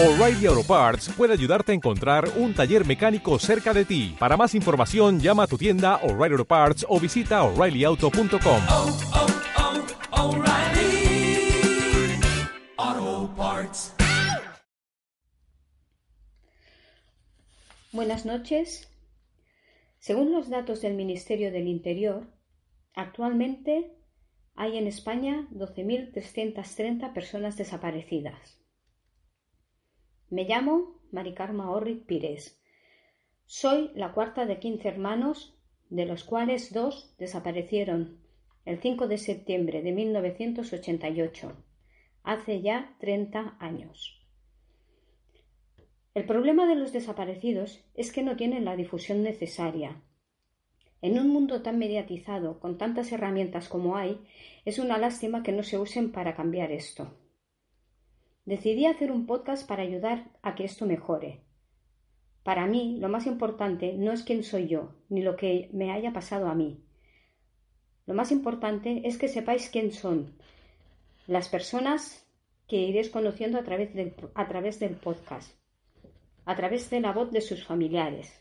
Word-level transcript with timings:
O'Reilly 0.00 0.46
Auto 0.46 0.62
Parts 0.62 1.08
puede 1.16 1.32
ayudarte 1.32 1.72
a 1.72 1.74
encontrar 1.74 2.28
un 2.36 2.54
taller 2.54 2.86
mecánico 2.86 3.36
cerca 3.40 3.74
de 3.74 3.84
ti. 3.84 4.14
Para 4.16 4.36
más 4.36 4.54
información, 4.54 5.18
llama 5.18 5.42
a 5.42 5.46
tu 5.48 5.58
tienda 5.58 5.96
O'Reilly 6.04 6.34
Auto 6.34 6.44
Parts 6.44 6.86
o 6.88 7.00
visita 7.00 7.42
oreillyauto.com. 7.42 8.60
oh, 8.70 8.98
oh, 12.78 13.34
Parts. 13.36 13.92
Buenas 17.90 18.24
noches. 18.24 18.88
Según 19.98 20.30
los 20.30 20.48
datos 20.48 20.80
del 20.80 20.94
Ministerio 20.94 21.50
del 21.50 21.66
Interior, 21.66 22.24
actualmente 22.94 23.96
hay 24.54 24.78
en 24.78 24.86
España 24.86 25.48
12.330 25.50 27.12
personas 27.12 27.56
desaparecidas. 27.56 28.57
Me 30.30 30.44
llamo 30.44 31.00
Maricarma 31.10 31.70
Orric 31.70 32.04
Pires. 32.04 32.60
Soy 33.46 33.90
la 33.94 34.12
cuarta 34.12 34.44
de 34.44 34.58
15 34.58 34.86
hermanos, 34.86 35.56
de 35.88 36.04
los 36.04 36.22
cuales 36.22 36.70
dos 36.70 37.14
desaparecieron 37.16 38.18
el 38.66 38.78
5 38.78 39.08
de 39.08 39.16
septiembre 39.16 39.80
de 39.80 39.92
1988, 39.92 41.56
hace 42.24 42.60
ya 42.60 42.94
30 43.00 43.56
años. 43.58 44.20
El 46.12 46.26
problema 46.26 46.68
de 46.68 46.74
los 46.74 46.92
desaparecidos 46.92 47.82
es 47.94 48.12
que 48.12 48.22
no 48.22 48.36
tienen 48.36 48.66
la 48.66 48.76
difusión 48.76 49.22
necesaria. 49.22 50.02
En 51.00 51.18
un 51.18 51.30
mundo 51.30 51.62
tan 51.62 51.78
mediatizado, 51.78 52.60
con 52.60 52.76
tantas 52.76 53.12
herramientas 53.12 53.70
como 53.70 53.96
hay, 53.96 54.20
es 54.66 54.78
una 54.78 54.98
lástima 54.98 55.42
que 55.42 55.52
no 55.52 55.62
se 55.62 55.78
usen 55.78 56.12
para 56.12 56.36
cambiar 56.36 56.70
esto. 56.70 57.16
Decidí 58.48 58.86
hacer 58.86 59.12
un 59.12 59.26
podcast 59.26 59.68
para 59.68 59.82
ayudar 59.82 60.30
a 60.40 60.54
que 60.54 60.64
esto 60.64 60.86
mejore. 60.86 61.42
Para 62.44 62.66
mí, 62.66 62.96
lo 62.98 63.10
más 63.10 63.26
importante 63.26 63.92
no 63.92 64.10
es 64.10 64.22
quién 64.22 64.42
soy 64.42 64.68
yo, 64.68 64.94
ni 65.10 65.20
lo 65.20 65.36
que 65.36 65.68
me 65.74 65.92
haya 65.92 66.14
pasado 66.14 66.48
a 66.48 66.54
mí. 66.54 66.82
Lo 68.06 68.14
más 68.14 68.32
importante 68.32 69.02
es 69.04 69.18
que 69.18 69.28
sepáis 69.28 69.68
quién 69.68 69.92
son 69.92 70.32
las 71.26 71.50
personas 71.50 72.26
que 72.66 72.78
iréis 72.78 73.10
conociendo 73.10 73.58
a 73.58 73.64
través 73.64 73.92
del, 73.92 74.14
a 74.32 74.48
través 74.48 74.80
del 74.80 74.94
podcast, 74.96 75.54
a 76.46 76.56
través 76.56 76.88
de 76.88 77.00
la 77.00 77.12
voz 77.12 77.30
de 77.30 77.42
sus 77.42 77.66
familiares. 77.66 78.32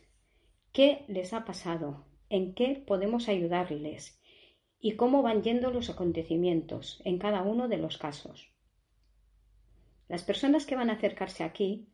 ¿Qué 0.71 1.03
les 1.09 1.33
ha 1.33 1.43
pasado? 1.43 2.05
¿En 2.29 2.53
qué 2.53 2.81
podemos 2.87 3.27
ayudarles? 3.27 4.17
¿Y 4.79 4.95
cómo 4.95 5.21
van 5.21 5.43
yendo 5.43 5.69
los 5.69 5.89
acontecimientos 5.89 7.01
en 7.03 7.19
cada 7.19 7.41
uno 7.41 7.67
de 7.67 7.75
los 7.75 7.97
casos? 7.97 8.56
Las 10.07 10.23
personas 10.23 10.65
que 10.65 10.75
van 10.75 10.89
a 10.89 10.93
acercarse 10.93 11.43
aquí, 11.43 11.89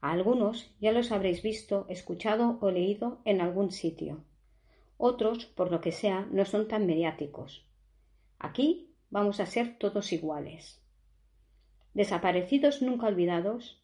a 0.00 0.12
algunos 0.12 0.74
ya 0.80 0.92
los 0.92 1.12
habréis 1.12 1.42
visto, 1.42 1.86
escuchado 1.88 2.58
o 2.60 2.70
leído 2.70 3.20
en 3.24 3.40
algún 3.40 3.70
sitio. 3.70 4.24
Otros, 4.96 5.46
por 5.46 5.70
lo 5.70 5.80
que 5.80 5.92
sea, 5.92 6.26
no 6.30 6.44
son 6.44 6.68
tan 6.68 6.86
mediáticos. 6.86 7.66
Aquí 8.38 8.94
vamos 9.10 9.40
a 9.40 9.46
ser 9.46 9.78
todos 9.78 10.12
iguales. 10.12 10.82
Desaparecidos 11.92 12.82
nunca 12.82 13.06
olvidados 13.06 13.82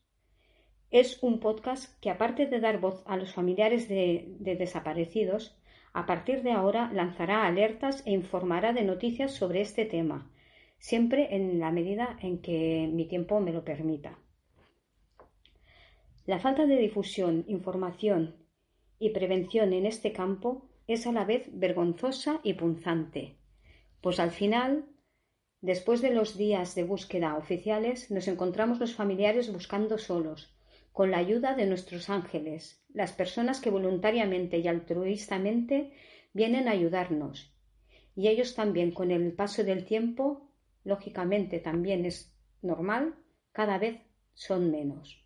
es 0.90 1.22
un 1.22 1.40
podcast 1.40 1.98
que, 2.00 2.10
aparte 2.10 2.46
de 2.46 2.60
dar 2.60 2.78
voz 2.78 3.02
a 3.06 3.16
los 3.16 3.34
familiares 3.34 3.88
de, 3.88 4.36
de 4.38 4.54
desaparecidos, 4.54 5.58
a 5.92 6.06
partir 6.06 6.42
de 6.42 6.52
ahora 6.52 6.90
lanzará 6.92 7.46
alertas 7.46 8.02
e 8.06 8.12
informará 8.12 8.72
de 8.72 8.84
noticias 8.84 9.32
sobre 9.32 9.62
este 9.62 9.84
tema, 9.84 10.30
siempre 10.78 11.34
en 11.34 11.58
la 11.58 11.70
medida 11.70 12.16
en 12.20 12.40
que 12.40 12.88
mi 12.92 13.06
tiempo 13.06 13.40
me 13.40 13.52
lo 13.52 13.64
permita. 13.64 14.18
La 16.26 16.38
falta 16.38 16.66
de 16.66 16.76
difusión, 16.76 17.44
información 17.46 18.34
y 18.98 19.10
prevención 19.10 19.72
en 19.72 19.86
este 19.86 20.12
campo 20.12 20.68
es 20.86 21.06
a 21.06 21.12
la 21.12 21.24
vez 21.24 21.48
vergonzosa 21.52 22.40
y 22.42 22.54
punzante, 22.54 23.36
pues 24.00 24.20
al 24.20 24.30
final, 24.30 24.86
después 25.60 26.00
de 26.00 26.10
los 26.10 26.36
días 26.36 26.74
de 26.74 26.84
búsqueda 26.84 27.36
oficiales, 27.36 28.10
nos 28.10 28.28
encontramos 28.28 28.78
los 28.78 28.94
familiares 28.94 29.52
buscando 29.52 29.98
solos, 29.98 30.56
con 30.92 31.10
la 31.10 31.18
ayuda 31.18 31.54
de 31.54 31.66
nuestros 31.66 32.08
ángeles, 32.08 32.82
las 32.92 33.12
personas 33.12 33.60
que 33.60 33.70
voluntariamente 33.70 34.58
y 34.58 34.68
altruistamente 34.68 35.92
vienen 36.32 36.68
a 36.68 36.72
ayudarnos, 36.72 37.52
y 38.14 38.28
ellos 38.28 38.54
también 38.54 38.92
con 38.92 39.10
el 39.10 39.32
paso 39.32 39.62
del 39.62 39.84
tiempo, 39.84 40.45
lógicamente 40.86 41.58
también 41.58 42.06
es 42.06 42.32
normal, 42.62 43.16
cada 43.52 43.76
vez 43.76 44.00
son 44.34 44.70
menos. 44.70 45.20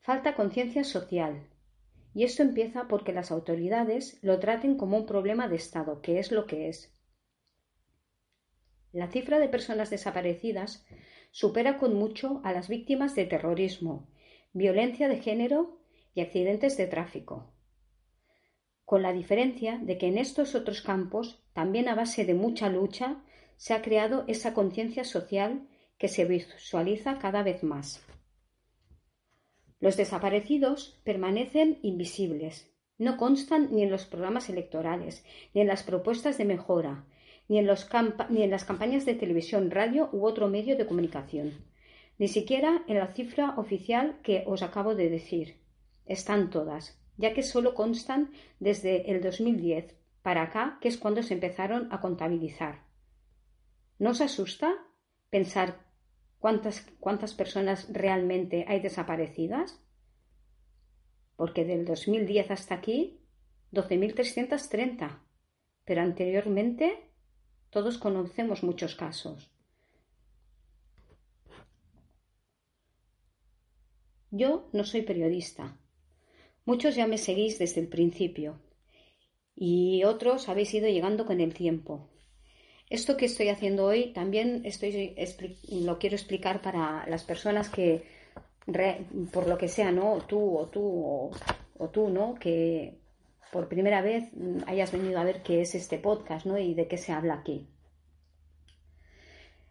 Falta 0.00 0.34
conciencia 0.34 0.84
social, 0.84 1.46
y 2.14 2.24
esto 2.24 2.42
empieza 2.42 2.88
porque 2.88 3.12
las 3.12 3.30
autoridades 3.30 4.18
lo 4.22 4.38
traten 4.40 4.78
como 4.78 4.96
un 4.96 5.04
problema 5.04 5.48
de 5.48 5.56
Estado, 5.56 6.00
que 6.00 6.18
es 6.18 6.32
lo 6.32 6.46
que 6.46 6.68
es. 6.68 6.98
La 8.92 9.08
cifra 9.08 9.38
de 9.38 9.50
personas 9.50 9.90
desaparecidas 9.90 10.86
supera 11.30 11.76
con 11.76 11.94
mucho 11.94 12.40
a 12.42 12.52
las 12.52 12.68
víctimas 12.68 13.14
de 13.14 13.26
terrorismo, 13.26 14.08
violencia 14.54 15.08
de 15.08 15.20
género 15.20 15.78
y 16.14 16.22
accidentes 16.22 16.78
de 16.78 16.86
tráfico. 16.86 17.52
Con 18.86 19.02
la 19.02 19.12
diferencia 19.12 19.78
de 19.82 19.98
que 19.98 20.06
en 20.06 20.16
estos 20.16 20.54
otros 20.54 20.80
campos, 20.80 21.42
también 21.52 21.88
a 21.88 21.96
base 21.96 22.24
de 22.24 22.34
mucha 22.34 22.68
lucha, 22.68 23.20
se 23.56 23.74
ha 23.74 23.82
creado 23.82 24.24
esa 24.28 24.54
conciencia 24.54 25.02
social 25.02 25.66
que 25.98 26.06
se 26.06 26.24
visualiza 26.24 27.18
cada 27.18 27.42
vez 27.42 27.64
más. 27.64 28.06
Los 29.80 29.96
desaparecidos 29.96 31.00
permanecen 31.02 31.80
invisibles, 31.82 32.72
no 32.96 33.16
constan 33.16 33.74
ni 33.74 33.82
en 33.82 33.90
los 33.90 34.06
programas 34.06 34.48
electorales, 34.48 35.24
ni 35.52 35.62
en 35.62 35.66
las 35.66 35.82
propuestas 35.82 36.38
de 36.38 36.44
mejora, 36.44 37.06
ni 37.48 37.58
en, 37.58 37.68
en, 37.68 38.50
las 38.50 38.64
campañas 38.64 39.04
de 39.04 39.14
televisión, 39.14 39.72
radio 39.72 40.10
u 40.12 40.24
otro 40.24 40.46
medio 40.46 40.76
de 40.76 40.86
comunicación, 40.86 41.52
ni 42.18 42.28
siquiera 42.28 42.84
en 42.86 42.98
la 42.98 43.08
cifra 43.08 43.54
oficial 43.56 44.20
que 44.22 44.44
os 44.46 44.62
acabo 44.62 44.94
de 44.94 45.10
decir. 45.10 45.56
Están 46.06 46.50
todas, 46.50 47.00
ya 47.16 47.34
que 47.34 47.42
solo 47.42 47.74
constan 47.74 48.32
desde 48.60 49.10
el 49.10 49.20
2010 49.22 49.94
para 50.22 50.42
acá, 50.42 50.78
que 50.80 50.88
es 50.88 50.98
cuando 50.98 51.22
se 51.22 51.34
empezaron 51.34 51.92
a 51.92 52.00
contabilizar. 52.00 52.84
¿No 53.98 54.10
os 54.10 54.20
asusta 54.20 54.74
pensar 55.30 55.86
cuántas, 56.38 56.80
cuántas 57.00 57.34
personas 57.34 57.88
realmente 57.92 58.64
hay 58.68 58.80
desaparecidas? 58.80 59.80
Porque 61.36 61.64
del 61.64 61.84
2010 61.84 62.50
hasta 62.50 62.74
aquí, 62.74 63.20
12.330. 63.72 65.20
Pero 65.84 66.02
anteriormente 66.02 67.10
todos 67.70 67.98
conocemos 67.98 68.62
muchos 68.62 68.94
casos. 68.94 69.50
Yo 74.30 74.68
no 74.72 74.84
soy 74.84 75.02
periodista. 75.02 75.78
Muchos 76.66 76.96
ya 76.96 77.06
me 77.06 77.16
seguís 77.16 77.60
desde 77.60 77.80
el 77.80 77.86
principio 77.86 78.58
y 79.54 80.02
otros 80.02 80.48
habéis 80.48 80.74
ido 80.74 80.88
llegando 80.88 81.24
con 81.24 81.40
el 81.40 81.54
tiempo. 81.54 82.10
Esto 82.90 83.16
que 83.16 83.26
estoy 83.26 83.50
haciendo 83.50 83.84
hoy 83.84 84.12
también 84.12 84.62
estoy, 84.64 85.14
lo 85.70 85.98
quiero 86.00 86.16
explicar 86.16 86.62
para 86.62 87.06
las 87.06 87.22
personas 87.22 87.68
que, 87.68 88.02
por 89.32 89.46
lo 89.46 89.56
que 89.58 89.68
sea, 89.68 89.92
¿no? 89.92 90.18
Tú 90.26 90.58
o 90.58 90.66
tú 90.66 91.30
o, 91.78 91.88
tú, 91.88 92.08
¿no? 92.08 92.34
Que 92.34 92.98
por 93.52 93.68
primera 93.68 94.02
vez 94.02 94.24
hayas 94.66 94.90
venido 94.90 95.20
a 95.20 95.24
ver 95.24 95.44
qué 95.44 95.60
es 95.60 95.76
este 95.76 95.98
podcast 95.98 96.46
¿no? 96.46 96.58
y 96.58 96.74
de 96.74 96.88
qué 96.88 96.98
se 96.98 97.12
habla 97.12 97.34
aquí. 97.34 97.68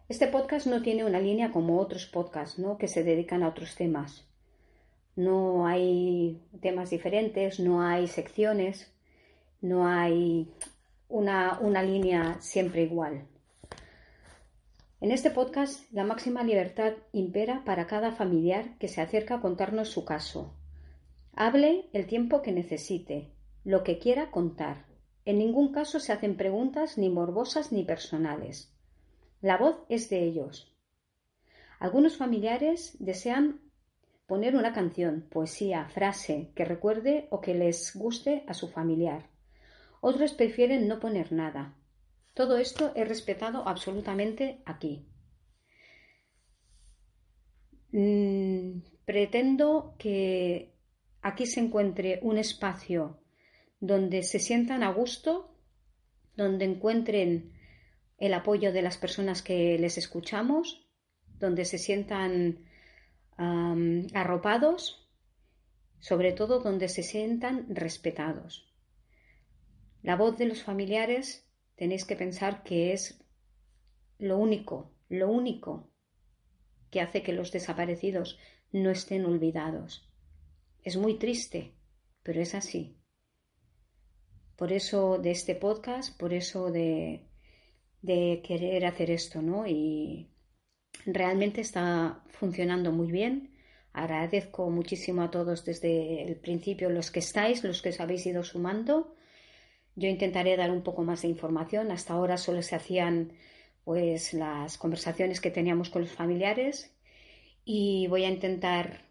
Este 0.08 0.28
podcast 0.28 0.66
no 0.66 0.80
tiene 0.80 1.04
una 1.04 1.20
línea 1.20 1.52
como 1.52 1.78
otros 1.78 2.06
podcasts 2.06 2.58
¿no? 2.58 2.78
que 2.78 2.88
se 2.88 3.04
dedican 3.04 3.42
a 3.42 3.48
otros 3.48 3.74
temas. 3.74 4.26
No 5.16 5.66
hay 5.66 6.42
temas 6.60 6.90
diferentes, 6.90 7.58
no 7.58 7.82
hay 7.82 8.06
secciones, 8.06 8.92
no 9.62 9.88
hay 9.88 10.52
una, 11.08 11.58
una 11.60 11.82
línea 11.82 12.36
siempre 12.40 12.82
igual. 12.82 13.26
En 15.00 15.10
este 15.10 15.30
podcast 15.30 15.90
la 15.92 16.04
máxima 16.04 16.42
libertad 16.42 16.94
impera 17.12 17.64
para 17.64 17.86
cada 17.86 18.12
familiar 18.12 18.76
que 18.78 18.88
se 18.88 19.00
acerca 19.00 19.36
a 19.36 19.40
contarnos 19.40 19.88
su 19.88 20.04
caso. 20.04 20.54
Hable 21.34 21.88
el 21.92 22.06
tiempo 22.06 22.42
que 22.42 22.52
necesite, 22.52 23.30
lo 23.64 23.84
que 23.84 23.98
quiera 23.98 24.30
contar. 24.30 24.86
En 25.24 25.38
ningún 25.38 25.72
caso 25.72 26.00
se 26.00 26.12
hacen 26.12 26.36
preguntas 26.36 26.98
ni 26.98 27.10
morbosas 27.10 27.72
ni 27.72 27.84
personales. 27.84 28.72
La 29.40 29.58
voz 29.58 29.76
es 29.88 30.08
de 30.08 30.22
ellos. 30.22 30.74
Algunos 31.78 32.16
familiares 32.16 32.96
desean 32.98 33.60
poner 34.26 34.56
una 34.56 34.72
canción, 34.72 35.26
poesía, 35.30 35.88
frase 35.88 36.52
que 36.54 36.64
recuerde 36.64 37.28
o 37.30 37.40
que 37.40 37.54
les 37.54 37.94
guste 37.94 38.44
a 38.46 38.54
su 38.54 38.68
familiar. 38.68 39.30
Otros 40.00 40.34
prefieren 40.34 40.88
no 40.88 41.00
poner 41.00 41.32
nada. 41.32 41.76
Todo 42.34 42.58
esto 42.58 42.92
es 42.94 43.08
respetado 43.08 43.66
absolutamente 43.66 44.62
aquí. 44.66 45.06
mm, 47.92 48.82
pretendo 49.04 49.94
que 49.98 50.74
aquí 51.22 51.46
se 51.46 51.60
encuentre 51.60 52.18
un 52.22 52.36
espacio 52.36 53.20
donde 53.80 54.22
se 54.22 54.38
sientan 54.38 54.82
a 54.82 54.92
gusto, 54.92 55.56
donde 56.36 56.64
encuentren 56.66 57.52
el 58.18 58.34
apoyo 58.34 58.72
de 58.72 58.82
las 58.82 58.98
personas 58.98 59.42
que 59.42 59.78
les 59.78 59.96
escuchamos, 59.98 60.86
donde 61.38 61.64
se 61.64 61.78
sientan 61.78 62.66
arropados, 63.36 65.08
sobre 66.00 66.32
todo 66.32 66.60
donde 66.60 66.88
se 66.88 67.02
sientan 67.02 67.66
respetados. 67.68 68.72
La 70.02 70.16
voz 70.16 70.38
de 70.38 70.46
los 70.46 70.62
familiares 70.62 71.48
tenéis 71.74 72.04
que 72.04 72.16
pensar 72.16 72.62
que 72.62 72.92
es 72.92 73.22
lo 74.18 74.38
único, 74.38 74.92
lo 75.08 75.30
único 75.30 75.90
que 76.90 77.00
hace 77.00 77.22
que 77.22 77.32
los 77.32 77.52
desaparecidos 77.52 78.38
no 78.72 78.90
estén 78.90 79.24
olvidados. 79.24 80.08
Es 80.82 80.96
muy 80.96 81.18
triste, 81.18 81.74
pero 82.22 82.40
es 82.40 82.54
así. 82.54 82.96
Por 84.56 84.72
eso 84.72 85.18
de 85.18 85.32
este 85.32 85.54
podcast, 85.54 86.18
por 86.18 86.32
eso 86.32 86.70
de, 86.70 87.26
de 88.00 88.42
querer 88.46 88.86
hacer 88.86 89.10
esto, 89.10 89.42
¿no? 89.42 89.66
Y 89.66 90.30
realmente 91.06 91.60
está 91.60 92.22
funcionando 92.28 92.92
muy 92.92 93.10
bien. 93.10 93.50
Agradezco 93.92 94.68
muchísimo 94.68 95.22
a 95.22 95.30
todos 95.30 95.64
desde 95.64 96.22
el 96.22 96.36
principio 96.36 96.90
los 96.90 97.10
que 97.10 97.20
estáis, 97.20 97.64
los 97.64 97.80
que 97.80 97.90
os 97.90 98.00
habéis 98.00 98.26
ido 98.26 98.42
sumando. 98.42 99.14
Yo 99.94 100.08
intentaré 100.08 100.56
dar 100.56 100.70
un 100.70 100.82
poco 100.82 101.02
más 101.02 101.22
de 101.22 101.28
información. 101.28 101.90
Hasta 101.90 102.12
ahora 102.12 102.36
solo 102.36 102.60
se 102.60 102.76
hacían 102.76 103.32
pues 103.84 104.34
las 104.34 104.76
conversaciones 104.76 105.40
que 105.40 105.50
teníamos 105.50 105.88
con 105.88 106.02
los 106.02 106.12
familiares 106.12 106.92
y 107.64 108.06
voy 108.08 108.24
a 108.24 108.28
intentar 108.28 109.06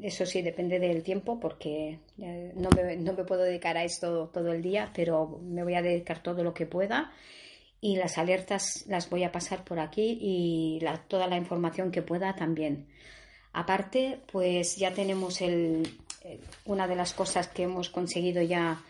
eso 0.00 0.26
sí, 0.26 0.42
depende 0.42 0.78
del 0.78 1.02
tiempo 1.02 1.38
porque 1.38 2.00
no 2.16 2.68
me, 2.70 2.96
no 2.96 3.12
me, 3.12 3.24
puedo 3.24 3.44
dedicar 3.44 3.76
a 3.76 3.84
esto 3.84 4.28
todo 4.32 4.52
el 4.52 4.62
día, 4.62 4.90
pero 4.94 5.40
me 5.42 5.62
voy 5.62 5.74
a 5.74 5.82
dedicar 5.82 6.22
todo 6.22 6.42
lo 6.42 6.52
que 6.52 6.66
pueda 6.66 7.12
y 7.80 7.96
las 7.96 8.18
alertas 8.18 8.84
las 8.88 9.08
voy 9.08 9.24
a 9.24 9.32
pasar 9.32 9.64
por 9.64 9.78
aquí 9.78 10.18
y 10.20 10.80
toda 11.06 11.26
la 11.26 11.36
información 11.36 11.90
que 11.90 12.02
pueda 12.02 12.34
también. 12.34 12.88
Aparte, 13.52 14.20
pues 14.30 14.76
ya 14.76 14.92
tenemos 14.92 15.40
el, 15.40 15.88
una 16.64 16.86
de 16.86 16.96
las 16.96 17.14
cosas 17.14 17.48
que 17.48 17.64
hemos 17.64 17.88
conseguido 17.88 18.42
ya 18.42 18.82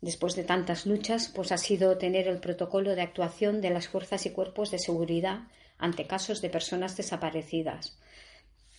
después 0.00 0.34
de 0.36 0.44
tantas 0.44 0.86
luchas, 0.86 1.28
pues 1.34 1.52
ha 1.52 1.58
sido 1.58 1.96
tener 1.96 2.28
el 2.28 2.38
protocolo 2.38 2.94
de 2.94 3.02
actuación 3.02 3.60
de 3.60 3.70
las 3.70 3.88
fuerzas 3.88 4.26
y 4.26 4.30
cuerpos 4.30 4.70
de 4.70 4.78
seguridad 4.78 5.48
ante 5.78 6.06
casos 6.06 6.40
de 6.40 6.50
personas 6.50 6.96
desaparecidas. 6.96 7.98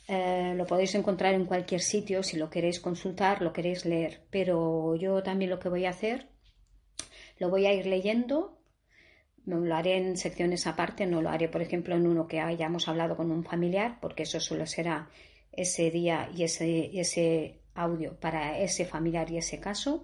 Eh, 0.07 0.53
lo 0.55 0.67
podéis 0.67 0.93
encontrar 0.93 1.33
en 1.33 1.45
cualquier 1.45 1.81
sitio 1.81 2.21
si 2.21 2.37
lo 2.37 2.49
queréis 2.49 2.79
consultar, 2.79 3.41
lo 3.41 3.53
queréis 3.53 3.85
leer, 3.85 4.21
pero 4.29 4.95
yo 4.95 5.23
también 5.23 5.49
lo 5.49 5.59
que 5.59 5.69
voy 5.69 5.85
a 5.85 5.89
hacer, 5.89 6.27
lo 7.39 7.49
voy 7.49 7.65
a 7.65 7.73
ir 7.73 7.87
leyendo 7.87 8.55
no 9.45 9.59
lo 9.59 9.75
haré 9.75 9.97
en 9.97 10.17
secciones 10.17 10.67
aparte, 10.67 11.05
no 11.05 11.21
lo 11.21 11.29
haré, 11.29 11.47
por 11.49 11.61
ejemplo, 11.61 11.95
en 11.95 12.07
uno 12.07 12.27
que 12.27 12.39
hayamos 12.39 12.87
hablado 12.87 13.15
con 13.15 13.31
un 13.31 13.43
familiar, 13.43 13.99
porque 14.01 14.23
eso 14.23 14.39
solo 14.39 14.65
será 14.65 15.09
ese 15.51 15.91
día 15.91 16.29
y 16.35 16.43
ese, 16.43 16.99
ese 16.99 17.59
audio 17.75 18.19
para 18.19 18.59
ese 18.59 18.85
familiar 18.85 19.29
y 19.31 19.37
ese 19.37 19.59
caso, 19.59 20.03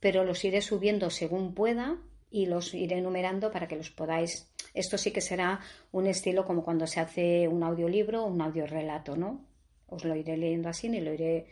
pero 0.00 0.24
los 0.24 0.44
iré 0.44 0.60
subiendo 0.60 1.10
según 1.10 1.54
pueda 1.54 1.98
y 2.30 2.46
los 2.46 2.74
iré 2.74 2.98
enumerando 2.98 3.50
para 3.50 3.68
que 3.68 3.76
los 3.76 3.90
podáis. 3.90 4.50
Esto 4.74 4.98
sí 4.98 5.12
que 5.12 5.20
será 5.20 5.60
un 5.92 6.06
estilo 6.06 6.44
como 6.44 6.64
cuando 6.64 6.86
se 6.86 7.00
hace 7.00 7.46
un 7.46 7.62
audiolibro 7.62 8.24
o 8.24 8.26
un 8.26 8.42
audiorelato, 8.42 9.16
¿no? 9.16 9.46
Os 9.86 10.04
lo 10.04 10.16
iré 10.16 10.36
leyendo 10.36 10.68
así 10.68 10.88
y 10.88 11.00
lo 11.00 11.14
iré, 11.14 11.46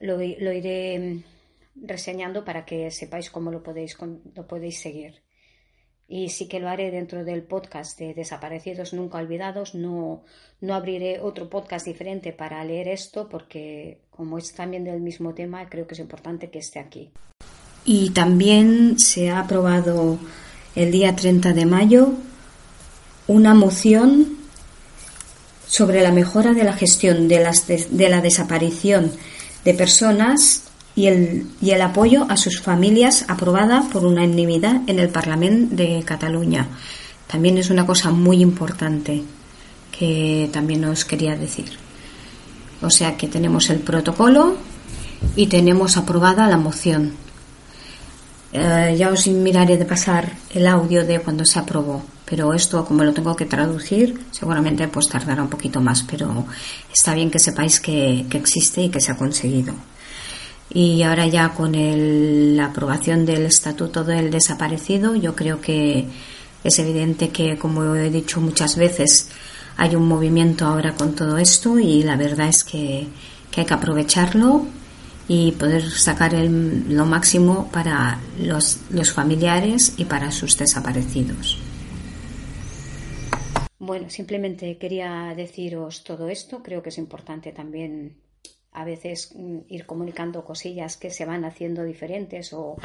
lo, 0.00 0.22
iré 0.22 1.22
reseñando 1.74 2.44
para 2.44 2.64
que 2.64 2.90
sepáis 2.92 3.30
cómo 3.30 3.50
lo 3.50 3.62
podéis, 3.62 3.96
lo 4.34 4.46
podéis 4.46 4.78
seguir 4.78 5.25
y 6.08 6.28
sí 6.28 6.46
que 6.46 6.60
lo 6.60 6.68
haré 6.68 6.90
dentro 6.90 7.24
del 7.24 7.42
podcast 7.42 7.98
de 7.98 8.14
Desaparecidos 8.14 8.92
Nunca 8.92 9.18
Olvidados. 9.18 9.74
No, 9.74 10.22
no 10.60 10.74
abriré 10.74 11.20
otro 11.20 11.50
podcast 11.50 11.84
diferente 11.84 12.32
para 12.32 12.64
leer 12.64 12.88
esto 12.88 13.28
porque 13.28 13.98
como 14.10 14.38
es 14.38 14.52
también 14.52 14.84
del 14.84 15.00
mismo 15.00 15.34
tema, 15.34 15.68
creo 15.68 15.86
que 15.86 15.94
es 15.94 16.00
importante 16.00 16.48
que 16.50 16.60
esté 16.60 16.78
aquí. 16.78 17.10
Y 17.84 18.10
también 18.10 18.98
se 18.98 19.30
ha 19.30 19.40
aprobado 19.40 20.18
el 20.74 20.92
día 20.92 21.14
30 21.14 21.52
de 21.52 21.66
mayo 21.66 22.12
una 23.26 23.54
moción 23.54 24.38
sobre 25.66 26.02
la 26.02 26.12
mejora 26.12 26.52
de 26.52 26.64
la 26.64 26.72
gestión 26.72 27.26
de, 27.26 27.40
las 27.40 27.66
de 27.66 28.08
la 28.08 28.20
desaparición 28.20 29.12
de 29.64 29.74
personas 29.74 30.62
y 30.96 31.08
el, 31.08 31.82
apoyo 31.82 32.26
a 32.30 32.38
sus 32.38 32.60
familias 32.60 33.26
aprobada 33.28 33.82
por 33.92 34.06
unanimidad 34.06 34.80
en 34.86 34.98
el 34.98 35.10
Parlamento 35.10 35.76
de 35.76 36.02
Cataluña. 36.04 36.66
También 37.26 37.58
es 37.58 37.68
una 37.68 37.86
cosa 37.86 38.10
muy 38.10 38.40
importante 38.40 39.22
que 39.96 40.48
también 40.52 40.84
os 40.86 41.04
quería 41.04 41.36
decir. 41.36 41.66
O 42.80 42.88
sea 42.88 43.16
que 43.16 43.28
tenemos 43.28 43.68
el 43.68 43.80
protocolo 43.80 44.56
y 45.36 45.46
tenemos 45.46 45.98
aprobada 45.98 46.48
la 46.48 46.56
moción. 46.56 47.12
Eh, 48.52 48.96
ya 48.98 49.10
os 49.10 49.26
miraré 49.26 49.76
de 49.76 49.84
pasar 49.84 50.32
el 50.54 50.66
audio 50.66 51.04
de 51.04 51.20
cuando 51.20 51.44
se 51.44 51.58
aprobó, 51.58 52.02
pero 52.24 52.54
esto 52.54 52.86
como 52.86 53.04
lo 53.04 53.12
tengo 53.12 53.36
que 53.36 53.44
traducir, 53.44 54.18
seguramente 54.30 54.88
pues 54.88 55.08
tardará 55.08 55.42
un 55.42 55.50
poquito 55.50 55.82
más, 55.82 56.04
pero 56.04 56.46
está 56.90 57.12
bien 57.12 57.30
que 57.30 57.38
sepáis 57.38 57.80
que 57.80 58.24
existe 58.30 58.82
y 58.82 58.88
que 58.88 59.00
se 59.00 59.12
ha 59.12 59.16
conseguido. 59.16 59.74
Y 60.70 61.02
ahora 61.02 61.26
ya 61.26 61.50
con 61.50 61.72
la 62.56 62.66
aprobación 62.66 63.24
del 63.24 63.46
Estatuto 63.46 64.04
del 64.04 64.30
Desaparecido, 64.30 65.14
yo 65.14 65.34
creo 65.34 65.60
que 65.60 66.06
es 66.64 66.78
evidente 66.78 67.28
que, 67.28 67.56
como 67.56 67.94
he 67.94 68.10
dicho 68.10 68.40
muchas 68.40 68.76
veces, 68.76 69.30
hay 69.76 69.94
un 69.94 70.08
movimiento 70.08 70.66
ahora 70.66 70.94
con 70.94 71.14
todo 71.14 71.38
esto 71.38 71.78
y 71.78 72.02
la 72.02 72.16
verdad 72.16 72.48
es 72.48 72.64
que, 72.64 73.06
hay 73.56 73.64
que 73.64 73.72
aprovecharlo 73.72 74.66
y 75.28 75.52
poder 75.52 75.90
sacar 75.90 76.34
lo 76.34 77.06
máximo 77.06 77.70
para 77.72 78.20
los, 78.38 78.80
los 78.90 79.10
familiares 79.10 79.94
y 79.96 80.04
para 80.04 80.30
sus 80.30 80.58
desaparecidos. 80.58 81.58
Bueno, 83.78 84.10
simplemente 84.10 84.76
quería 84.76 85.32
deciros 85.34 86.04
todo 86.04 86.28
esto. 86.28 86.62
Creo 86.62 86.82
que 86.82 86.90
es 86.90 86.98
importante 86.98 87.52
también 87.52 88.14
a 88.76 88.84
veces 88.84 89.32
mm, 89.34 89.60
ir 89.68 89.86
comunicando 89.86 90.44
cosillas 90.44 90.96
que 90.96 91.10
se 91.10 91.24
van 91.24 91.44
haciendo 91.44 91.82
diferentes 91.82 92.52
o, 92.52 92.76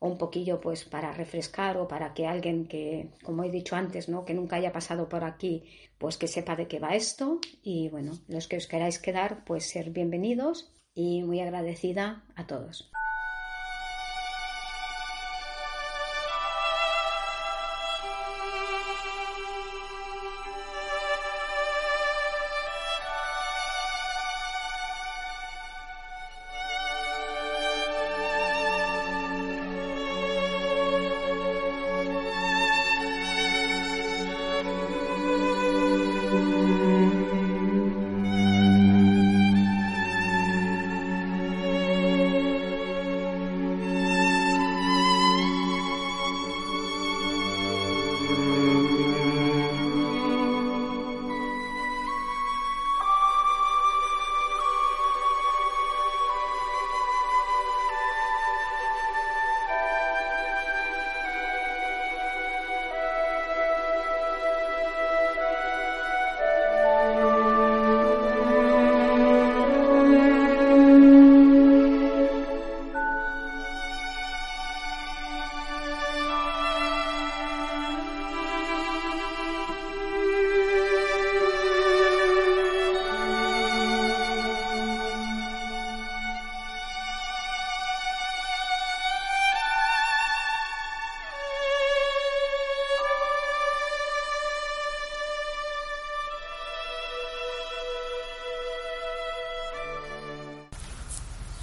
un 0.00 0.16
poquillo 0.16 0.60
pues 0.60 0.84
para 0.84 1.12
refrescar 1.12 1.76
o 1.76 1.86
para 1.86 2.14
que 2.14 2.26
alguien 2.26 2.66
que, 2.66 3.10
como 3.22 3.44
he 3.44 3.50
dicho 3.50 3.76
antes, 3.76 4.08
¿no? 4.08 4.24
que 4.24 4.34
nunca 4.34 4.56
haya 4.56 4.72
pasado 4.72 5.08
por 5.08 5.24
aquí, 5.24 5.64
pues 5.98 6.16
que 6.16 6.26
sepa 6.26 6.56
de 6.56 6.66
qué 6.66 6.78
va 6.78 6.96
esto 6.96 7.38
y 7.62 7.90
bueno, 7.90 8.12
los 8.26 8.48
que 8.48 8.56
os 8.56 8.66
queráis 8.66 8.98
quedar, 8.98 9.44
pues 9.44 9.68
ser 9.68 9.90
bienvenidos 9.90 10.72
y 10.94 11.22
muy 11.22 11.40
agradecida 11.40 12.24
a 12.34 12.46
todos. 12.46 12.89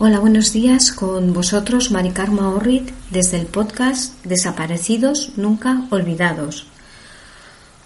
Hola, 0.07 0.21
buenos 0.21 0.53
días. 0.53 0.93
Con 0.93 1.33
vosotros, 1.33 1.91
Mari 1.91 2.11
Carma 2.11 2.47
Orrit, 2.51 2.91
desde 3.11 3.41
el 3.41 3.45
podcast 3.45 4.23
Desaparecidos 4.23 5.33
Nunca 5.35 5.83
Olvidados. 5.89 6.65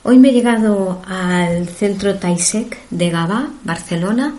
Hoy 0.03 0.19
me 0.19 0.29
he 0.29 0.31
llegado 0.31 1.01
al 1.07 1.67
centro 1.67 2.19
Taisec 2.19 2.77
de 2.91 3.09
Gabá, 3.09 3.49
Barcelona, 3.63 4.35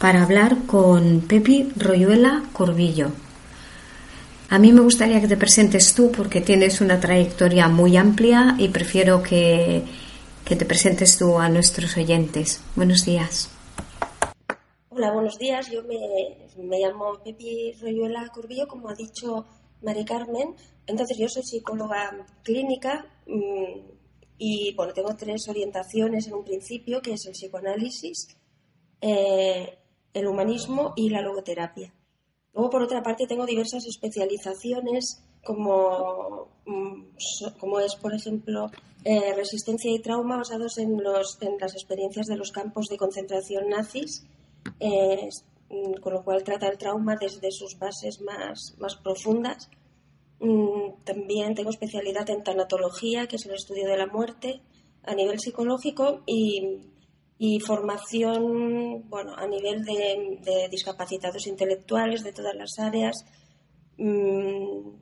para 0.00 0.24
hablar 0.24 0.56
con 0.66 1.20
Pepi 1.20 1.72
Royuela 1.76 2.42
Corbillo. 2.52 3.12
A 4.48 4.58
mí 4.58 4.72
me 4.72 4.80
gustaría 4.80 5.20
que 5.20 5.28
te 5.28 5.36
presentes 5.36 5.94
tú 5.94 6.10
porque 6.10 6.40
tienes 6.40 6.80
una 6.80 6.98
trayectoria 6.98 7.68
muy 7.68 7.96
amplia 7.96 8.56
y 8.58 8.70
prefiero 8.70 9.22
que, 9.22 9.84
que 10.44 10.56
te 10.56 10.64
presentes 10.64 11.16
tú 11.16 11.38
a 11.38 11.48
nuestros 11.48 11.96
oyentes. 11.96 12.60
Buenos 12.74 13.04
días. 13.04 13.50
Hola, 15.00 15.12
buenos 15.12 15.38
días. 15.38 15.70
Yo 15.70 15.82
me, 15.82 16.36
me 16.58 16.78
llamo 16.78 17.14
Pepi 17.24 17.72
Royuela 17.80 18.30
Curvillo, 18.34 18.68
como 18.68 18.90
ha 18.90 18.94
dicho 18.94 19.46
Mari 19.80 20.04
Carmen. 20.04 20.54
Entonces, 20.86 21.16
yo 21.16 21.26
soy 21.26 21.42
psicóloga 21.42 22.26
clínica 22.42 23.06
mmm, 23.26 23.80
y, 24.36 24.74
bueno, 24.74 24.92
tengo 24.92 25.16
tres 25.16 25.48
orientaciones 25.48 26.26
en 26.26 26.34
un 26.34 26.44
principio, 26.44 27.00
que 27.00 27.14
es 27.14 27.24
el 27.24 27.32
psicoanálisis, 27.32 28.36
eh, 29.00 29.78
el 30.12 30.26
humanismo 30.26 30.92
y 30.96 31.08
la 31.08 31.22
logoterapia. 31.22 31.94
Luego, 32.52 32.68
por 32.68 32.82
otra 32.82 33.02
parte, 33.02 33.26
tengo 33.26 33.46
diversas 33.46 33.86
especializaciones, 33.86 35.24
como, 35.42 36.48
mmm, 36.66 37.04
como 37.58 37.80
es, 37.80 37.96
por 37.96 38.12
ejemplo, 38.12 38.66
eh, 39.04 39.32
resistencia 39.34 39.90
y 39.90 40.00
trauma 40.00 40.36
basados 40.36 40.76
en, 40.76 41.02
los, 41.02 41.38
en 41.40 41.56
las 41.58 41.72
experiencias 41.72 42.26
de 42.26 42.36
los 42.36 42.52
campos 42.52 42.88
de 42.88 42.98
concentración 42.98 43.70
nazis 43.70 44.26
eh, 44.80 45.28
con 46.00 46.14
lo 46.14 46.24
cual 46.24 46.42
trata 46.42 46.68
el 46.68 46.78
trauma 46.78 47.16
desde 47.16 47.50
sus 47.52 47.78
bases 47.78 48.20
más, 48.20 48.74
más 48.78 48.96
profundas. 48.96 49.70
Mm, 50.40 51.04
también 51.04 51.54
tengo 51.54 51.70
especialidad 51.70 52.28
en 52.30 52.42
tanatología, 52.42 53.26
que 53.26 53.36
es 53.36 53.46
el 53.46 53.54
estudio 53.54 53.86
de 53.86 53.96
la 53.96 54.06
muerte 54.06 54.62
a 55.04 55.14
nivel 55.14 55.38
psicológico 55.38 56.22
y, 56.26 56.80
y 57.38 57.60
formación 57.60 59.08
bueno, 59.08 59.34
a 59.36 59.46
nivel 59.46 59.84
de, 59.84 60.38
de, 60.42 60.68
discapacitados 60.70 61.46
intelectuales 61.46 62.24
de 62.24 62.32
todas 62.32 62.54
las 62.54 62.78
áreas. 62.78 63.24
Mm, 63.98 64.98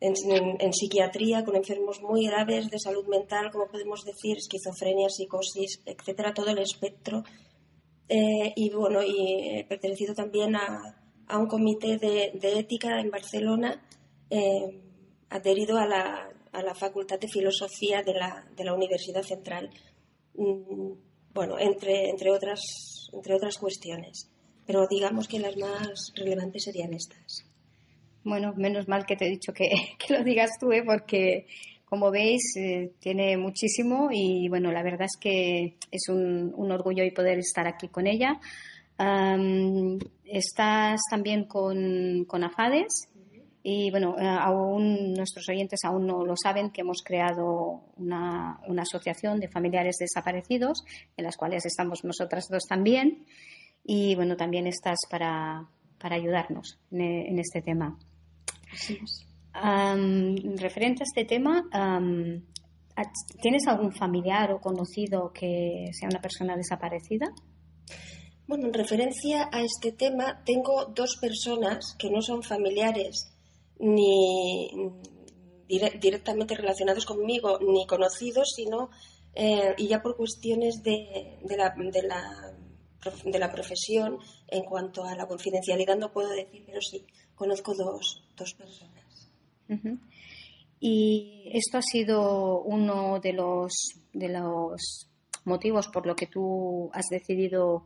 en, 0.00 0.14
en, 0.30 0.56
en, 0.60 0.72
psiquiatría 0.72 1.44
con 1.44 1.56
enfermos 1.56 2.00
muy 2.02 2.26
graves 2.26 2.70
de 2.70 2.78
salud 2.78 3.06
mental, 3.08 3.50
como 3.50 3.66
podemos 3.66 4.04
decir, 4.04 4.36
esquizofrenia, 4.36 5.08
psicosis, 5.08 5.82
etcétera, 5.84 6.32
todo 6.32 6.50
el 6.50 6.58
espectro 6.58 7.24
eh, 8.08 8.52
y 8.56 8.70
bueno, 8.70 9.02
y 9.02 9.58
he 9.58 9.64
pertenecido 9.64 10.14
también 10.14 10.56
a, 10.56 10.96
a 11.26 11.38
un 11.38 11.46
comité 11.46 11.98
de, 11.98 12.32
de, 12.34 12.58
ética 12.58 13.00
en 13.00 13.10
Barcelona, 13.10 13.82
eh, 14.30 14.80
adherido 15.28 15.76
a 15.76 15.86
la, 15.86 16.30
a 16.52 16.62
la, 16.62 16.74
Facultad 16.74 17.18
de 17.20 17.28
Filosofía 17.28 18.02
de 18.02 18.14
la, 18.14 18.46
de 18.56 18.64
la 18.64 18.74
Universidad 18.74 19.22
Central. 19.22 19.70
Mm, 20.34 20.92
bueno, 21.34 21.58
entre, 21.58 22.08
entre, 22.08 22.30
otras, 22.30 22.60
entre 23.12 23.34
otras 23.34 23.58
cuestiones. 23.58 24.30
Pero 24.66 24.86
digamos 24.86 25.28
que 25.28 25.38
las 25.38 25.56
más 25.56 26.12
relevantes 26.14 26.64
serían 26.64 26.94
estas. 26.94 27.44
Bueno, 28.24 28.54
menos 28.56 28.88
mal 28.88 29.06
que 29.06 29.16
te 29.16 29.26
he 29.26 29.30
dicho 29.30 29.52
que, 29.52 29.68
que 29.98 30.14
lo 30.14 30.24
digas 30.24 30.58
tú, 30.58 30.72
¿eh? 30.72 30.82
porque 30.84 31.46
como 31.88 32.10
veis, 32.10 32.56
eh, 32.56 32.92
tiene 32.98 33.36
muchísimo 33.36 34.08
y 34.10 34.48
bueno, 34.48 34.72
la 34.72 34.82
verdad 34.82 35.06
es 35.06 35.16
que 35.18 35.76
es 35.90 36.08
un, 36.08 36.52
un 36.54 36.70
orgullo 36.72 37.04
y 37.04 37.10
poder 37.10 37.38
estar 37.38 37.66
aquí 37.66 37.88
con 37.88 38.06
ella. 38.06 38.38
Estás 40.24 41.00
también 41.08 41.44
con, 41.44 42.24
con 42.26 42.42
AFADES 42.42 43.08
y 43.62 43.90
bueno, 43.90 44.16
eh, 44.18 44.26
aún 44.26 45.12
nuestros 45.14 45.48
oyentes 45.48 45.80
aún 45.84 46.06
no 46.06 46.24
lo 46.24 46.34
saben 46.42 46.70
que 46.70 46.80
hemos 46.80 47.02
creado 47.04 47.82
una, 47.96 48.60
una, 48.66 48.82
asociación 48.82 49.40
de 49.40 49.48
familiares 49.48 49.96
desaparecidos 49.98 50.84
en 51.16 51.24
las 51.24 51.36
cuales 51.36 51.66
estamos 51.66 52.04
nosotras 52.04 52.46
dos 52.50 52.64
también 52.66 53.26
y 53.84 54.14
bueno, 54.14 54.36
también 54.36 54.66
estás 54.66 54.98
para, 55.10 55.68
para 55.98 56.16
ayudarnos 56.16 56.78
en, 56.90 57.38
este 57.38 57.60
tema. 57.60 57.98
Um, 59.62 60.56
referente 60.56 61.02
a 61.02 61.06
este 61.06 61.24
tema, 61.24 61.64
um, 61.74 62.42
¿tienes 63.40 63.66
algún 63.66 63.92
familiar 63.92 64.52
o 64.52 64.60
conocido 64.60 65.32
que 65.32 65.90
sea 65.92 66.08
una 66.08 66.20
persona 66.20 66.56
desaparecida? 66.56 67.26
Bueno, 68.46 68.66
en 68.66 68.74
referencia 68.74 69.48
a 69.52 69.62
este 69.62 69.92
tema, 69.92 70.42
tengo 70.44 70.86
dos 70.86 71.16
personas 71.20 71.96
que 71.98 72.10
no 72.10 72.22
son 72.22 72.42
familiares 72.42 73.34
ni 73.78 74.70
dire 75.68 75.98
directamente 76.00 76.54
relacionados 76.54 77.04
conmigo 77.04 77.58
ni 77.60 77.86
conocidos, 77.86 78.52
sino 78.56 78.90
eh, 79.34 79.74
y 79.76 79.88
ya 79.88 80.02
por 80.02 80.16
cuestiones 80.16 80.82
de, 80.82 81.38
de, 81.42 81.56
la, 81.56 81.74
de, 81.76 82.02
la, 82.02 82.54
de, 83.24 83.38
la, 83.38 83.52
profesión 83.52 84.18
en 84.48 84.64
cuanto 84.64 85.04
a 85.04 85.14
la 85.14 85.26
confidencialidad 85.26 85.96
no 85.96 86.10
puedo 86.10 86.30
decir, 86.30 86.64
pero 86.66 86.80
sí, 86.80 87.06
conozco 87.34 87.74
dos, 87.74 88.24
dos 88.34 88.54
personas. 88.54 88.97
Y 90.80 91.50
esto 91.52 91.78
ha 91.78 91.82
sido 91.82 92.60
uno 92.62 93.18
de 93.20 93.32
los, 93.32 93.72
de 94.12 94.28
los 94.28 95.08
motivos 95.44 95.88
por 95.88 96.06
lo 96.06 96.14
que 96.14 96.26
tú 96.26 96.90
has 96.92 97.06
decidido 97.10 97.84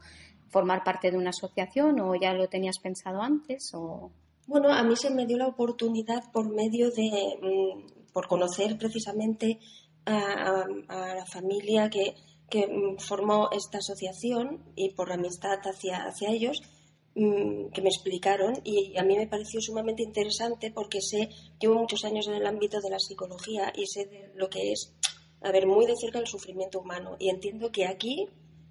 formar 0.50 0.84
parte 0.84 1.10
de 1.10 1.16
una 1.16 1.30
asociación 1.30 2.00
o 2.00 2.14
ya 2.14 2.34
lo 2.34 2.48
tenías 2.48 2.78
pensado 2.78 3.22
antes 3.22 3.70
o 3.72 4.10
bueno 4.46 4.70
a 4.70 4.82
mí 4.82 4.96
se 4.96 5.08
me 5.08 5.24
dio 5.24 5.38
la 5.38 5.46
oportunidad 5.46 6.30
por 6.30 6.50
medio 6.50 6.90
de 6.90 7.38
mm, 7.40 8.12
por 8.12 8.26
conocer 8.26 8.76
precisamente 8.76 9.58
a, 10.04 10.64
a, 10.88 11.14
la 11.14 11.24
familia 11.24 11.88
que, 11.88 12.16
que, 12.50 12.68
formó 12.98 13.48
esta 13.52 13.78
asociación 13.78 14.58
y 14.74 14.90
por 14.90 15.10
amistad 15.12 15.60
hacia, 15.64 16.04
hacia 16.04 16.30
ellos 16.30 16.60
Mm, 16.60 16.81
que 17.14 17.83
me 17.83 17.88
explicaron 17.88 18.54
y 18.64 18.97
a 18.97 19.02
mí 19.02 19.16
me 19.16 19.26
pareció 19.26 19.61
sumamente 19.61 20.02
interesante 20.02 20.71
porque 20.71 21.00
sé, 21.02 21.28
llevo 21.61 21.75
muchos 21.75 22.04
años 22.04 22.26
en 22.28 22.35
el 22.35 22.47
ámbito 22.47 22.81
de 22.81 22.90
la 22.90 22.99
psicología 22.99 23.73
y 23.76 23.87
sé 23.87 24.07
de 24.07 24.33
lo 24.35 24.49
que 24.49 24.73
es, 24.73 24.95
a 25.42 25.52
ver, 25.52 25.66
muy 25.66 25.87
de 25.87 25.97
cerca 25.97 26.19
el 26.19 26.26
sufrimiento 26.26 26.81
humano 26.81 27.16
y 27.19 27.28
entiendo 27.28 27.71
que 27.71 27.87
aquí, 27.87 28.28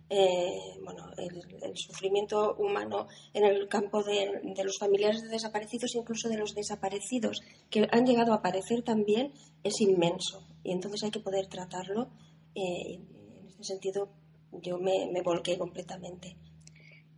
eh, 0.09 0.59
bueno, 0.83 1.05
el, 1.17 1.41
el, 1.61 1.77
sufrimiento 1.77 2.55
humano 2.55 3.07
en 3.33 3.45
el 3.45 3.67
campo 3.67 4.03
de, 4.03 4.41
de, 4.43 4.63
los 4.63 4.79
familiares 4.79 5.21
de 5.21 5.29
desaparecidos, 5.29 5.95
incluso 5.95 6.27
de 6.27 6.37
los 6.37 6.55
desaparecidos 6.55 7.41
que 7.69 7.87
han 7.91 8.05
llegado 8.05 8.33
a 8.33 8.37
aparecer 8.37 8.81
también, 8.81 9.33
es 9.63 9.79
inmenso 9.81 10.47
y 10.63 10.71
entonces 10.71 11.03
hay 11.03 11.11
que 11.11 11.19
poder 11.19 11.47
tratarlo. 11.47 12.09
Eh, 12.55 12.95
en 12.95 13.47
este 13.47 13.63
sentido, 13.63 14.09
yo 14.51 14.79
me, 14.79 15.09
me 15.11 15.21
volqué 15.21 15.57
completamente 15.57 16.35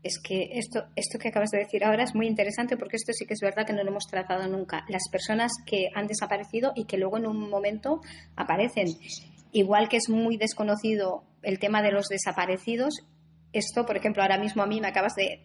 es 0.03 0.19
que 0.19 0.50
esto, 0.53 0.83
esto 0.95 1.17
que 1.17 1.29
acabas 1.29 1.50
de 1.51 1.60
decir 1.60 1.83
ahora 1.83 2.03
es 2.03 2.13
muy 2.13 2.27
interesante 2.27 2.75
porque 2.75 2.98
esto 2.98 3.13
sí 3.13 3.25
que 3.25 3.33
es 3.33 3.39
verdad 3.41 3.65
que 3.65 3.74
no 3.74 3.83
lo 3.83 3.89
hemos 3.89 4.05
tratado 4.05 4.48
nunca. 4.48 4.86
Las 4.89 5.03
personas 5.10 5.51
que 5.65 5.89
han 5.95 6.07
desaparecido 6.07 6.74
y 6.75 6.86
que 6.86 6.98
luego 6.98 7.17
en 7.17 7.25
un 7.25 7.50
momento 7.50 8.01
aparecen. 8.36 8.88
Igual 9.53 9.88
que 9.88 9.98
es 9.98 10.10
muy 10.10 10.36
desconocido 10.36 11.24
el 11.41 11.60
tema 11.60 11.81
de 11.81 11.91
los 11.91 12.07
desaparecidos, 12.07 13.05
esto, 13.53 13.86
por 13.86 13.95
ejemplo, 13.95 14.24
ahora 14.24 14.38
mismo 14.38 14.62
a 14.63 14.67
mí 14.67 14.81
me 14.81 14.88
acabas 14.88 15.13
de, 15.15 15.43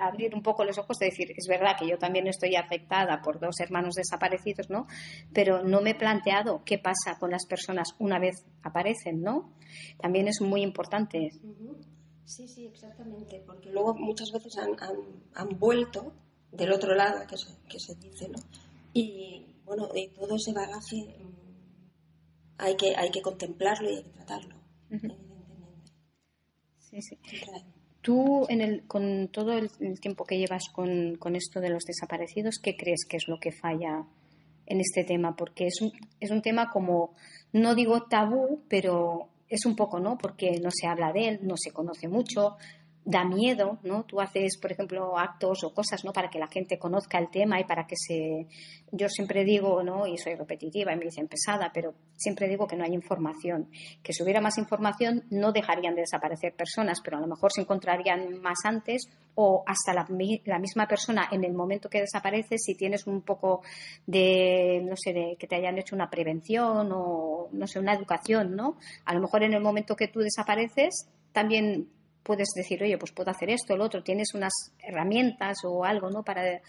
abrir 0.00 0.34
un 0.34 0.42
poco 0.42 0.64
los 0.64 0.78
ojos 0.78 0.98
de 0.98 1.06
decir, 1.06 1.32
es 1.36 1.46
verdad 1.48 1.76
que 1.76 1.88
yo 1.88 1.98
también 1.98 2.28
estoy 2.28 2.54
afectada 2.54 3.20
por 3.20 3.40
dos 3.40 3.58
hermanos 3.58 3.94
desaparecidos, 3.94 4.70
¿no? 4.70 4.86
Pero 5.32 5.64
no 5.64 5.80
me 5.80 5.90
he 5.90 5.94
planteado 5.94 6.62
qué 6.64 6.78
pasa 6.78 7.18
con 7.18 7.30
las 7.30 7.46
personas 7.46 7.96
una 7.98 8.20
vez 8.20 8.44
aparecen, 8.62 9.22
¿no? 9.22 9.52
También 9.98 10.28
es 10.28 10.40
muy 10.40 10.62
importante. 10.62 11.30
Sí, 12.26 12.48
sí, 12.48 12.66
exactamente, 12.66 13.40
porque 13.46 13.70
luego 13.70 13.94
muchas 13.94 14.32
veces 14.32 14.58
han, 14.58 14.70
han, 14.80 14.96
han 15.34 15.58
vuelto 15.60 16.12
del 16.50 16.72
otro 16.72 16.92
lado, 16.94 17.24
que 17.26 17.38
se, 17.38 17.56
que 17.68 17.78
se, 17.78 17.94
dice, 17.94 18.28
¿no? 18.28 18.38
Y 18.92 19.54
bueno, 19.64 19.86
de 19.88 20.10
todo 20.12 20.34
ese 20.34 20.52
bagaje 20.52 21.16
mmm, 21.20 21.88
hay, 22.58 22.76
que, 22.76 22.96
hay 22.96 23.10
que 23.10 23.22
contemplarlo 23.22 23.88
y 23.88 23.96
hay 23.96 24.02
que 24.02 24.10
tratarlo, 24.10 24.56
uh 24.56 24.94
-huh. 24.94 25.14
evidentemente. 25.14 25.92
Sí, 26.80 27.00
sí. 27.00 27.16
Tú, 28.00 28.44
en 28.48 28.60
el, 28.60 28.86
con 28.88 29.28
todo 29.28 29.52
el, 29.52 29.70
el 29.78 30.00
tiempo 30.00 30.24
que 30.24 30.38
llevas 30.38 30.68
con, 30.72 31.16
con, 31.16 31.36
esto 31.36 31.60
de 31.60 31.70
los 31.70 31.84
desaparecidos, 31.84 32.58
¿qué 32.60 32.76
crees 32.76 33.04
que 33.08 33.18
es 33.18 33.28
lo 33.28 33.38
que 33.38 33.52
falla 33.52 34.04
en 34.66 34.80
este 34.80 35.04
tema? 35.04 35.36
Porque 35.36 35.66
es 35.66 35.80
un, 35.80 35.92
es 36.18 36.30
un 36.32 36.42
tema 36.42 36.70
como, 36.72 37.14
no 37.52 37.76
digo 37.76 38.02
tabú, 38.08 38.64
pero 38.68 39.30
es 39.48 39.66
un 39.66 39.76
poco, 39.76 40.00
¿no? 40.00 40.18
Porque 40.18 40.58
no 40.60 40.70
se 40.72 40.86
habla 40.86 41.12
de 41.12 41.28
él, 41.28 41.38
no 41.42 41.54
se 41.56 41.70
conoce 41.70 42.08
mucho. 42.08 42.56
Da 43.06 43.24
miedo, 43.24 43.78
¿no? 43.84 44.02
Tú 44.02 44.20
haces, 44.20 44.58
por 44.58 44.72
ejemplo, 44.72 45.16
actos 45.16 45.62
o 45.62 45.72
cosas, 45.72 46.04
¿no? 46.04 46.12
Para 46.12 46.28
que 46.28 46.40
la 46.40 46.48
gente 46.48 46.76
conozca 46.76 47.18
el 47.18 47.30
tema 47.30 47.60
y 47.60 47.64
para 47.64 47.86
que 47.86 47.94
se... 47.96 48.48
Yo 48.90 49.08
siempre 49.08 49.44
digo, 49.44 49.80
¿no? 49.84 50.08
Y 50.08 50.18
soy 50.18 50.34
repetitiva 50.34 50.92
y 50.92 50.96
me 50.96 51.04
dicen 51.04 51.28
pesada, 51.28 51.70
pero 51.72 51.94
siempre 52.16 52.48
digo 52.48 52.66
que 52.66 52.74
no 52.74 52.82
hay 52.82 52.92
información. 52.92 53.70
Que 54.02 54.12
si 54.12 54.24
hubiera 54.24 54.40
más 54.40 54.58
información 54.58 55.22
no 55.30 55.52
dejarían 55.52 55.94
de 55.94 56.00
desaparecer 56.00 56.54
personas, 56.54 57.00
pero 57.00 57.18
a 57.18 57.20
lo 57.20 57.28
mejor 57.28 57.52
se 57.52 57.60
encontrarían 57.60 58.40
más 58.40 58.58
antes 58.64 59.08
o 59.36 59.62
hasta 59.66 59.94
la, 59.94 60.04
la 60.44 60.58
misma 60.58 60.88
persona 60.88 61.28
en 61.30 61.44
el 61.44 61.52
momento 61.52 61.88
que 61.88 62.00
desaparece, 62.00 62.58
si 62.58 62.74
tienes 62.74 63.06
un 63.06 63.22
poco 63.22 63.62
de, 64.04 64.82
no 64.84 64.96
sé, 64.96 65.12
de 65.12 65.36
que 65.38 65.46
te 65.46 65.54
hayan 65.54 65.78
hecho 65.78 65.94
una 65.94 66.10
prevención 66.10 66.90
o, 66.92 67.48
no 67.52 67.66
sé, 67.68 67.78
una 67.78 67.94
educación, 67.94 68.56
¿no? 68.56 68.78
A 69.04 69.14
lo 69.14 69.20
mejor 69.20 69.44
en 69.44 69.54
el 69.54 69.62
momento 69.62 69.94
que 69.94 70.08
tú 70.08 70.18
desapareces 70.18 71.08
también 71.32 71.90
puedes 72.26 72.48
decir, 72.54 72.82
oye, 72.82 72.98
pues 72.98 73.12
puedo 73.12 73.30
hacer 73.30 73.50
esto, 73.50 73.76
lo 73.76 73.84
otro, 73.84 74.02
tienes 74.02 74.34
unas 74.34 74.52
herramientas 74.80 75.58
o 75.64 75.84
algo, 75.84 76.10
¿no? 76.10 76.24
Para, 76.24 76.60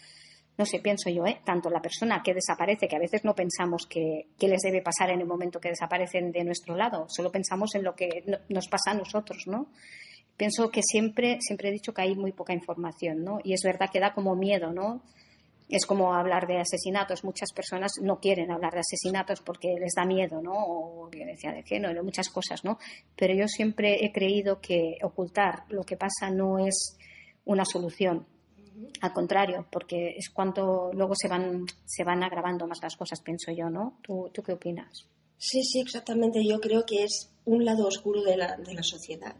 no 0.56 0.64
sé, 0.64 0.78
pienso 0.78 1.10
yo, 1.10 1.26
¿eh? 1.26 1.40
Tanto 1.44 1.68
la 1.68 1.82
persona 1.82 2.22
que 2.22 2.32
desaparece, 2.32 2.86
que 2.86 2.94
a 2.94 3.00
veces 3.00 3.24
no 3.24 3.34
pensamos 3.34 3.86
que, 3.86 4.28
les 4.38 4.60
debe 4.62 4.82
pasar 4.82 5.10
en 5.10 5.20
el 5.20 5.26
momento 5.26 5.60
que 5.60 5.70
desaparecen 5.70 6.30
de 6.30 6.44
nuestro 6.44 6.76
lado, 6.76 7.06
solo 7.08 7.32
pensamos 7.32 7.74
en 7.74 7.82
lo 7.82 7.96
que 7.96 8.22
nos 8.48 8.68
pasa 8.68 8.92
a 8.92 8.94
nosotros, 8.94 9.44
¿no? 9.46 9.66
Pienso 10.36 10.70
que 10.70 10.82
siempre, 10.84 11.38
siempre 11.40 11.70
he 11.70 11.72
dicho 11.72 11.92
que 11.92 12.02
hay 12.02 12.14
muy 12.14 12.30
poca 12.30 12.52
información, 12.52 13.24
¿no? 13.24 13.40
Y 13.42 13.54
es 13.54 13.62
verdad 13.64 13.90
que 13.92 13.98
da 13.98 14.14
como 14.14 14.36
miedo, 14.36 14.72
¿no? 14.72 15.02
Es 15.68 15.86
como 15.86 16.14
hablar 16.14 16.46
de 16.46 16.58
asesinatos. 16.58 17.24
Muchas 17.24 17.52
personas 17.52 17.92
no 18.00 18.20
quieren 18.20 18.50
hablar 18.50 18.72
de 18.72 18.80
asesinatos 18.80 19.40
porque 19.40 19.74
les 19.78 19.92
da 19.94 20.04
miedo, 20.04 20.40
¿no? 20.40 20.54
O 20.54 21.08
violencia 21.08 21.52
de 21.52 21.62
género, 21.62 22.02
muchas 22.02 22.28
cosas, 22.30 22.64
¿no? 22.64 22.78
Pero 23.16 23.34
yo 23.34 23.46
siempre 23.48 24.04
he 24.04 24.12
creído 24.12 24.60
que 24.60 24.98
ocultar 25.02 25.64
lo 25.68 25.84
que 25.84 25.96
pasa 25.96 26.30
no 26.30 26.58
es 26.58 26.96
una 27.44 27.64
solución. 27.64 28.26
Al 29.00 29.12
contrario, 29.12 29.66
porque 29.70 30.14
es 30.16 30.30
cuando 30.30 30.90
luego 30.92 31.14
se 31.16 31.28
van, 31.28 31.66
se 31.84 32.04
van 32.04 32.22
agravando 32.22 32.66
más 32.66 32.78
las 32.80 32.96
cosas, 32.96 33.20
pienso 33.20 33.52
yo, 33.52 33.68
¿no? 33.68 33.98
¿Tú, 34.02 34.30
tú 34.32 34.42
qué 34.42 34.52
opinas? 34.52 35.06
Sí, 35.36 35.62
sí, 35.64 35.80
exactamente. 35.80 36.40
Yo 36.44 36.60
creo 36.60 36.84
que 36.86 37.04
es 37.04 37.30
un 37.44 37.64
lado 37.64 37.86
oscuro 37.86 38.22
de 38.22 38.36
la, 38.36 38.56
de 38.56 38.74
la 38.74 38.82
sociedad 38.82 39.34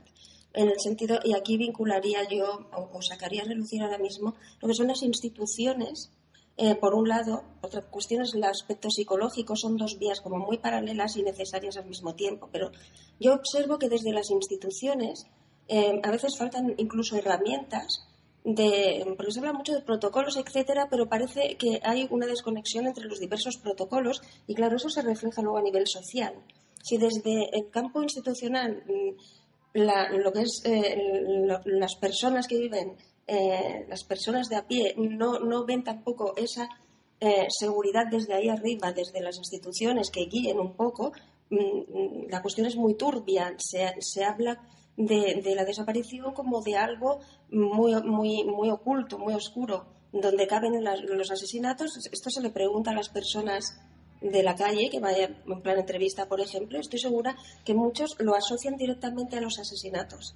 en 0.54 0.68
el 0.68 0.80
sentido, 0.80 1.20
y 1.25 1.35
aquí 1.35 1.56
vincularía 1.56 2.28
yo, 2.28 2.68
o, 2.73 3.02
sacaría 3.02 3.42
a 3.42 3.47
relucir 3.47 3.82
ahora 3.82 3.99
mismo, 3.99 4.35
lo 4.61 4.68
que 4.68 4.75
son 4.75 4.88
las 4.88 5.02
instituciones 5.02 6.11
eh, 6.60 6.74
por 6.74 6.92
un 6.94 7.08
lado, 7.08 7.44
otra 7.60 7.82
cuestión 7.82 8.22
es 8.22 8.34
el 8.34 8.42
aspecto 8.42 8.90
psicológico, 8.90 9.54
son 9.54 9.76
dos 9.76 9.96
vías 9.96 10.20
como 10.20 10.38
muy 10.38 10.58
paralelas 10.58 11.16
y 11.16 11.22
necesarias 11.22 11.76
al 11.76 11.86
mismo 11.86 12.16
tiempo, 12.16 12.48
pero 12.50 12.72
yo 13.20 13.34
observo 13.34 13.78
que 13.78 13.88
desde 13.88 14.12
las 14.12 14.28
instituciones 14.30 15.26
eh, 15.68 16.00
a 16.02 16.10
veces 16.10 16.36
faltan 16.36 16.74
incluso 16.76 17.16
herramientas 17.16 18.08
de, 18.42 19.04
porque 19.16 19.30
se 19.30 19.38
habla 19.38 19.52
mucho 19.52 19.72
de 19.72 19.82
protocolos, 19.82 20.36
etcétera, 20.36 20.88
pero 20.90 21.08
parece 21.08 21.56
que 21.56 21.80
hay 21.84 22.08
una 22.10 22.26
desconexión 22.26 22.88
entre 22.88 23.04
los 23.04 23.20
diversos 23.20 23.58
protocolos 23.58 24.20
y 24.48 24.56
claro, 24.56 24.78
eso 24.78 24.88
se 24.88 25.02
refleja 25.02 25.42
luego 25.42 25.58
a 25.58 25.62
nivel 25.62 25.86
social. 25.86 26.34
Si 26.82 26.98
desde 26.98 27.56
el 27.56 27.70
campo 27.70 28.02
institucional 28.02 28.82
mm, 28.84 29.74
lo 29.74 30.32
que 30.32 30.40
es 30.40 30.62
eh, 30.64 30.96
las 31.66 31.94
personas 31.94 32.48
que 32.48 32.58
viven 32.58 32.96
eh, 33.28 33.85
las 33.88 34.04
personas 34.04 34.49
de 34.49 34.56
a 34.56 34.66
pie 34.66 34.94
no, 34.97 35.38
no 35.38 35.66
ven 35.66 35.85
tampoco 35.85 36.35
esa 36.37 36.66
eh, 37.20 37.47
seguridad 37.50 38.06
desde 38.11 38.32
ahí 38.32 38.49
arriba, 38.49 38.92
desde 38.92 39.20
las 39.20 39.37
instituciones 39.37 40.11
que 40.11 40.25
guíen 40.25 40.58
un 40.58 40.73
poco, 40.75 41.12
mm, 41.50 41.56
mm, 41.56 42.28
la 42.30 42.40
cuestión 42.40 42.66
es 42.66 42.76
muy 42.76 42.94
turbia. 42.94 43.54
Se, 43.58 43.94
se 44.00 44.25
habla 44.25 44.58
de, 44.97 45.42
de, 45.44 45.54
la 45.54 45.64
desaparición 45.64 46.32
como 46.32 46.62
de 46.62 46.76
algo 46.76 47.20
muy, 47.50 47.94
muy, 48.02 48.44
muy 48.44 48.70
oculto, 48.70 49.18
muy 49.18 49.35
oscuro, 49.35 49.85
donde 50.11 50.46
caben 50.46 50.83
los 50.83 51.31
asesinatos. 51.31 51.98
Esto 52.11 52.31
se 52.31 52.40
le 52.40 52.48
pregunta 52.48 52.92
a 52.92 52.94
las 52.94 53.11
personas 53.11 53.79
de 54.22 54.42
la 54.42 54.55
calle, 54.55 54.88
que 54.90 55.00
vaya 55.00 55.26
en 55.46 55.62
plan 55.62 55.79
entrevista, 55.79 56.26
por 56.29 56.40
ejemplo, 56.40 56.81
estoy 56.81 56.98
segura 56.98 57.37
que 57.64 57.74
muchos 57.74 58.16
lo 58.18 58.35
asocian 58.35 58.76
directamente 58.76 59.37
a 59.37 59.40
los 59.40 59.59
asesinatos 59.59 60.35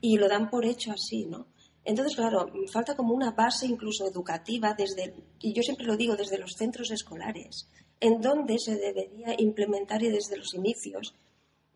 y 0.00 0.18
lo 0.18 0.28
dan 0.28 0.50
por 0.50 0.66
hecho 0.66 0.92
así, 0.92 1.24
¿no? 1.24 1.46
Entonces, 1.84 2.16
claro, 2.16 2.50
falta 2.72 2.96
como 2.96 3.14
una 3.14 3.32
base 3.32 3.66
incluso 3.66 4.06
educativa 4.06 4.74
desde, 4.76 5.14
y 5.40 5.52
yo 5.52 5.62
siempre 5.62 5.86
lo 5.86 5.96
digo, 5.96 6.16
desde 6.16 6.38
los 6.38 6.52
centros 6.52 6.90
escolares, 6.90 7.68
en 8.00 8.20
donde 8.20 8.58
se 8.58 8.76
debería 8.76 9.34
implementar 9.38 10.02
y 10.02 10.08
desde 10.08 10.38
los 10.38 10.54
inicios 10.54 11.14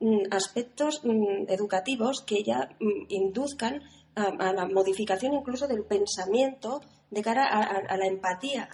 mm, 0.01 0.23
aspectos 0.31 1.03
mm, 1.05 1.51
educativos 1.51 2.23
que 2.23 2.43
ya 2.43 2.77
mm, 2.81 3.07
induzcan 3.09 3.83
a, 4.15 4.53
la 4.53 4.67
modificación 4.67 5.33
incluso 5.33 5.69
del 5.69 5.85
pensamiento 5.85 6.81
de 7.11 7.23
cara 7.23 7.47
a, 7.47 7.97
la 7.97 8.07
empatía 8.07 8.69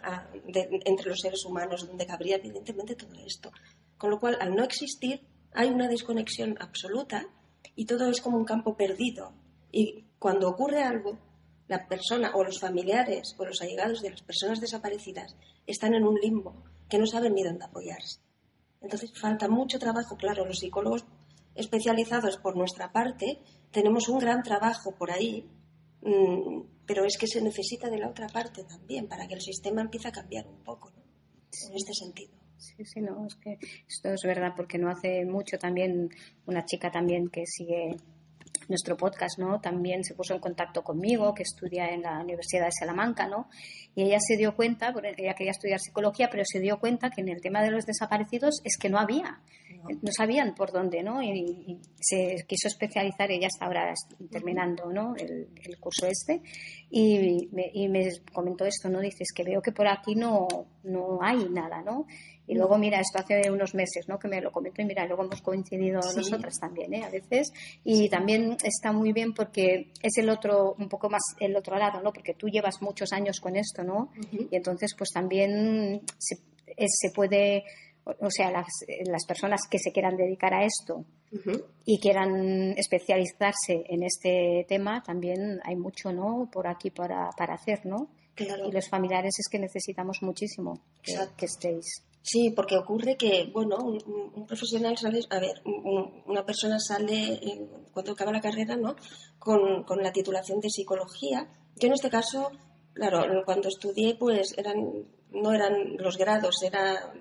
entre 0.87 1.11
los 1.11 1.21
seres 1.21 1.45
humanos, 1.45 1.87
donde 1.87 2.07
cabría 2.07 2.37
evidentemente 2.37 2.97
todo 2.97 3.15
esto. 3.27 3.53
Con 3.99 4.11
lo 4.11 4.19
cual, 4.19 4.39
al 4.41 4.55
no 4.57 4.65
existir, 4.65 5.21
hay 5.53 5.69
una 5.69 5.89
desconexión 5.89 6.57
absoluta 6.61 7.27
y 7.77 7.85
todo 7.85 8.09
es 8.09 8.21
como 8.21 8.39
un 8.39 8.45
campo 8.45 8.77
perdido. 8.77 9.33
Y 9.71 10.04
cuando 10.19 10.49
ocurre 10.49 10.83
algo, 10.83 11.19
la 11.69 11.87
persona 11.87 12.33
o 12.35 12.45
los 12.45 12.61
familiares 12.61 13.35
o 13.39 13.45
los 13.45 13.61
allegados 13.63 14.03
de 14.03 14.11
las 14.11 14.23
personas 14.23 14.61
desaparecidas 14.61 15.37
están 15.67 15.95
en 15.95 16.05
un 16.05 16.17
limbo 16.17 16.63
que 16.89 16.99
no 16.99 17.07
saben 17.07 17.35
ni 17.35 17.43
dónde 17.43 17.65
apoyarse. 17.65 18.21
Entonces 18.81 19.13
falta 19.19 19.49
mucho 19.49 19.79
trabajo, 19.79 20.17
claro, 20.17 20.45
los 20.45 20.59
psicólogos 20.59 21.07
especializados 21.55 22.37
por 22.37 22.57
nuestra 22.57 22.93
parte 22.93 23.41
tenemos 23.71 24.09
un 24.09 24.19
gran 24.19 24.43
trabajo 24.43 24.95
por 24.95 25.11
ahí, 25.11 25.49
mm, 26.03 26.61
pero 26.87 27.05
es 27.05 27.17
que 27.17 27.27
se 27.27 27.41
necesita 27.41 27.89
de 27.89 27.99
la 27.99 28.09
otra 28.09 28.29
parte 28.29 28.65
también 28.65 29.09
para 29.09 29.27
que 29.27 29.35
el 29.35 29.41
sistema 29.41 29.81
empiece 29.81 30.09
a 30.09 30.13
cambiar 30.13 30.47
un 30.47 30.63
poco 30.63 30.93
en 31.69 31.75
este 31.75 31.95
sentido. 31.95 32.33
Sí, 32.57 32.85
sí, 32.85 33.01
no, 33.01 33.27
es 33.27 33.35
que 33.37 33.59
esto 33.89 34.11
es 34.11 34.23
verdad 34.23 34.53
porque 34.57 34.79
no 34.79 34.91
hace 34.91 35.25
mucho 35.25 35.59
también 35.59 36.11
una 36.47 36.65
chica 36.65 36.91
también 36.91 37.29
que 37.29 37.47
sigue 37.47 37.97
nuestro 38.69 38.97
podcast, 38.97 39.39
¿no? 39.39 39.61
También 39.61 40.05
se 40.05 40.15
puso 40.15 40.35
en 40.35 40.41
contacto 40.41 40.83
conmigo, 40.83 41.35
que 41.35 41.43
estudia 41.43 41.89
en 41.91 42.03
la 42.03 42.21
Universidad 42.21 42.67
de 42.67 42.73
Salamanca, 42.73 43.27
¿no? 43.27 43.49
Y 43.95 44.03
ella 44.03 44.19
se 44.21 44.37
dio 44.37 44.55
cuenta, 44.57 44.93
porque 44.93 45.15
ella 45.17 45.35
quería 45.35 45.53
estudiar 45.53 45.81
psicología, 45.81 46.29
pero 46.31 46.43
se 46.45 46.61
dio 46.61 46.79
cuenta 46.79 47.11
que 47.11 47.21
en 47.21 47.29
el 47.29 47.41
tema 47.41 47.63
de 47.63 47.71
los 47.71 47.85
desaparecidos 47.85 48.61
es 48.65 48.77
que 48.77 48.89
no 48.89 48.99
había, 48.99 49.41
no, 49.89 50.13
sabían 50.17 50.55
por 50.55 50.73
dónde, 50.73 51.03
¿no? 51.03 51.23
Y, 51.23 51.79
se 52.01 52.45
quiso 52.47 52.69
especializar, 52.69 53.31
ella 53.31 53.47
está 53.47 53.67
ahora 53.67 53.93
terminando, 54.31 54.93
¿no? 54.93 55.15
El, 55.17 55.49
curso 55.81 56.07
este, 56.07 56.43
y 56.91 57.49
me, 57.53 57.71
y 57.73 57.89
me 57.89 58.09
comentó 58.33 58.65
esto, 58.65 58.89
¿no? 58.89 59.01
Dices 59.01 59.29
que 59.35 59.45
veo 59.45 59.61
que 59.61 59.73
por 59.73 59.87
aquí 59.89 60.15
no, 60.15 60.47
no 60.85 61.19
hay 61.23 61.49
nada, 61.49 61.83
¿no? 61.83 62.07
Y 62.47 62.55
luego, 62.55 62.77
mira, 62.77 63.01
esto 63.01 63.19
hace 63.19 63.51
unos 63.51 63.75
meses, 63.75 64.07
¿no? 64.09 64.19
Que 64.19 64.29
me 64.29 64.41
lo 64.41 64.53
comentó 64.53 64.83
y 64.83 64.85
mira, 64.85 65.07
luego 65.07 65.25
hemos 65.25 65.41
coincidido 65.41 66.01
nosotras 66.15 66.59
también, 66.61 66.93
¿eh? 66.93 67.03
A 67.05 67.11
veces. 67.11 67.53
Y 67.85 68.09
también 68.09 68.57
está 68.63 68.93
muy 68.93 69.13
bien 69.13 69.33
porque 69.33 69.91
es 70.03 70.19
el 70.19 70.29
otro, 70.29 70.75
un 70.79 70.89
poco 70.89 71.09
más 71.09 71.23
el 71.41 71.57
otro 71.57 71.79
lado, 71.79 72.03
¿no? 72.03 72.13
Porque 72.13 72.35
tú 72.35 72.49
llevas 72.49 72.83
muchos 72.83 73.13
años 73.13 73.41
con 73.41 73.57
esto, 73.57 73.83
¿no? 73.83 74.11
Y 74.51 74.57
entonces, 74.57 74.95
pues 74.97 75.11
también 75.11 76.03
se, 76.19 76.37
se 76.87 77.11
puede, 77.15 77.65
o 78.05 78.31
sea, 78.31 78.51
las, 78.51 78.69
las, 79.07 79.25
personas 79.25 79.63
que 79.71 79.79
se 79.79 79.93
quieran 79.93 80.17
dedicar 80.17 80.53
a 80.53 80.65
esto 80.65 81.05
y 81.85 81.99
quieran 81.99 82.75
especializarse 82.77 83.85
en 83.89 84.03
este 84.03 84.67
tema, 84.69 85.03
también 85.03 85.61
hay 85.65 85.77
mucho, 85.77 86.13
¿no? 86.13 86.49
Por 86.53 86.69
aquí 86.69 86.91
para, 86.91 87.31
para 87.37 87.55
hacer, 87.55 87.87
¿no? 87.87 88.09
Y 88.37 88.73
los 88.73 88.89
familiares 88.89 89.35
es 89.39 89.49
que 89.49 89.59
necesitamos 89.59 90.19
muchísimo 90.21 90.81
que, 91.03 91.15
que 91.37 91.47
estéis. 91.47 92.03
Sí, 92.27 92.51
porque 92.57 92.79
ocurre 92.79 93.19
que, 93.19 93.51
bueno, 93.53 93.77
un, 93.85 94.47
profesional 94.47 94.97
sale, 94.97 95.21
a 95.29 95.39
ver, 95.39 95.61
una 96.25 96.43
persona 96.47 96.81
sale 96.81 97.39
cuando 97.93 98.13
acaba 98.13 98.33
la 98.33 98.41
carrera, 98.41 98.77
¿no? 98.77 98.97
Con, 99.39 99.85
la 100.03 100.11
titulación 100.11 100.59
de 100.59 100.71
psicología. 100.71 101.47
Yo 101.77 101.89
en 101.89 101.93
este 101.93 102.09
caso, 102.09 102.51
claro, 102.95 103.43
cuando 103.45 103.69
estudié, 103.69 104.15
pues 104.15 104.57
eran, 104.57 105.07
no 105.33 105.53
eran 105.53 105.99
los 105.99 106.17
grados, 106.17 106.63
era 106.63 107.13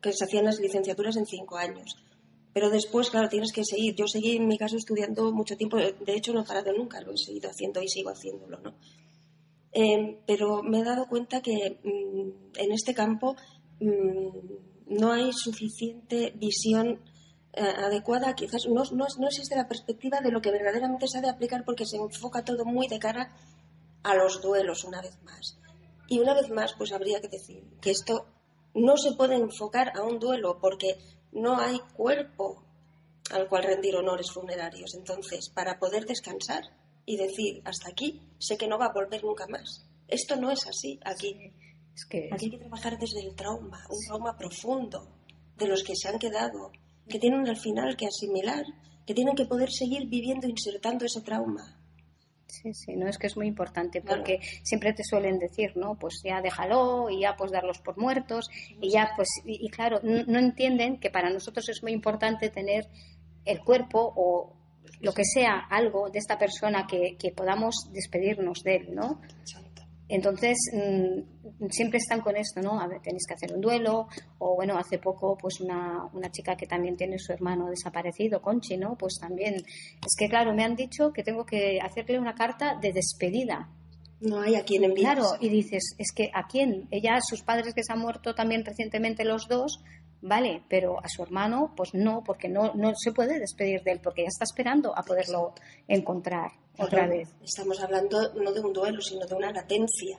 que 0.00 0.12
se 0.12 0.24
hacían 0.24 0.44
las 0.44 0.60
licenciaturas 0.60 1.16
en 1.16 1.26
cinco 1.26 1.56
años. 1.56 1.96
Pero 2.52 2.70
después, 2.70 3.10
claro, 3.10 3.28
tienes 3.28 3.52
que 3.52 3.64
seguir. 3.64 3.96
Yo 3.96 4.06
seguí, 4.06 4.36
en 4.36 4.46
mi 4.46 4.56
caso, 4.56 4.76
estudiando 4.76 5.32
mucho 5.32 5.56
tiempo. 5.56 5.78
De 5.78 6.14
hecho, 6.14 6.32
no 6.32 6.42
he 6.42 6.46
parado 6.46 6.72
nunca, 6.72 7.00
lo 7.00 7.12
he 7.12 7.18
seguido 7.18 7.50
haciendo 7.50 7.82
y 7.82 7.88
sigo 7.88 8.10
haciéndolo, 8.10 8.60
¿no? 8.60 8.74
Eh, 9.72 10.20
pero 10.24 10.62
me 10.62 10.78
he 10.78 10.84
dado 10.84 11.08
cuenta 11.08 11.42
que 11.42 11.80
mm, 11.82 12.60
en 12.60 12.72
este 12.72 12.94
campo 12.94 13.34
Mm, 13.80 14.98
no 14.98 15.12
hay 15.12 15.32
suficiente 15.32 16.32
visión 16.36 17.00
eh, 17.52 17.62
adecuada, 17.62 18.34
quizás 18.34 18.66
no, 18.66 18.82
no, 18.92 19.26
existe 19.26 19.56
la 19.56 19.68
perspectiva 19.68 20.20
de 20.20 20.30
lo 20.30 20.40
que 20.40 20.50
verdaderamente 20.50 21.08
se 21.08 21.18
ha 21.18 21.20
de 21.20 21.30
aplicar 21.30 21.64
porque 21.64 21.86
se 21.86 21.96
enfoca 21.96 22.44
todo 22.44 22.64
muy 22.64 22.88
de 22.88 22.98
cara 22.98 23.30
a 24.02 24.14
los 24.14 24.42
duelos 24.42 24.84
una 24.84 25.00
vez 25.00 25.16
más. 25.22 25.58
Y 26.08 26.18
una 26.20 26.34
vez 26.34 26.50
más, 26.50 26.74
pues 26.74 26.92
habría 26.92 27.20
que 27.20 27.28
decir 27.28 27.64
que 27.80 27.90
esto 27.90 28.26
no 28.74 28.96
se 28.96 29.12
puede 29.12 29.36
enfocar 29.36 29.92
a 29.96 30.02
un 30.02 30.18
duelo 30.18 30.58
porque 30.60 30.98
no 31.32 31.58
hay 31.58 31.78
cuerpo 31.96 32.62
al 33.30 33.48
cual 33.48 33.64
rendir 33.64 33.96
honores 33.96 34.30
funerarios. 34.30 34.94
Entonces, 34.94 35.48
para 35.48 35.78
poder 35.78 36.04
descansar, 36.04 36.64
y 37.06 37.16
decir, 37.16 37.62
hasta 37.64 37.90
aquí, 37.90 38.20
sé 38.38 38.56
que 38.56 38.68
no 38.68 38.78
va 38.78 38.86
a 38.86 38.92
volver 38.92 39.22
nunca 39.22 39.46
más. 39.46 39.86
Esto 40.08 40.36
no 40.36 40.50
es 40.50 40.66
así 40.66 40.98
aquí. 41.04 41.52
Es 41.94 42.04
que 42.06 42.28
Aquí 42.32 42.46
hay 42.46 42.50
que 42.52 42.58
trabajar 42.58 42.98
desde 42.98 43.20
el 43.20 43.34
trauma, 43.34 43.84
un 43.88 44.00
trauma 44.06 44.36
profundo, 44.36 45.08
de 45.56 45.68
los 45.68 45.82
que 45.84 45.94
se 45.94 46.08
han 46.08 46.18
quedado, 46.18 46.72
que 47.08 47.18
tienen 47.18 47.48
al 47.48 47.56
final 47.56 47.96
que 47.96 48.06
asimilar, 48.06 48.64
que 49.06 49.14
tienen 49.14 49.36
que 49.36 49.46
poder 49.46 49.70
seguir 49.70 50.08
viviendo, 50.08 50.48
insertando 50.48 51.04
ese 51.04 51.20
trauma. 51.20 51.78
Sí, 52.46 52.72
sí, 52.72 52.94
no 52.96 53.08
es 53.08 53.18
que 53.18 53.26
es 53.26 53.36
muy 53.36 53.46
importante 53.46 54.00
Claro. 54.00 54.18
porque 54.18 54.38
siempre 54.62 54.92
te 54.92 55.02
suelen 55.04 55.38
decir, 55.38 55.76
¿no? 55.76 55.96
Pues 55.98 56.20
ya 56.24 56.40
déjalo 56.40 57.10
y 57.10 57.20
ya 57.20 57.34
pues 57.36 57.50
darlos 57.50 57.78
por 57.78 57.98
muertos 57.98 58.48
y 58.80 58.90
ya 58.90 59.10
pues 59.16 59.28
y, 59.44 59.66
y 59.66 59.68
claro, 59.70 60.00
no 60.02 60.38
entienden 60.38 60.98
que 60.98 61.10
para 61.10 61.30
nosotros 61.30 61.68
es 61.68 61.82
muy 61.82 61.92
importante 61.92 62.50
tener 62.50 62.88
el 63.44 63.60
cuerpo 63.60 64.12
o 64.16 64.52
lo 65.00 65.12
que 65.12 65.24
sea 65.24 65.66
algo 65.68 66.10
de 66.10 66.18
esta 66.18 66.38
persona 66.38 66.86
que, 66.86 67.16
que 67.18 67.32
podamos 67.32 67.74
despedirnos 67.92 68.62
de 68.62 68.76
él, 68.76 68.94
¿no? 68.94 69.20
Exacto. 69.40 69.63
Entonces, 70.08 70.58
mm, 70.72 71.68
siempre 71.70 71.98
están 71.98 72.20
con 72.20 72.36
esto, 72.36 72.60
¿no? 72.60 72.80
A 72.80 72.86
ver, 72.86 73.00
tenéis 73.00 73.26
que 73.26 73.34
hacer 73.34 73.54
un 73.54 73.60
duelo, 73.60 74.08
o 74.38 74.54
bueno, 74.54 74.76
hace 74.76 74.98
poco, 74.98 75.36
pues 75.36 75.60
una, 75.60 76.04
una 76.12 76.30
chica 76.30 76.56
que 76.56 76.66
también 76.66 76.96
tiene 76.96 77.18
su 77.18 77.32
hermano 77.32 77.70
desaparecido, 77.70 78.42
Conchi, 78.42 78.76
¿no? 78.76 78.96
Pues 78.96 79.14
también, 79.20 79.54
es 79.54 80.16
que 80.18 80.28
claro, 80.28 80.54
me 80.54 80.64
han 80.64 80.76
dicho 80.76 81.12
que 81.12 81.22
tengo 81.22 81.44
que 81.44 81.80
hacerle 81.80 82.18
una 82.18 82.34
carta 82.34 82.76
de 82.80 82.92
despedida. 82.92 83.68
No 84.20 84.40
hay 84.40 84.56
a 84.56 84.64
quien 84.64 84.84
enviar. 84.84 85.16
Claro, 85.16 85.36
y 85.40 85.48
dices, 85.48 85.94
es 85.98 86.12
que 86.14 86.30
¿a 86.34 86.46
quién? 86.46 86.86
Ella, 86.90 87.18
sus 87.20 87.42
padres 87.42 87.74
que 87.74 87.82
se 87.82 87.92
han 87.92 88.00
muerto 88.00 88.34
también 88.34 88.64
recientemente 88.64 89.24
los 89.24 89.48
dos, 89.48 89.82
vale, 90.20 90.62
pero 90.68 90.98
a 91.02 91.08
su 91.08 91.22
hermano, 91.22 91.72
pues 91.76 91.94
no, 91.94 92.22
porque 92.24 92.48
no, 92.48 92.74
no 92.74 92.92
se 92.94 93.12
puede 93.12 93.38
despedir 93.38 93.82
de 93.82 93.92
él, 93.92 94.00
porque 94.02 94.22
ya 94.22 94.28
está 94.28 94.44
esperando 94.44 94.96
a 94.96 95.02
poderlo 95.02 95.54
encontrar 95.88 96.52
otra 96.78 97.06
vez. 97.06 97.28
Estamos 97.42 97.80
hablando 97.80 98.32
no 98.34 98.52
de 98.52 98.60
un 98.60 98.72
duelo, 98.72 99.00
sino 99.00 99.26
de 99.26 99.34
una 99.34 99.52
latencia. 99.52 100.18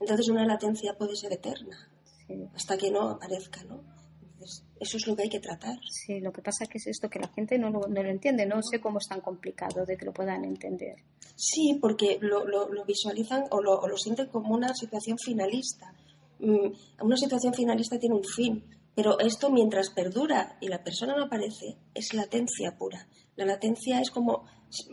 Entonces 0.00 0.28
una 0.28 0.46
latencia 0.46 0.94
puede 0.96 1.16
ser 1.16 1.32
eterna, 1.32 1.90
Sí. 2.26 2.46
hasta 2.54 2.76
que 2.76 2.90
no 2.90 3.08
aparezca, 3.10 3.62
¿no? 3.64 3.82
Entonces, 4.22 4.64
eso 4.78 4.96
es 4.98 5.06
lo 5.06 5.16
que 5.16 5.22
hay 5.24 5.28
que 5.28 5.40
tratar. 5.40 5.76
Sí, 5.90 6.20
lo 6.20 6.32
que 6.32 6.42
pasa 6.42 6.66
que 6.66 6.78
es 6.78 6.86
esto, 6.86 7.08
que 7.10 7.18
la 7.18 7.28
gente 7.28 7.58
no 7.58 7.70
lo, 7.70 7.80
no 7.88 8.02
lo 8.02 8.08
entiende. 8.08 8.46
No 8.46 8.60
sé 8.62 8.80
cómo 8.80 8.98
es 8.98 9.08
tan 9.08 9.20
complicado 9.20 9.84
de 9.84 9.96
que 9.96 10.04
lo 10.04 10.12
puedan 10.12 10.44
entender. 10.44 10.96
Sí, 11.34 11.78
porque 11.80 12.18
lo, 12.20 12.44
lo- 12.46 12.68
lo 12.68 12.84
visualizan 12.84 13.44
o 13.50 13.60
lo, 13.62 13.78
o 13.80 13.88
lo 13.88 13.96
sienten 13.96 14.28
como 14.28 14.54
una 14.54 14.72
situación 14.74 15.16
finalista. 15.18 15.92
Mm, 16.40 16.68
Una 17.02 17.16
situación 17.16 17.52
finalista 17.54 17.98
tiene 17.98 18.14
un 18.14 18.22
fin, 18.24 18.62
pero 18.94 19.18
esto 19.18 19.50
mientras 19.50 19.90
perdura 19.90 20.56
y 20.60 20.68
la 20.68 20.84
persona 20.84 21.16
no 21.16 21.24
aparece, 21.24 21.76
es 21.94 22.14
latencia 22.14 22.76
pura. 22.78 23.08
La 23.36 23.44
latencia 23.44 24.00
es 24.00 24.10
como, 24.10 24.44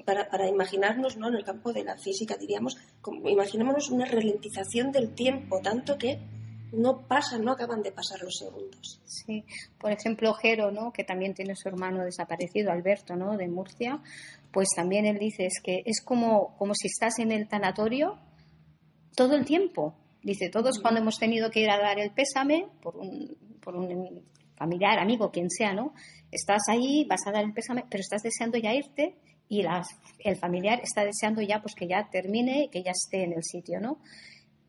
para, 0.05 0.29
para 0.29 0.47
imaginarnos, 0.47 1.17
¿no? 1.17 1.27
en 1.27 1.35
el 1.35 1.43
campo 1.43 1.73
de 1.73 1.83
la 1.83 1.97
física 1.97 2.35
diríamos, 2.37 2.77
como, 3.01 3.27
imaginémonos 3.29 3.89
una 3.89 4.05
ralentización 4.05 4.91
del 4.91 5.13
tiempo, 5.13 5.59
tanto 5.61 5.97
que 5.97 6.19
no 6.71 7.07
pasan, 7.07 7.43
no 7.43 7.51
acaban 7.51 7.81
de 7.81 7.91
pasar 7.91 8.21
los 8.21 8.35
segundos. 8.37 8.99
Sí, 9.05 9.45
por 9.79 9.91
ejemplo, 9.91 10.33
Jero, 10.33 10.71
¿no? 10.71 10.91
que 10.91 11.03
también 11.03 11.33
tiene 11.33 11.55
su 11.55 11.67
hermano 11.69 12.03
desaparecido, 12.03 12.71
Alberto, 12.71 13.15
¿no? 13.15 13.37
de 13.37 13.47
Murcia, 13.47 14.01
pues 14.51 14.69
también 14.75 15.05
él 15.05 15.17
dice 15.17 15.45
es 15.45 15.61
que 15.63 15.83
es 15.85 16.01
como, 16.01 16.55
como 16.57 16.73
si 16.73 16.87
estás 16.87 17.19
en 17.19 17.31
el 17.31 17.47
tanatorio 17.47 18.17
todo 19.15 19.35
el 19.35 19.45
tiempo. 19.45 19.95
Dice, 20.21 20.49
todos 20.49 20.79
cuando 20.79 21.01
hemos 21.01 21.19
tenido 21.19 21.51
que 21.51 21.61
ir 21.61 21.69
a 21.69 21.77
dar 21.77 21.99
el 21.99 22.11
pésame 22.11 22.67
por 22.81 22.97
un, 22.97 23.37
por 23.61 23.75
un 23.75 24.23
familiar, 24.55 24.97
amigo, 24.99 25.31
quien 25.31 25.49
sea, 25.49 25.73
¿no? 25.73 25.93
Estás 26.31 26.63
ahí, 26.67 27.05
vas 27.07 27.21
a 27.27 27.31
dar 27.31 27.43
el 27.43 27.53
pésame, 27.53 27.85
pero 27.89 28.01
estás 28.01 28.23
deseando 28.23 28.57
ya 28.57 28.73
irte 28.73 29.15
y 29.49 29.61
las- 29.63 29.87
el 30.19 30.35
familiar 30.37 30.79
está 30.83 31.03
deseando 31.03 31.41
ya 31.41 31.61
pues 31.61 31.75
que 31.75 31.87
ya 31.87 32.09
termine, 32.11 32.69
que 32.71 32.83
ya 32.83 32.91
esté 32.91 33.23
en 33.23 33.33
el 33.33 33.43
sitio, 33.43 33.79
¿no? 33.79 33.99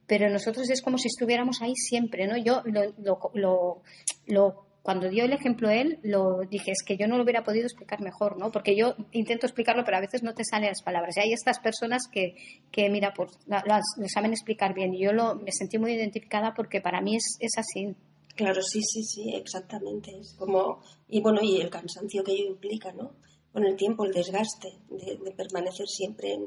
pero 0.09 0.31
nosotros 0.31 0.71
es 0.71 0.83
como 0.83 0.99
si 0.99 1.09
estuviéramos 1.09 1.62
ahí 1.62 1.75
siempre, 1.75 2.29
¿no? 2.29 2.37
Yo 2.37 2.62
lo, 2.65 2.85
lo- 2.99 3.19
lo- 3.35 3.83
lo- 4.27 4.67
cuando 4.83 5.09
dio 5.09 5.25
el 5.25 5.33
ejemplo 5.33 5.69
él, 5.69 5.99
lo 6.05 6.43
dije, 6.49 6.71
es 6.71 6.85
que 6.87 6.97
yo 6.97 7.09
no 7.09 7.17
lo 7.17 7.25
hubiera 7.25 7.43
podido 7.43 7.65
explicar 7.67 8.01
mejor, 8.01 8.39
¿no? 8.39 8.53
Porque 8.53 8.77
yo 8.77 8.95
intento 9.11 9.47
explicarlo, 9.47 9.83
pero 9.85 9.97
a 9.97 10.01
veces 10.01 10.23
no 10.23 10.33
te 10.33 10.45
salen 10.45 10.69
las 10.69 10.83
palabras. 10.83 11.17
Y 11.17 11.21
hay 11.23 11.33
estas 11.33 11.59
personas 11.59 12.03
que, 12.12 12.37
que 12.71 12.89
mira, 12.89 13.12
pues 13.17 13.33
la- 13.47 13.65
las- 13.67 13.97
lo 13.99 14.07
saben 14.09 14.31
explicar 14.31 14.75
bien. 14.75 14.95
Y 14.95 15.01
yo 15.03 15.12
lo, 15.12 15.35
me 15.35 15.51
sentí 15.51 15.77
muy 15.77 15.91
identificada 15.95 16.55
porque 16.55 16.81
para 16.81 17.01
mí 17.01 17.17
es, 17.17 17.37
es 17.41 17.59
así. 17.59 17.97
Claro, 18.37 18.62
sí, 18.62 18.81
sí, 18.83 19.03
sí, 19.03 19.35
exactamente. 19.35 20.12
Es 20.21 20.35
como, 20.39 20.83
y 21.09 21.21
bueno, 21.21 21.41
y 21.43 21.61
el 21.61 21.69
cansancio 21.69 22.23
que 22.23 22.31
ello 22.31 22.47
implica, 22.51 22.93
¿no? 22.93 23.11
Con 23.57 23.64
el 23.64 23.77
tiempo, 23.77 24.05
el 24.05 24.12
desgaste 24.12 24.69
de, 24.90 25.16
de 25.25 25.31
permanecer 25.33 25.87
siempre 25.88 26.35
en, 26.35 26.42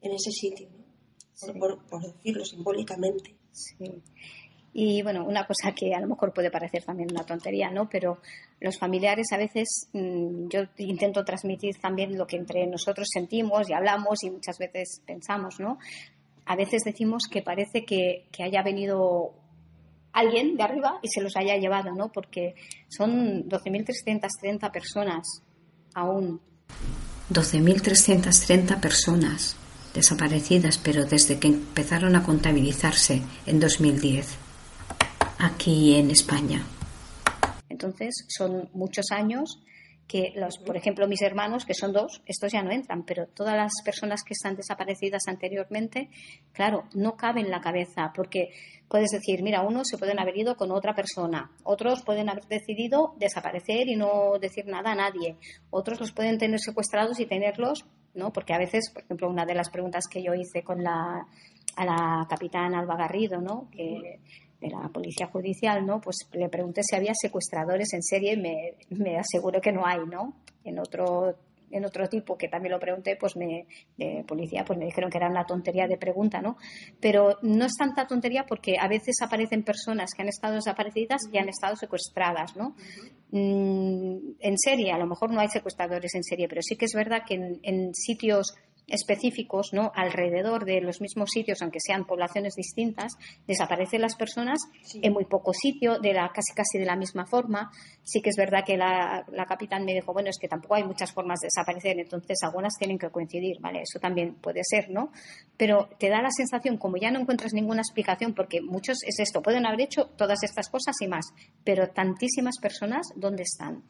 en 0.00 0.12
ese 0.12 0.30
sitio, 0.30 0.68
¿no? 0.70 0.84
Por, 0.84 1.52
Sí. 1.52 1.58
por- 1.58 1.78
por 1.88 2.02
decirlo 2.02 2.44
simbólicamente. 2.44 3.34
Sí. 3.50 3.90
Y 4.74 5.02
bueno, 5.02 5.26
una 5.26 5.44
cosa 5.46 5.74
que 5.74 5.92
a 5.92 6.00
lo 6.00 6.06
mejor 6.06 6.32
puede 6.32 6.50
parecer 6.52 6.84
también 6.84 7.10
una 7.10 7.26
tontería, 7.26 7.70
¿no? 7.70 7.88
Pero 7.90 8.18
los 8.60 8.78
familiares 8.78 9.26
a 9.32 9.36
veces, 9.38 9.88
mm, 9.92 10.48
yo 10.48 10.60
intento 10.78 11.24
transmitir 11.24 11.76
también 11.80 12.16
lo 12.16 12.26
que 12.26 12.36
entre 12.36 12.66
nosotros 12.68 13.08
sentimos 13.12 13.68
y 13.68 13.72
hablamos 13.74 14.22
y 14.22 14.30
muchas 14.30 14.56
veces 14.58 15.02
pensamos, 15.04 15.58
¿no? 15.58 15.78
A 16.46 16.54
veces 16.56 16.82
decimos 16.84 17.24
que 17.30 17.42
parece 17.42 17.84
que, 17.84 18.26
que 18.30 18.44
haya 18.44 18.62
venido 18.62 19.34
alguien 20.12 20.56
de 20.56 20.62
arriba 20.62 21.00
y 21.02 21.08
se 21.08 21.20
los 21.22 21.36
haya 21.36 21.56
llevado, 21.56 21.92
¿no? 21.94 22.12
Porque 22.12 22.54
son 22.88 23.48
12.330 23.48 24.70
personas 24.70 25.42
aún. 25.94 26.40
12.330 27.30 28.80
personas 28.80 29.56
desaparecidas, 29.94 30.78
pero 30.78 31.04
desde 31.04 31.38
que 31.38 31.48
empezaron 31.48 32.16
a 32.16 32.22
contabilizarse 32.22 33.22
en 33.46 33.60
2010, 33.60 34.26
aquí 35.38 35.94
en 35.94 36.10
España. 36.10 36.62
Entonces, 37.68 38.24
son 38.28 38.68
muchos 38.72 39.10
años 39.10 39.58
que, 40.06 40.32
los, 40.36 40.58
por 40.58 40.76
ejemplo, 40.76 41.06
mis 41.08 41.22
hermanos, 41.22 41.64
que 41.64 41.74
son 41.74 41.92
dos, 41.92 42.22
estos 42.26 42.52
ya 42.52 42.62
no 42.62 42.70
entran, 42.70 43.04
pero 43.04 43.26
todas 43.26 43.56
las 43.56 43.72
personas 43.84 44.22
que 44.24 44.34
están 44.34 44.56
desaparecidas 44.56 45.22
anteriormente, 45.26 46.10
claro, 46.52 46.84
no 46.94 47.16
cabe 47.16 47.40
en 47.40 47.50
la 47.50 47.60
cabeza, 47.60 48.12
porque 48.14 48.50
puedes 48.88 49.10
decir, 49.10 49.42
mira, 49.42 49.62
unos 49.62 49.88
se 49.88 49.98
pueden 49.98 50.18
haber 50.18 50.36
ido 50.36 50.56
con 50.56 50.70
otra 50.70 50.94
persona, 50.94 51.50
otros 51.64 52.02
pueden 52.02 52.28
haber 52.28 52.44
decidido 52.44 53.14
desaparecer 53.18 53.88
y 53.88 53.96
no 53.96 54.38
decir 54.38 54.66
nada 54.66 54.92
a 54.92 54.96
nadie, 54.96 55.36
otros 55.70 55.98
los 56.00 56.12
pueden 56.12 56.38
tener 56.38 56.60
secuestrados 56.60 57.18
y 57.20 57.26
tenerlos, 57.26 57.86
¿no? 58.14 58.32
Porque 58.32 58.52
a 58.52 58.58
veces, 58.58 58.90
por 58.92 59.04
ejemplo, 59.04 59.30
una 59.30 59.46
de 59.46 59.54
las 59.54 59.70
preguntas 59.70 60.04
que 60.10 60.22
yo 60.22 60.34
hice 60.34 60.62
con 60.62 60.82
la, 60.82 61.26
a 61.76 61.84
la 61.84 62.26
capitana 62.28 62.80
Alba 62.80 62.96
Garrido, 62.96 63.40
¿no? 63.40 63.68
Que, 63.70 64.20
de 64.62 64.70
la 64.70 64.88
policía 64.88 65.26
judicial, 65.26 65.84
¿no? 65.84 66.00
Pues 66.00 66.16
le 66.32 66.48
pregunté 66.48 66.82
si 66.84 66.94
había 66.94 67.12
secuestradores 67.14 67.92
en 67.94 68.02
serie 68.02 68.34
y 68.34 68.36
me, 68.36 68.74
me 68.90 69.18
aseguró 69.18 69.60
que 69.60 69.72
no 69.72 69.84
hay, 69.84 70.06
¿no? 70.06 70.34
En 70.64 70.78
otro 70.78 71.36
en 71.72 71.86
otro 71.86 72.06
tipo 72.06 72.36
que 72.36 72.48
también 72.48 72.72
lo 72.72 72.78
pregunté, 72.78 73.16
pues 73.16 73.34
me 73.34 73.66
de 73.96 74.24
policía, 74.28 74.62
pues 74.62 74.78
me 74.78 74.84
dijeron 74.84 75.10
que 75.10 75.16
era 75.16 75.30
una 75.30 75.46
tontería 75.46 75.86
de 75.88 75.96
pregunta, 75.96 76.42
¿no? 76.42 76.58
Pero 77.00 77.38
no 77.40 77.64
es 77.64 77.72
tanta 77.78 78.06
tontería 78.06 78.44
porque 78.46 78.76
a 78.78 78.88
veces 78.88 79.16
aparecen 79.22 79.62
personas 79.62 80.10
que 80.14 80.20
han 80.20 80.28
estado 80.28 80.56
desaparecidas 80.56 81.22
y 81.32 81.38
han 81.38 81.48
estado 81.48 81.74
secuestradas, 81.76 82.54
¿no? 82.56 82.76
Mm, 83.30 84.34
en 84.38 84.58
serie, 84.58 84.92
a 84.92 84.98
lo 84.98 85.06
mejor 85.06 85.32
no 85.32 85.40
hay 85.40 85.48
secuestradores 85.48 86.14
en 86.14 86.22
serie, 86.22 86.46
pero 86.46 86.60
sí 86.60 86.76
que 86.76 86.84
es 86.84 86.92
verdad 86.94 87.22
que 87.26 87.36
en, 87.36 87.58
en 87.62 87.94
sitios 87.94 88.54
específicos, 88.86 89.70
¿no? 89.72 89.92
alrededor 89.94 90.64
de 90.64 90.80
los 90.80 91.00
mismos 91.00 91.30
sitios, 91.30 91.62
aunque 91.62 91.78
sean 91.80 92.04
poblaciones 92.04 92.54
distintas, 92.54 93.12
desaparecen 93.46 94.00
las 94.02 94.16
personas 94.16 94.60
Sí. 94.84 95.00
en 95.02 95.12
muy 95.12 95.24
poco 95.24 95.52
sitio, 95.52 95.98
de 95.98 96.12
la, 96.12 96.30
casi 96.34 96.52
casi 96.54 96.78
de 96.78 96.84
la 96.84 96.96
misma 96.96 97.26
forma. 97.26 97.70
Sí 98.02 98.20
que 98.20 98.30
es 98.30 98.36
verdad 98.36 98.64
que 98.64 98.76
la, 98.76 99.24
la 99.32 99.46
capitán 99.46 99.84
me 99.84 99.94
dijo, 99.94 100.12
bueno, 100.12 100.30
es 100.30 100.38
que 100.38 100.48
tampoco 100.48 100.74
hay 100.74 100.84
muchas 100.84 101.12
formas 101.12 101.40
de 101.40 101.46
desaparecer, 101.46 101.98
entonces 101.98 102.38
algunas 102.42 102.74
tienen 102.78 102.98
que 102.98 103.10
coincidir, 103.10 103.58
¿vale? 103.60 103.82
Eso 103.82 103.98
también 103.98 104.34
puede 104.34 104.60
ser, 104.64 104.90
¿no? 104.90 105.12
Pero 105.56 105.88
te 105.98 106.08
da 106.08 106.20
la 106.20 106.30
sensación, 106.30 106.76
como 106.76 106.96
ya 106.96 107.10
no 107.10 107.20
encuentras 107.20 107.52
ninguna 107.54 107.80
explicación, 107.82 108.34
porque 108.34 108.60
muchos 108.60 108.98
es 109.06 109.18
esto, 109.20 109.42
pueden 109.42 109.66
haber 109.66 109.82
hecho 109.82 110.06
todas 110.16 110.42
estas 110.42 110.68
cosas 110.68 110.96
y 111.00 111.08
más, 111.08 111.26
pero 111.64 111.88
tantísimas 111.88 112.58
personas, 112.60 113.08
¿dónde 113.16 113.42
están? 113.44 113.82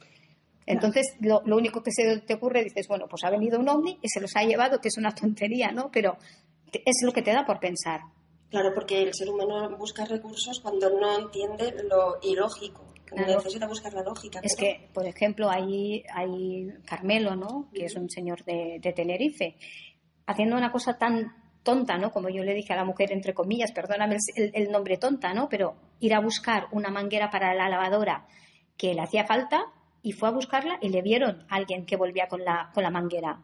Entonces, 0.67 1.07
lo, 1.21 1.43
lo 1.45 1.57
único 1.57 1.83
que 1.83 1.91
se 1.93 2.19
te 2.21 2.35
ocurre, 2.35 2.63
dices, 2.65 2.87
bueno, 2.89 3.07
pues 3.09 3.25
ha 3.25 3.31
venido 3.31 3.59
un 3.59 3.69
ovni 3.69 3.99
y 4.01 4.09
se 4.09 4.21
los 4.21 4.35
ha 4.37 4.43
llevado, 4.45 4.81
que 4.81 4.89
es 4.89 4.97
una 4.99 5.15
tontería, 5.15 5.73
¿no? 5.73 5.91
Pero 5.93 6.17
es 6.73 6.97
lo 7.05 7.13
que 7.13 7.23
te 7.23 7.33
da 7.33 7.45
por 7.45 7.59
pensar. 7.61 8.01
Claro, 8.51 8.71
porque 8.75 9.03
el 9.03 9.15
ser 9.15 9.29
humano 9.31 9.77
busca 9.79 10.05
recursos 10.05 10.61
cuando 10.61 10.91
no 10.91 11.19
entiende 11.19 11.75
lo 11.89 12.19
ilógico. 12.23 12.85
Claro. 13.07 13.37
Necesita 13.37 13.67
buscar 13.67 13.93
la 13.93 14.03
lógica. 14.03 14.41
Es 14.43 14.55
pero- 14.57 14.67
que, 14.79 14.89
por 14.95 15.07
ejemplo, 15.07 15.51
hay, 15.51 16.03
hay 16.15 16.69
Carmelo, 16.87 17.35
¿no? 17.37 17.69
Que 17.75 17.87
es 17.87 17.95
un 17.97 18.09
señor 18.09 18.43
de, 18.45 18.79
de 18.81 18.93
Tenerife, 18.93 19.57
haciendo 20.27 20.57
una 20.57 20.71
cosa 20.73 20.97
tan 20.97 21.35
tonta, 21.63 21.99
¿no? 21.99 22.11
Como 22.11 22.29
yo 22.31 22.43
le 22.43 22.55
dije 22.55 22.73
a 22.73 22.77
la 22.77 22.85
mujer, 22.85 23.13
entre 23.13 23.35
comillas, 23.35 23.73
perdóname 23.73 24.17
el, 24.37 24.51
el 24.55 24.71
nombre 24.71 24.97
tonta, 24.97 25.35
¿no? 25.35 25.49
Pero 25.49 25.75
ir 26.01 26.15
a 26.15 26.21
buscar 26.21 26.69
una 26.73 26.91
manguera 26.91 27.31
para 27.31 27.55
la 27.55 27.69
lavadora 27.69 28.27
que 28.77 28.95
le 28.95 29.03
hacía 29.03 29.27
falta 29.27 29.63
y 30.03 30.13
fue 30.13 30.29
a 30.29 30.33
buscarla 30.33 30.79
y 30.81 30.89
le 30.89 31.03
vieron 31.03 31.47
a 31.49 31.57
alguien 31.57 31.87
que 31.87 31.97
volvía 31.97 32.27
con 32.29 32.45
la, 32.45 32.71
con 32.75 32.83
la 32.83 32.91
manguera. 32.91 33.41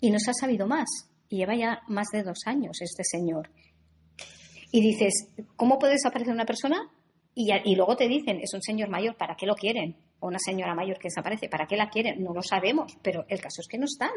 Y 0.00 0.10
no 0.10 0.18
se 0.18 0.30
ha 0.30 0.34
sabido 0.34 0.66
más. 0.66 0.88
y 1.28 1.38
lleva 1.38 1.54
ya 1.54 1.80
más 1.88 2.08
de 2.12 2.22
dos 2.22 2.40
años 2.46 2.76
este 2.80 3.02
señor. 3.04 3.50
Y 4.70 4.80
dices, 4.80 5.28
¿cómo 5.56 5.78
puede 5.78 5.94
desaparecer 5.94 6.32
una 6.32 6.44
persona? 6.44 6.90
Y, 7.34 7.50
y 7.64 7.74
luego 7.74 7.96
te 7.96 8.08
dicen, 8.08 8.40
es 8.40 8.52
un 8.52 8.62
señor 8.62 8.88
mayor, 8.90 9.16
¿para 9.16 9.34
qué 9.36 9.46
lo 9.46 9.54
quieren? 9.54 9.96
O 10.20 10.28
una 10.28 10.38
señora 10.38 10.74
mayor 10.74 10.98
que 10.98 11.08
desaparece, 11.08 11.48
¿para 11.48 11.66
qué 11.66 11.76
la 11.76 11.88
quieren? 11.88 12.22
No 12.22 12.34
lo 12.34 12.42
sabemos, 12.42 12.96
pero 13.02 13.24
el 13.28 13.40
caso 13.40 13.60
es 13.60 13.68
que 13.68 13.78
no 13.78 13.84
están. 13.86 14.10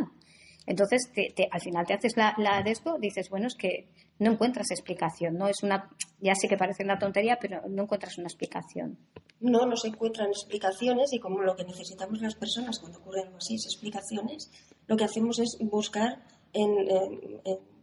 Entonces, 0.68 1.12
al 1.52 1.62
final 1.62 1.86
te 1.86 1.94
haces 1.94 2.18
la, 2.18 2.34
la 2.38 2.64
de 2.64 2.76
dices, 3.00 3.30
bueno, 3.30 3.48
es 3.48 3.56
que 3.56 3.88
no 4.20 4.32
encuentras 4.32 4.72
explicación, 4.72 5.38
no 5.38 5.48
es 5.48 5.62
una, 5.62 5.90
ya 6.20 6.34
sé 6.36 6.48
que 6.48 6.58
parece 6.58 6.84
una 6.84 6.98
tontería, 6.98 7.38
pero 7.40 7.62
no 7.68 7.84
encuentras 7.84 8.18
una 8.18 8.28
explicación. 8.28 8.98
No, 9.40 9.66
no 9.66 9.76
se 9.76 9.90
encuentran 9.90 10.30
explicaciones 10.30 11.14
y 11.14 11.20
como 11.20 11.42
lo 11.42 11.56
que 11.56 11.66
necesitamos 11.66 12.22
las 12.22 12.36
personas 12.36 12.80
cuando 12.80 13.00
ocurre 13.00 13.22
algo 13.22 13.38
así 13.38 13.56
es 13.56 13.66
explicaciones, 13.66 14.50
lo 14.88 14.96
que 14.96 15.04
hacemos 15.04 15.40
es 15.40 15.58
buscar 15.60 16.24
en, 16.54 16.72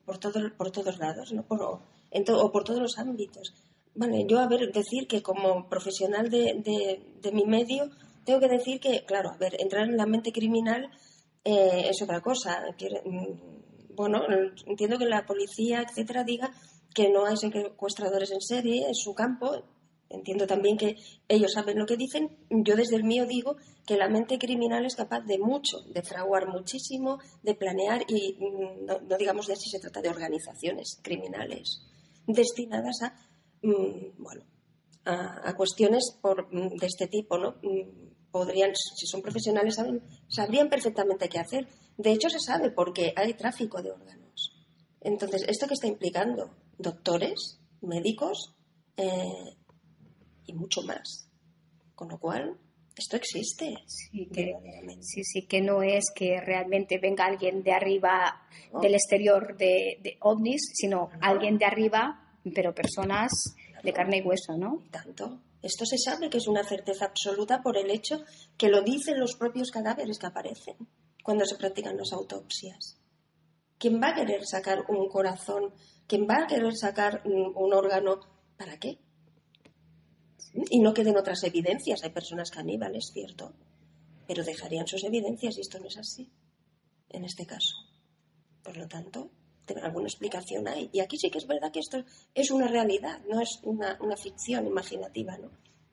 por, 0.05 0.19
todo, 0.19 0.41
por 0.57 0.71
todos 0.71 0.99
lados, 0.99 1.33
¿no? 1.33 1.45
Por, 1.45 1.63
o 1.63 2.53
por 2.53 2.65
todos 2.65 2.81
los 2.81 2.99
ámbitos. 2.99 3.55
Vale, 3.95 4.25
yo 4.27 4.41
a 4.41 4.49
ver, 4.49 4.73
decir 4.73 5.07
que 5.07 5.23
como 5.23 5.69
profesional 5.69 6.31
de, 6.31 6.99
de 7.21 7.33
mi 7.33 7.45
medio, 7.45 7.91
tengo 8.25 8.41
que 8.41 8.49
decir 8.49 8.81
que, 8.81 9.05
claro, 9.05 9.31
a 9.31 9.37
ver, 9.37 9.61
entrar 9.61 9.87
en 9.87 9.97
la 9.97 10.07
mente 10.07 10.33
criminal 10.33 10.91
eh, 11.45 11.89
es 11.89 12.03
otra 12.03 12.21
cosa. 12.21 12.65
Mm, 13.05 13.95
bueno, 13.95 14.23
entiendo 14.67 14.99
que 14.99 15.07
la 15.07 15.27
policía, 15.27 15.83
etcétera, 15.83 16.25
diga 16.25 16.51
que 16.95 17.11
no 17.11 17.27
hay 17.27 17.37
secuestradores 17.37 18.31
en 18.31 18.41
serie, 18.41 18.87
en 18.87 18.95
su 18.95 19.15
campo. 19.15 19.65
Entiendo 20.09 20.47
también 20.47 20.77
que 20.77 20.97
ellos 21.27 21.53
saben 21.53 21.79
lo 21.79 21.87
que 21.87 21.97
dicen. 21.97 22.37
Yo 22.51 22.77
desde 22.77 22.97
el 22.97 23.05
mío 23.05 23.27
digo 23.27 23.57
que 23.87 23.97
la 23.97 24.09
mente 24.09 24.39
criminal 24.39 24.85
es 24.85 24.95
capaz 24.95 25.21
de 25.23 25.39
mucho, 25.39 25.81
de 25.89 26.03
fraguar 26.03 26.49
muchísimo, 26.49 27.19
de 27.43 27.55
planear 27.55 28.05
y 28.09 28.37
mm, 28.39 28.85
no, 28.87 29.17
digamos 29.17 29.47
de 29.47 29.57
si 29.57 29.71
se 29.71 29.81
trata 29.81 30.03
de 30.03 30.11
organizaciones 30.11 30.99
criminales 31.03 31.83
destinadas 32.27 33.03
a, 33.03 33.15
mm, 33.63 34.23
bueno, 34.23 34.45
a, 35.05 35.55
cuestiones 35.57 36.17
por, 36.21 36.49
de 36.51 36.87
este 36.87 37.09
tipo, 37.09 37.39
¿no? 37.39 37.57
Podrían, 38.33 38.75
si 38.75 39.07
son 39.07 39.23
profesionales, 39.23 39.77
sabrían 40.29 40.69
perfectamente 40.69 41.29
qué 41.29 41.39
hacer. 41.39 41.69
De 41.97 42.13
hecho, 42.13 42.29
se 42.31 42.41
sabe 42.41 42.71
porque 42.71 43.13
hay 43.15 43.35
tráfico 43.35 43.83
de 43.83 43.93
órganos. 43.93 44.57
Entonces, 45.01 45.45
¿esto 45.47 45.67
qué 45.69 45.75
está 45.75 45.87
implicando? 45.87 46.51
Doctores, 46.79 47.61
médicos 47.83 48.55
eh, 48.97 49.57
y 50.47 50.55
mucho 50.55 50.83
más. 50.83 51.29
Con 51.95 52.09
lo 52.09 52.19
cual, 52.19 52.59
esto 52.97 53.17
existe. 53.17 53.77
Sí 53.87 54.27
que, 54.33 54.55
sí, 55.01 55.23
sí, 55.25 55.47
que 55.47 55.61
no 55.61 55.83
es 55.83 56.05
que 56.15 56.41
realmente 56.41 56.99
venga 56.99 57.27
alguien 57.27 57.63
de 57.63 57.73
arriba, 57.73 58.47
del 58.81 58.95
exterior 58.95 59.57
de, 59.57 59.99
de 60.03 60.17
ovnis, 60.21 60.73
sino 60.75 61.11
alguien 61.21 61.59
de 61.59 61.67
arriba, 61.67 62.39
pero 62.55 62.75
personas 62.75 63.31
de 63.83 63.93
carne 63.93 64.19
y 64.19 64.23
hueso, 64.23 64.57
¿no? 64.57 64.83
Tanto. 64.91 65.41
Esto 65.63 65.87
se 65.87 65.97
sabe 65.97 66.29
que 66.29 66.39
es 66.39 66.49
una 66.49 66.65
certeza 66.65 67.07
absoluta 67.07 67.63
por 67.63 67.77
el 67.79 67.91
hecho 67.91 68.25
que 68.57 68.69
lo 68.69 68.83
dicen 68.83 69.21
los 69.21 69.37
propios 69.37 69.71
cadáveres 69.71 70.19
que 70.19 70.27
aparecen 70.27 70.77
cuando 71.23 71.45
se 71.47 71.57
practican 71.57 71.97
las 71.97 72.13
autopsias. 72.13 72.99
¿Quién 73.79 74.01
va 74.01 74.09
a 74.09 74.15
querer 74.15 74.45
sacar 74.45 74.85
un 74.89 75.09
corazón? 75.09 75.73
¿Quién 76.07 76.27
va 76.29 76.45
a 76.45 76.47
querer 76.47 76.77
sacar 76.77 77.23
un, 77.25 77.73
órgano? 77.73 78.21
¿Para 78.57 78.79
qué? 78.79 78.99
Y 80.71 80.81
no 80.81 80.93
queden 80.93 81.17
otras 81.17 81.43
evidencias. 81.45 82.03
Hay 82.03 82.11
personas 82.11 82.51
caníbales, 82.51 83.11
cierto, 83.13 83.55
pero 84.27 84.45
dejarían 84.45 84.87
sus 84.87 85.05
evidencias 85.05 85.57
y 85.57 85.61
esto 85.61 85.79
no 85.79 85.87
es 85.87 85.97
así 85.97 86.31
en 87.13 87.25
este 87.25 87.47
caso. 87.47 87.77
Por 88.63 88.77
lo 88.77 88.89
tanto, 88.89 89.31
alguna 89.83 90.07
explicación 90.07 90.67
hay. 90.69 90.91
Y 90.93 91.01
aquí 91.01 91.17
sí 91.19 91.31
que 91.31 91.39
es 91.39 91.47
verdad 91.47 91.73
que 91.73 91.81
esto 91.81 92.05
es 92.35 92.51
una 92.51 92.69
realidad, 92.69 93.21
no 93.29 93.41
es 93.41 93.61
una, 93.63 93.97
ficción 94.17 94.67
imaginativa, 94.67 95.37
¿no? 95.39 95.51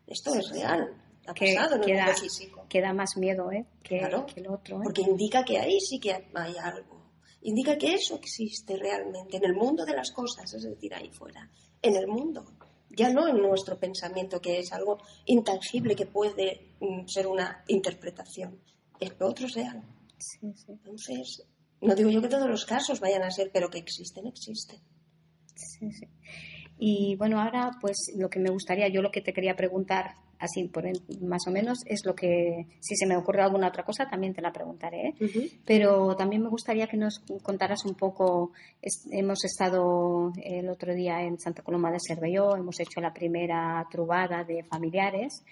Esto 0.07 0.33
es 0.33 0.49
real, 0.49 0.93
ha 1.27 1.33
pasado 1.33 1.75
en 1.75 1.89
el 1.89 1.97
mundo 1.97 2.13
físico. 2.13 2.65
Que 2.67 2.81
da 2.81 2.93
más 2.93 3.15
miedo, 3.17 3.51
¿eh? 3.51 3.65
Que, 3.83 3.99
el 3.99 4.47
otro, 4.47 4.77
¿eh? 4.77 4.81
Porque 4.83 5.01
indica 5.01 5.43
que 5.45 5.59
ahí 5.59 5.79
sí 5.79 5.99
que 5.99 6.13
hay 6.33 6.55
algo. 6.61 6.99
Indica 7.41 7.77
que 7.77 7.93
eso 7.93 8.15
existe 8.15 8.75
realmente 8.75 9.37
en 9.37 9.45
el 9.45 9.53
mundo 9.53 9.85
de 9.85 9.93
las 9.93 10.11
cosas, 10.11 10.53
es 10.53 10.63
decir, 10.63 10.93
ahí 10.93 11.09
fuera, 11.09 11.49
en 11.81 11.95
el 11.95 12.07
mundo. 12.07 12.45
Ya 12.89 13.09
no 13.09 13.27
en 13.27 13.37
nuestro 13.37 13.79
pensamiento, 13.79 14.41
que 14.41 14.59
es 14.59 14.73
algo 14.73 14.97
intangible 15.25 15.95
que 15.95 16.07
puede 16.07 16.75
mm, 16.79 17.07
ser 17.07 17.27
una 17.27 17.63
interpretación. 17.67 18.59
El 18.99 19.15
otro 19.21 19.45
es 19.45 19.53
real. 19.53 19.81
Entonces, 20.67 21.43
no 21.81 21.95
digo 21.95 22.09
yo 22.09 22.21
que 22.21 22.27
todos 22.27 22.49
los 22.49 22.65
casos 22.65 22.99
vayan 22.99 23.23
a 23.23 23.31
ser, 23.31 23.51
pero 23.53 23.69
que 23.69 23.79
existen, 23.79 24.27
existen. 24.27 24.79
Sí, 25.55 25.91
sí. 25.91 26.07
Y 26.81 27.15
bueno, 27.17 27.41
ahora 27.41 27.71
pues 27.81 28.13
lo 28.17 28.29
que 28.29 28.39
me 28.39 28.49
gustaría, 28.49 28.87
yo 28.87 29.01
lo 29.01 29.11
que 29.11 29.21
te 29.21 29.33
quería 29.33 29.53
preguntar, 29.53 30.13
así 30.39 30.63
por 30.69 30.85
más 31.21 31.45
o 31.45 31.51
menos, 31.51 31.79
es 31.85 32.05
lo 32.05 32.15
que, 32.15 32.67
si 32.79 32.95
se 32.95 33.05
me 33.05 33.17
ocurre 33.17 33.41
alguna 33.41 33.67
otra 33.67 33.83
cosa, 33.83 34.09
también 34.09 34.33
te 34.33 34.41
la 34.41 34.53
preguntaré. 34.53 35.09
¿eh? 35.09 35.49
Pero 35.65 36.15
también 36.15 36.41
me 36.41 36.49
gustaría 36.49 36.87
que 36.87 36.95
nos 36.95 37.19
contaras 37.43 37.83
un 37.83 37.95
poco, 37.95 38.53
hemos 39.11 39.43
estado 39.43 40.31
el 40.41 40.69
otro 40.69 40.95
día 40.95 41.21
en 41.21 41.37
Santa 41.37 41.63
Coloma 41.63 41.91
de 41.91 41.99
Cervelló, 41.99 42.55
hemos 42.55 42.79
hecho 42.79 43.01
la 43.01 43.13
primera 43.13 43.85
trubada 43.91 44.45
de 44.45 44.63
familiares 44.63 45.43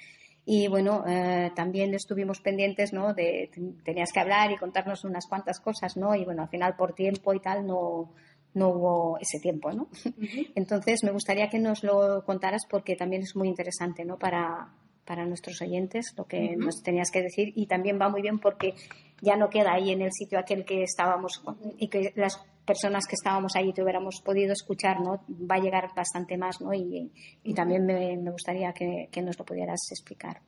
y 0.50 0.70
bueno, 0.70 1.04
eh, 1.06 1.52
también 1.54 1.94
estuvimos 1.94 2.40
pendientes, 2.40 2.94
¿no? 2.94 3.14
De, 3.14 3.52
tenías 3.84 4.14
que 4.14 4.22
hablar 4.22 4.50
y 4.50 4.56
contarnos 4.56 5.04
unas 5.04 5.28
cuantas 5.28 5.60
cosas, 5.60 5.98
¿no? 5.98 6.16
Y 6.16 6.24
bueno, 6.24 6.44
al 6.44 6.48
final 6.48 6.78
por 6.78 6.94
tiempo 6.94 7.34
y 7.34 7.42
tal 7.42 7.68
no, 7.68 8.14
no 8.54 8.70
hubo 8.70 9.18
ese 9.20 9.42
tiempo, 9.42 9.74
¿no? 9.74 9.90
Entonces 10.56 11.04
me 11.04 11.12
gustaría 11.12 11.50
que 11.50 11.60
nos 11.60 11.84
lo 11.84 12.24
contaras 12.24 12.62
porque 12.70 12.96
también 12.96 13.24
es 13.24 13.36
muy 13.36 13.50
interesante, 13.50 14.06
¿no? 14.06 14.18
Para, 14.18 14.70
para 15.08 15.26
nuestros 15.26 15.62
oyentes 15.62 16.14
lo 16.18 16.26
que 16.26 16.56
nos 16.58 16.84
tenías 16.84 17.10
que 17.10 17.22
decir 17.22 17.54
y 17.56 17.66
también 17.66 17.98
va 18.00 18.10
muy 18.10 18.22
bien 18.22 18.40
porque 18.40 18.76
ya 19.22 19.38
no 19.38 19.50
queda 19.50 19.74
ahí 19.74 19.92
en 19.92 20.02
el 20.02 20.12
sitio 20.12 20.38
aquel 20.38 20.66
que 20.66 20.84
estábamos 20.84 21.42
y 21.78 21.88
que 21.88 22.12
las 22.16 22.38
personas 22.66 23.08
que 23.08 23.16
estábamos 23.16 23.56
allí 23.56 23.74
te 23.74 23.82
hubiéramos 23.82 24.22
podido 24.24 24.52
escuchar, 24.52 25.00
¿no? 25.00 25.24
Va 25.50 25.56
a 25.56 25.60
llegar 25.60 25.90
bastante 25.96 26.38
más, 26.38 26.60
¿no? 26.62 26.74
Y, 26.74 27.10
también 27.56 27.86
me, 27.86 28.32
gustaría 28.32 28.74
que, 28.74 29.22
nos 29.22 29.40
lo 29.40 29.46
pudieras 29.46 29.80
explicar. 29.90 30.42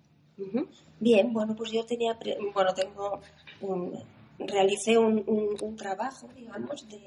Bien, 0.99 1.33
bueno, 1.33 1.55
pues 1.55 1.71
yo 1.71 1.85
tenía, 1.85 2.17
bueno, 2.53 2.73
tengo, 2.73 3.21
realicé 4.37 4.97
un, 4.97 5.75
trabajo, 5.77 6.27
digamos, 6.35 6.87
de, 6.89 6.99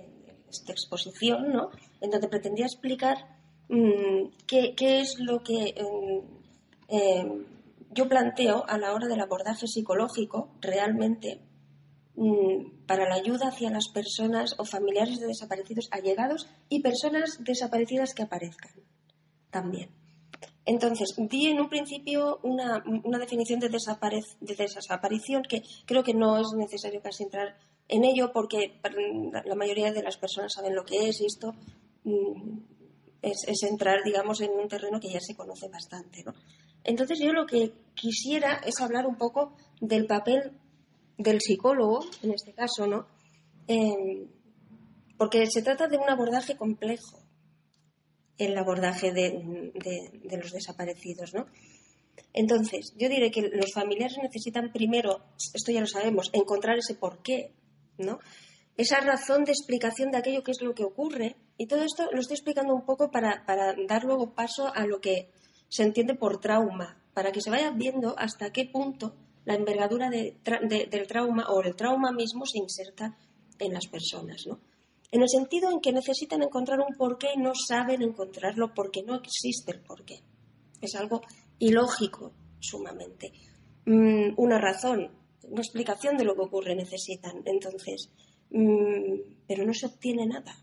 esta 0.49 0.73
exposición, 0.73 1.53
¿no? 1.53 1.71
En 2.01 2.11
donde 2.11 2.29
pretendía 2.29 2.67
explicar 2.67 3.17
mm, 3.69 4.29
qué, 4.47 4.75
es 4.79 5.19
lo 5.19 5.43
que 5.43 5.75
mm, 5.79 6.42
em, 6.93 7.45
yo 7.91 8.09
planteo 8.09 8.65
a 8.69 8.79
la 8.79 8.93
hora 8.95 9.09
del 9.09 9.21
abordaje 9.21 9.67
psicológico 9.67 10.55
realmente 10.61 11.41
Mm, 12.15 12.85
para 12.87 13.09
la 13.09 13.15
ayuda 13.15 13.49
hacia 13.49 13.71
las 13.71 13.89
personas 13.89 14.55
o 14.59 14.67
familiares 14.67 15.19
de 15.19 15.29
desaparecidos 15.29 15.89
allegados 15.91 16.47
y 16.69 16.81
personas 16.81 17.39
desaparecidas 17.41 18.13
que 18.13 18.23
aparezcan 18.23 18.73
también. 19.51 19.91
Entonces, 20.67 21.15
di 21.17 21.47
en 21.47 21.61
un 21.61 21.71
principio 21.71 22.39
una, 22.43 22.85
definición 23.19 23.61
de, 23.61 23.71
de, 23.71 24.55
desaparición 24.57 25.43
que 25.43 25.63
creo 25.87 26.05
que 26.05 26.13
no 26.13 26.39
es 26.39 26.49
necesario 26.55 27.01
casi 27.01 27.25
entrar 27.25 27.57
en 27.89 28.05
ello 28.05 28.31
porque 28.33 28.79
la 29.45 29.55
mayoría 29.55 29.91
de 29.91 30.03
las 30.03 30.19
personas 30.19 30.53
saben 30.53 30.75
lo 30.75 30.85
que 30.85 31.09
es 31.09 31.21
y 31.21 31.27
esto 31.27 31.55
mm, 32.05 32.59
es, 33.23 33.45
es, 33.49 33.63
entrar, 33.63 34.05
digamos, 34.05 34.41
en 34.43 34.51
un 34.51 34.69
terreno 34.69 35.01
que 35.01 35.11
ya 35.11 35.21
se 35.21 35.35
conoce 35.35 35.69
bastante. 35.69 36.23
¿no? 36.25 36.35
Entonces, 36.85 37.19
yo 37.21 37.33
lo 37.33 37.47
que 37.47 37.73
quisiera 37.95 38.61
es 38.65 38.81
hablar 38.81 39.07
un 39.07 39.17
poco 39.17 39.57
del 39.81 40.07
papel 40.07 40.53
del 41.19 41.41
psicólogo, 41.41 42.01
en 42.23 42.33
este 42.33 42.53
caso, 42.53 42.87
¿no? 42.87 43.07
Em, 43.67 44.29
porque 45.17 45.47
se 45.47 45.63
trata 45.63 45.87
de 45.87 45.99
un 45.99 46.09
abordaje 46.09 46.57
complejo, 46.57 47.23
el 48.39 48.57
abordaje 48.59 49.13
de, 49.13 49.71
los 50.37 50.51
desaparecidos, 50.51 51.33
¿no? 51.35 51.47
Entonces, 52.33 52.93
yo 52.97 53.09
diré 53.09 53.31
que 53.31 53.43
los 53.43 53.73
familiares 53.73 54.17
necesitan 54.21 54.73
primero, 54.73 55.23
esto 55.55 55.71
ya 55.71 55.81
lo 55.81 55.87
sabemos, 55.87 56.31
encontrar 56.33 56.79
ese 56.79 56.95
porqué, 56.95 57.53
¿no? 57.99 58.19
Esa 58.77 59.01
razón 59.01 59.45
de 59.45 59.53
explicación 59.53 60.11
de 60.11 60.19
aquello 60.19 60.43
que 60.43 60.51
es 60.51 60.63
lo 60.63 60.75
que 60.75 60.85
ocurre. 60.85 61.37
Y 61.59 61.67
todo 61.67 61.83
esto 61.83 62.11
lo 62.11 62.21
estoy 62.21 62.37
explicando 62.37 62.75
un 62.75 62.87
poco 62.87 63.11
para, 63.11 63.45
para 63.45 63.75
dar 63.87 64.05
luego 64.05 64.35
paso 64.35 64.75
a 64.75 64.87
lo 64.87 65.01
que 65.01 65.29
se 65.73 65.85
entiende 65.85 66.15
por 66.15 66.39
trauma, 66.39 66.99
para 67.15 67.33
que 67.33 67.41
se 67.41 67.49
vaya 67.49 67.71
viendo 67.71 68.15
hasta 68.19 68.53
qué 68.53 68.67
punto 68.67 69.15
la 69.47 69.55
envergadura 69.55 70.11
del 70.11 71.07
trauma 71.09 71.47
o 71.49 71.63
el 71.63 71.75
trauma 71.75 72.13
mismo 72.13 72.45
se 72.45 72.59
inserta 72.59 73.17
en 73.59 73.73
las 73.73 73.87
personas, 73.87 74.47
¿no? 74.47 74.61
En 75.11 75.23
el 75.23 75.31
sentido 75.31 75.71
en 75.71 75.81
que 75.81 75.93
necesitan 75.93 76.43
encontrar 76.43 76.79
un 76.81 76.95
porqué 76.95 77.29
y 77.35 77.41
no 77.41 77.53
saben 77.55 78.03
encontrarlo 78.03 78.75
porque 78.75 79.03
no 79.03 79.15
existe 79.15 79.73
el 79.73 79.81
porqué. 79.81 80.21
Es 80.83 80.95
algo 80.95 81.23
ilógico, 81.59 82.33
sumamente. 82.61 83.33
Mm, 83.87 84.35
una 84.37 84.59
razón, 84.59 85.11
una 85.43 85.63
explicación 85.63 86.19
de 86.19 86.25
lo 86.25 86.35
que 86.35 86.43
ocurre 86.43 86.75
necesitan. 86.75 87.43
Entonces, 87.47 88.11
mm, 88.51 89.47
pero 89.49 89.65
no 89.65 89.73
se 89.73 89.87
obtiene 89.87 90.27
nada. 90.27 90.55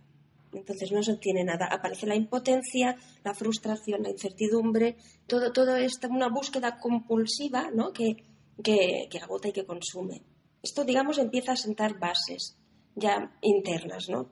Entonces 0.53 0.91
no 0.91 1.03
se 1.03 1.13
obtiene 1.13 1.43
nada. 1.43 1.67
Aparece 1.67 2.07
la 2.07 2.15
impotencia, 2.15 2.95
la 3.23 3.33
frustración, 3.33 4.03
la 4.03 4.09
incertidumbre, 4.09 4.97
todo, 5.27 5.51
todo 5.51 5.75
esto, 5.75 6.07
una 6.07 6.29
búsqueda 6.29 6.79
compulsiva 6.79 7.69
¿no? 7.73 7.91
que, 7.93 8.17
que, 8.63 9.07
que 9.09 9.17
agota 9.19 9.49
y 9.49 9.53
que 9.53 9.65
consume. 9.65 10.23
Esto, 10.61 10.83
digamos, 10.83 11.17
empieza 11.17 11.53
a 11.53 11.57
sentar 11.57 11.99
bases 11.99 12.57
ya 12.95 13.31
internas, 13.41 14.09
¿no? 14.09 14.29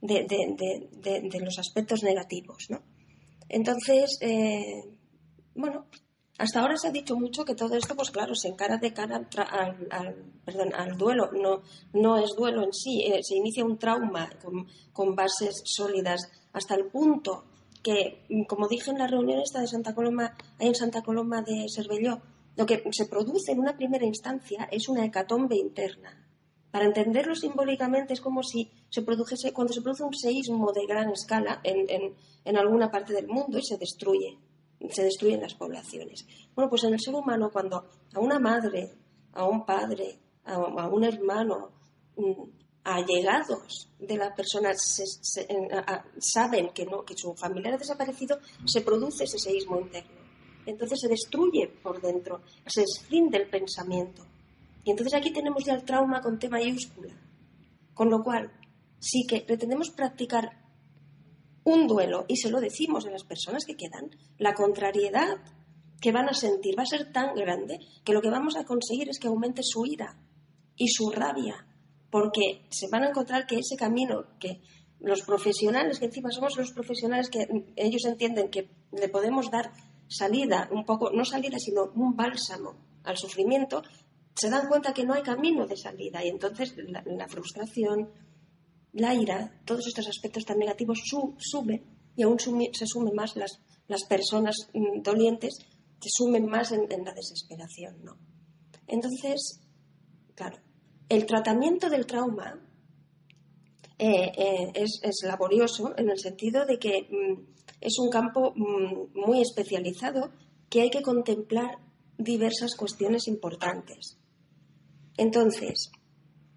De, 0.00 0.24
de, 0.24 0.88
de, 0.92 1.28
de 1.28 1.40
los 1.40 1.58
aspectos 1.58 2.02
negativos, 2.02 2.66
¿no? 2.68 2.82
Entonces, 3.48 4.18
eh, 4.20 4.84
bueno, 5.54 5.86
hasta 6.36 6.60
ahora 6.60 6.76
se 6.76 6.88
ha 6.88 6.90
dicho 6.90 7.14
mucho 7.16 7.44
que 7.44 7.54
todo 7.54 7.76
esto, 7.76 7.94
pues 7.94 8.10
claro, 8.10 8.34
se 8.34 8.48
encara 8.48 8.76
de 8.78 8.92
cara 8.92 9.16
al, 9.52 9.88
al, 9.90 10.14
perdón, 10.44 10.74
al 10.74 10.98
duelo. 10.98 11.30
No, 11.32 11.62
no 11.92 12.18
es 12.18 12.34
duelo 12.36 12.64
en 12.64 12.72
sí, 12.72 13.02
eh, 13.02 13.20
se 13.22 13.36
inicia 13.36 13.64
un 13.64 13.78
trauma 13.78 14.28
con, 14.92 15.14
bases 15.14 15.62
sólidas 15.64 16.28
hasta 16.52 16.74
el 16.74 16.86
punto 16.86 17.44
que, 17.82 18.26
como 18.48 18.66
dije 18.66 18.90
en 18.90 18.98
la 18.98 19.06
reunión 19.06 19.40
esta 19.40 19.60
de 19.60 19.68
Santa 19.68 19.94
Coloma, 19.94 20.34
hay 20.58 20.68
en 20.68 20.74
Santa 20.74 21.02
Coloma 21.02 21.42
de 21.42 21.66
Cervelló, 21.68 22.20
lo 22.56 22.66
que 22.66 22.82
se 22.90 23.06
produce 23.06 23.52
en 23.52 23.60
una 23.60 23.76
primera 23.76 24.04
instancia 24.04 24.68
es 24.72 24.88
una 24.88 25.04
hecatombe 25.04 25.56
interna. 25.56 26.20
Para 26.72 26.86
entenderlo 26.86 27.36
simbólicamente 27.36 28.14
es 28.14 28.20
como 28.20 28.42
si 28.42 28.72
se 28.88 29.02
produjese, 29.02 29.52
cuando 29.52 29.72
se 29.72 29.82
produce 29.82 30.02
un 30.02 30.14
seísmo 30.14 30.72
de 30.72 30.86
gran 30.86 31.10
escala 31.10 31.60
en 31.62 32.56
alguna 32.56 32.90
parte 32.90 33.12
del 33.12 33.28
mundo 33.28 33.58
y 33.58 33.62
se 33.62 33.78
destruye 33.78 34.38
se 34.90 35.04
destruyen 35.04 35.40
las 35.40 35.54
poblaciones. 35.54 36.26
Bueno, 36.54 36.70
pues 36.70 36.84
en 36.84 36.94
el 36.94 37.00
ser 37.00 37.14
humano, 37.14 37.50
cuando 37.52 37.84
a 38.14 38.20
una 38.20 38.38
madre, 38.38 38.92
a 39.32 39.44
un 39.44 39.64
padre, 39.64 40.18
a, 40.44 40.88
un 40.88 41.04
hermano, 41.04 41.70
mm, 42.16 42.42
allegados 42.84 43.90
de 43.98 44.16
la 44.16 44.34
persona 44.34 44.72
se, 44.74 45.04
se, 45.06 45.46
saben 46.18 46.70
que, 46.74 46.84
no, 46.84 47.04
que 47.04 47.16
su 47.16 47.34
familiar 47.34 47.74
ha 47.74 47.78
desaparecido, 47.78 48.38
se 48.66 48.82
produce 48.82 49.24
ese 49.24 49.38
seísmo 49.38 49.80
interno. 49.80 50.22
Entonces 50.66 51.00
se 51.00 51.08
destruye 51.08 51.68
por 51.82 52.00
dentro, 52.00 52.42
se 52.66 52.82
escinde 52.82 53.38
el 53.38 53.48
pensamiento. 53.48 54.22
Y 54.84 54.90
entonces 54.90 55.14
aquí 55.14 55.32
tenemos 55.32 55.64
ya 55.64 55.74
el 55.74 55.84
trauma 55.84 56.20
con 56.20 56.38
T 56.38 56.48
mayúscula. 56.48 57.14
Con 57.94 58.10
lo 58.10 58.22
cual, 58.22 58.50
sí 58.98 59.26
que 59.26 59.40
pretendemos 59.40 59.90
practicar 59.90 60.63
un 61.64 61.86
duelo 61.86 62.24
y 62.28 62.36
se 62.36 62.50
lo 62.50 62.60
decimos 62.60 63.06
a 63.06 63.10
las 63.10 63.24
personas 63.24 63.64
que 63.64 63.76
quedan, 63.76 64.10
la 64.38 64.54
contrariedad 64.54 65.38
que 66.00 66.12
van 66.12 66.28
a 66.28 66.34
sentir 66.34 66.78
va 66.78 66.82
a 66.82 66.86
ser 66.86 67.12
tan 67.12 67.34
grande 67.34 67.78
que 68.04 68.12
lo 68.12 68.20
que 68.20 68.30
vamos 68.30 68.56
a 68.56 68.64
conseguir 68.64 69.08
es 69.08 69.18
que 69.18 69.28
aumente 69.28 69.62
su 69.62 69.86
ira 69.86 70.18
y 70.76 70.88
su 70.88 71.10
rabia, 71.10 71.66
porque 72.10 72.66
se 72.70 72.88
van 72.88 73.04
a 73.04 73.08
encontrar 73.08 73.46
que 73.46 73.56
ese 73.56 73.76
camino 73.76 74.38
que 74.38 74.60
los 75.00 75.22
profesionales, 75.22 75.98
que 75.98 76.06
encima 76.06 76.30
somos 76.30 76.56
los 76.56 76.72
profesionales 76.72 77.28
que 77.28 77.46
ellos 77.76 78.04
entienden 78.04 78.50
que 78.50 78.68
le 78.92 79.08
podemos 79.08 79.50
dar 79.50 79.72
salida, 80.08 80.68
un 80.70 80.84
poco, 80.84 81.10
no 81.10 81.24
salida, 81.24 81.58
sino 81.58 81.90
un 81.94 82.16
bálsamo 82.16 82.74
al 83.04 83.16
sufrimiento, 83.16 83.82
se 84.34 84.50
dan 84.50 84.68
cuenta 84.68 84.92
que 84.92 85.04
no 85.04 85.14
hay 85.14 85.22
camino 85.22 85.66
de 85.66 85.76
salida 85.76 86.24
y 86.24 86.28
entonces 86.28 86.74
la, 86.76 87.28
frustración, 87.28 88.10
la 88.94 89.14
ira, 89.14 89.60
todos 89.64 89.86
estos 89.86 90.08
aspectos 90.08 90.44
tan 90.44 90.58
negativos 90.58 91.00
su, 91.04 91.34
suben 91.38 91.82
y 92.16 92.22
aún 92.22 92.38
se 92.38 92.86
sumen 92.86 93.14
más 93.14 93.36
las, 93.36 93.60
las 93.88 94.04
personas 94.04 94.56
mm, 94.72 95.02
dolientes, 95.02 95.58
se 96.00 96.08
sumen 96.10 96.46
más 96.46 96.72
en, 96.72 96.90
en, 96.90 97.04
la 97.04 97.12
desesperación. 97.12 98.04
¿no? 98.04 98.16
Entonces, 98.86 99.60
claro, 100.34 100.58
el 101.08 101.26
tratamiento 101.26 101.90
del 101.90 102.06
trauma 102.06 102.60
eh, 103.98 104.32
eh, 104.36 104.72
es, 104.74 105.00
es, 105.02 105.22
laborioso 105.24 105.94
en 105.96 106.10
el 106.10 106.18
sentido 106.18 106.64
de 106.64 106.78
que 106.78 107.08
mm, 107.10 107.54
es 107.80 107.98
un 107.98 108.10
campo 108.10 108.52
mm, 108.54 109.18
muy 109.26 109.40
especializado 109.40 110.30
que 110.68 110.82
hay 110.82 110.90
que 110.90 111.02
contemplar 111.02 111.78
diversas 112.16 112.76
cuestiones 112.76 113.26
importantes. 113.26 114.18
Entonces, 115.16 115.90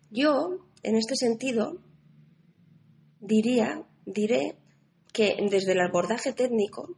yo, 0.10 0.68
en 0.84 0.96
este 0.96 1.16
sentido, 1.16 1.78
diría, 3.20 3.84
diré 4.06 4.58
que 5.14 5.36
desde 5.50 5.74
el 5.74 5.82
abordaje 5.82 6.34
técnico 6.34 6.96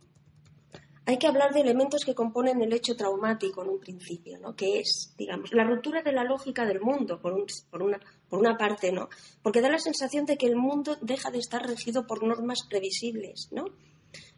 hay 1.10 1.18
que 1.18 1.26
hablar 1.26 1.54
de 1.54 1.62
elementos 1.62 2.06
que 2.06 2.14
componen 2.14 2.62
el 2.62 2.72
hecho 2.72 2.96
traumático 2.96 3.64
en 3.64 3.70
un 3.70 3.80
principio, 3.80 4.38
¿no? 4.38 4.56
que 4.56 4.80
es, 4.80 5.16
digamos, 5.18 5.52
la 5.54 5.64
ruptura 5.64 6.04
de 6.04 6.12
la 6.12 6.24
lógica 6.24 6.66
del 6.66 6.82
mundo, 6.82 7.20
por, 7.20 7.34
un, 7.34 7.48
por, 7.72 7.82
una, 7.82 8.00
por 8.30 8.38
una 8.38 8.56
parte, 8.58 8.92
¿no? 8.92 9.10
porque 9.42 9.60
da 9.60 9.72
la 9.72 9.80
sensación 9.80 10.28
de 10.28 10.38
que 10.38 10.46
el 10.46 10.56
mundo 10.56 10.98
deja 11.02 11.32
de 11.32 11.40
estar 11.40 11.66
regido 11.66 12.06
por 12.06 12.24
normas 12.24 12.60
previsibles 12.70 13.50
¿no? 13.52 13.66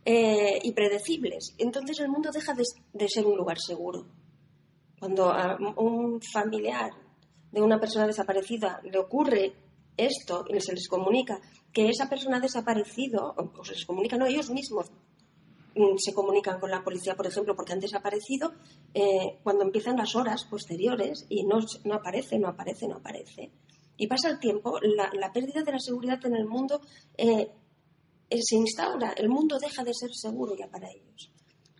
Eh, 0.06 0.60
y 0.64 0.72
predecibles. 0.72 1.56
Entonces 1.58 2.00
el 2.00 2.08
mundo 2.08 2.32
deja 2.32 2.54
de, 2.54 2.64
de 2.94 3.10
ser 3.10 3.26
un 3.26 3.36
lugar 3.36 3.60
seguro. 3.60 4.06
Cuando 4.98 5.30
a 5.30 5.58
un 5.76 6.22
familiar 6.22 6.92
de 7.52 7.62
una 7.62 7.82
persona 7.82 8.08
desaparecida 8.08 8.80
le 8.84 8.98
ocurre 8.98 9.54
esto 9.98 10.46
y 10.48 10.60
se 10.62 10.74
les 10.74 10.88
comunica 10.88 11.42
que 11.74 11.90
esa 11.90 12.10
persona 12.10 12.38
ha 12.38 12.42
desaparecido, 12.42 13.34
o 13.38 13.64
se 13.64 13.74
les 13.74 13.86
comunica, 13.86 14.18
no, 14.18 14.26
ellos 14.26 14.50
mismos 14.50 14.92
mm, 15.76 15.98
se 15.98 16.14
comunican 16.14 16.60
con 16.60 16.70
la 16.70 16.84
policía, 16.84 17.16
por 17.16 17.28
ejemplo, 17.28 17.56
porque 17.56 17.74
han 17.74 17.80
desaparecido, 17.80 18.54
eh, 18.94 19.40
cuando 19.44 19.64
empiezan 19.64 19.98
las 19.98 20.16
horas 20.16 20.46
posteriores 20.46 21.26
y 21.30 21.44
no, 21.44 21.60
no, 21.86 21.96
aparece, 21.96 22.38
no 22.40 22.50
aparece, 22.50 22.88
no 22.88 22.98
aparece. 22.98 23.52
Y 23.98 24.08
pasa 24.08 24.30
el 24.30 24.40
tiempo, 24.40 24.80
la, 24.82 25.32
pérdida 25.32 25.62
de 25.62 25.72
la 25.72 25.80
seguridad 25.80 26.20
en 26.26 26.36
el 26.36 26.46
mundo 26.46 26.82
eh, 27.18 27.52
eh, 28.30 28.42
se 28.42 28.56
instaura, 28.56 29.14
el 29.16 29.30
mundo 29.30 29.60
deja 29.60 29.84
de 29.84 29.94
ser 29.94 30.10
seguro 30.14 30.56
ya 30.58 30.68
para 30.68 30.90
ellos. 30.90 31.32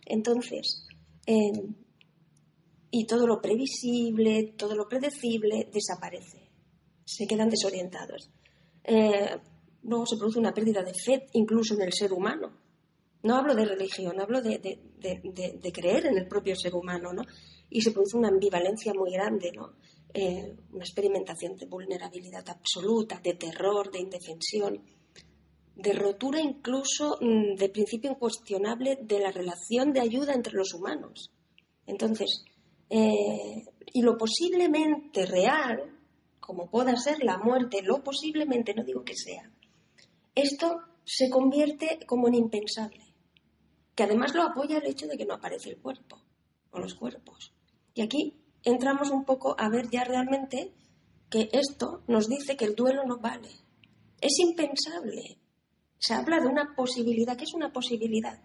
Entonces, 0.06 0.86
eh, 1.26 1.50
y 2.90 3.06
todo 3.06 3.26
lo 3.26 3.40
previsible, 3.40 4.54
todo 4.56 4.76
lo 4.76 4.88
predecible 4.88 5.68
desaparece, 5.72 6.50
se 7.04 7.26
quedan 7.26 7.48
desorientados. 7.48 8.30
Luego 9.84 10.06
se 10.06 10.16
produce 10.16 10.38
una 10.38 10.54
pérdida 10.54 10.82
de 10.82 10.94
fe 10.94 11.26
incluso 11.32 11.74
en 11.74 11.82
el 11.82 11.92
ser 11.92 12.12
humano. 12.12 12.52
No 13.22 13.36
hablo 13.36 13.54
de 13.54 13.64
religión, 13.64 14.20
hablo 14.20 14.42
de, 14.42 14.58
de, 14.58 15.60
de, 15.60 15.72
creer 15.72 16.06
en 16.06 16.18
el 16.18 16.26
propio 16.26 16.56
ser 16.56 16.74
humano, 16.74 17.12
¿no? 17.12 17.22
Y 17.70 17.80
se 17.80 17.92
produce 17.92 18.16
una 18.16 18.28
ambivalencia 18.28 18.92
muy 18.94 19.12
grande, 19.12 19.52
¿no? 19.54 19.74
Eh, 20.12 20.56
una 20.72 20.84
experimentación 20.84 21.56
de 21.56 21.66
vulnerabilidad 21.66 22.48
absoluta, 22.48 23.20
de 23.22 23.34
terror, 23.34 23.90
de 23.92 24.00
indefensión, 24.00 24.82
de 25.76 25.92
rotura 25.92 26.40
incluso 26.40 27.18
mm, 27.20 27.54
de 27.54 27.68
principio 27.68 28.10
incuestionable 28.10 28.98
de 29.00 29.20
la 29.20 29.30
relación 29.30 29.92
de 29.92 30.00
ayuda 30.00 30.34
entre 30.34 30.54
los 30.54 30.74
humanos. 30.74 31.30
Entonces, 31.86 32.44
eh, 32.90 33.64
y 33.92 34.02
lo 34.02 34.18
posiblemente 34.18 35.26
real, 35.26 35.98
como 36.40 36.68
pueda 36.70 36.96
ser 36.96 37.22
la 37.22 37.38
muerte, 37.38 37.82
lo 37.82 38.02
posiblemente, 38.02 38.74
no 38.74 38.84
digo 38.84 39.04
que 39.04 39.16
sea, 39.16 39.50
esto 40.34 40.80
se 41.04 41.28
convierte 41.30 42.00
como 42.06 42.28
en 42.28 42.34
impensable, 42.34 43.14
que 43.94 44.04
además 44.04 44.34
lo 44.34 44.42
apoya 44.42 44.78
el 44.78 44.86
hecho 44.86 45.06
de 45.06 45.16
que 45.16 45.26
no 45.26 45.34
aparece 45.34 45.70
el 45.70 45.78
cuerpo 45.78 46.22
o 46.70 46.78
los 46.78 46.94
cuerpos. 46.94 47.52
Y 47.94 48.02
aquí 48.02 48.40
entramos 48.64 49.10
un 49.10 49.24
poco 49.24 49.54
a 49.58 49.68
ver 49.68 49.90
ya 49.90 50.04
realmente 50.04 50.72
que 51.28 51.48
esto 51.52 52.02
nos 52.06 52.28
dice 52.28 52.56
que 52.56 52.64
el 52.64 52.74
duelo 52.74 53.04
no 53.04 53.18
vale. 53.18 53.50
Es 54.20 54.38
impensable. 54.38 55.38
Se 55.98 56.14
habla 56.14 56.40
de 56.40 56.46
una 56.46 56.74
posibilidad. 56.74 57.36
¿Qué 57.36 57.44
es 57.44 57.54
una 57.54 57.72
posibilidad? 57.72 58.40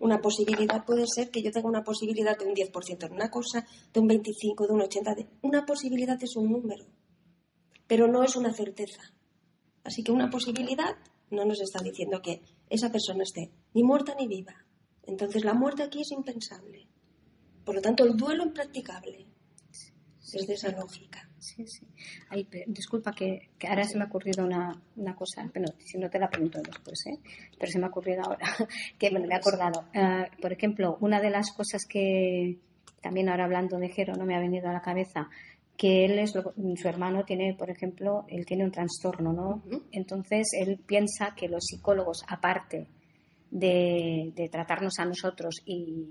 Una 0.00 0.20
posibilidad 0.20 0.84
puede 0.84 1.04
ser 1.06 1.30
que 1.30 1.42
yo 1.42 1.50
tenga 1.50 1.68
una 1.68 1.82
posibilidad 1.82 2.38
de 2.38 2.46
un 2.46 2.54
10% 2.54 3.06
en 3.06 3.12
una 3.12 3.30
cosa, 3.30 3.66
de 3.92 4.00
un 4.00 4.08
25%, 4.08 4.66
de 4.66 4.72
un 4.72 4.80
80%. 4.80 5.16
De... 5.16 5.28
Una 5.42 5.66
posibilidad 5.66 6.22
es 6.22 6.36
un 6.36 6.50
número, 6.50 6.86
pero 7.86 8.06
no 8.06 8.22
es 8.22 8.36
una 8.36 8.52
certeza. 8.52 9.12
Así 9.88 10.02
que 10.02 10.12
una 10.12 10.28
posibilidad 10.28 10.96
no 11.30 11.46
nos 11.46 11.62
está 11.62 11.82
diciendo 11.82 12.20
que 12.20 12.42
esa 12.68 12.92
persona 12.92 13.22
esté 13.22 13.50
ni 13.72 13.82
muerta 13.82 14.14
ni 14.14 14.28
viva. 14.28 14.54
Entonces 15.04 15.46
la 15.46 15.54
muerte 15.54 15.82
aquí 15.82 16.02
es 16.02 16.12
impensable. 16.12 16.86
Por 17.64 17.74
lo 17.74 17.80
tanto, 17.80 18.04
el 18.04 18.14
duelo 18.14 18.44
impracticable 18.44 19.26
desde 20.30 20.52
esa 20.52 20.72
lógica. 20.72 21.26
Sí, 21.38 21.66
sí. 21.66 21.86
Ay, 22.28 22.46
disculpa 22.66 23.12
que, 23.12 23.48
que, 23.58 23.66
ahora 23.66 23.84
se 23.84 23.96
me 23.96 24.04
ha 24.04 24.08
ocurrido 24.08 24.44
una, 24.44 24.78
una, 24.96 25.16
cosa, 25.16 25.48
pero 25.54 25.72
si 25.78 25.96
no 25.96 26.10
te 26.10 26.18
la 26.18 26.28
pregunto 26.28 26.60
después, 26.60 27.06
¿eh? 27.06 27.18
pero 27.58 27.72
se 27.72 27.78
me 27.78 27.86
ha 27.86 27.88
ocurrido 27.88 28.24
ahora, 28.24 28.46
que 28.98 29.08
bueno, 29.08 29.26
me 29.26 29.34
he 29.34 29.38
acordado. 29.38 29.88
Uh, 29.94 30.38
por 30.42 30.52
ejemplo, 30.52 30.98
una 31.00 31.18
de 31.22 31.30
las 31.30 31.50
cosas 31.52 31.86
que 31.88 32.58
también 33.00 33.30
ahora 33.30 33.44
hablando 33.44 33.78
de 33.78 33.88
Jero 33.88 34.16
no 34.16 34.26
me 34.26 34.36
ha 34.36 34.40
venido 34.40 34.68
a 34.68 34.74
la 34.74 34.82
cabeza, 34.82 35.30
que 35.78 36.04
él 36.04 36.18
es 36.18 36.34
lo, 36.34 36.52
su 36.76 36.88
hermano 36.88 37.24
tiene, 37.24 37.54
por 37.54 37.70
ejemplo, 37.70 38.24
él 38.28 38.44
tiene 38.44 38.64
un 38.64 38.72
trastorno, 38.72 39.32
¿no? 39.32 39.48
Uh 39.48 39.70
-huh. 39.70 39.82
Entonces 39.92 40.48
él 40.60 40.80
piensa 40.84 41.34
que 41.36 41.48
los 41.48 41.64
psicólogos, 41.64 42.24
aparte 42.26 42.88
de, 43.50 44.32
de 44.34 44.48
tratarnos 44.48 44.98
a 44.98 45.04
nosotros 45.04 45.62
y 45.64 46.08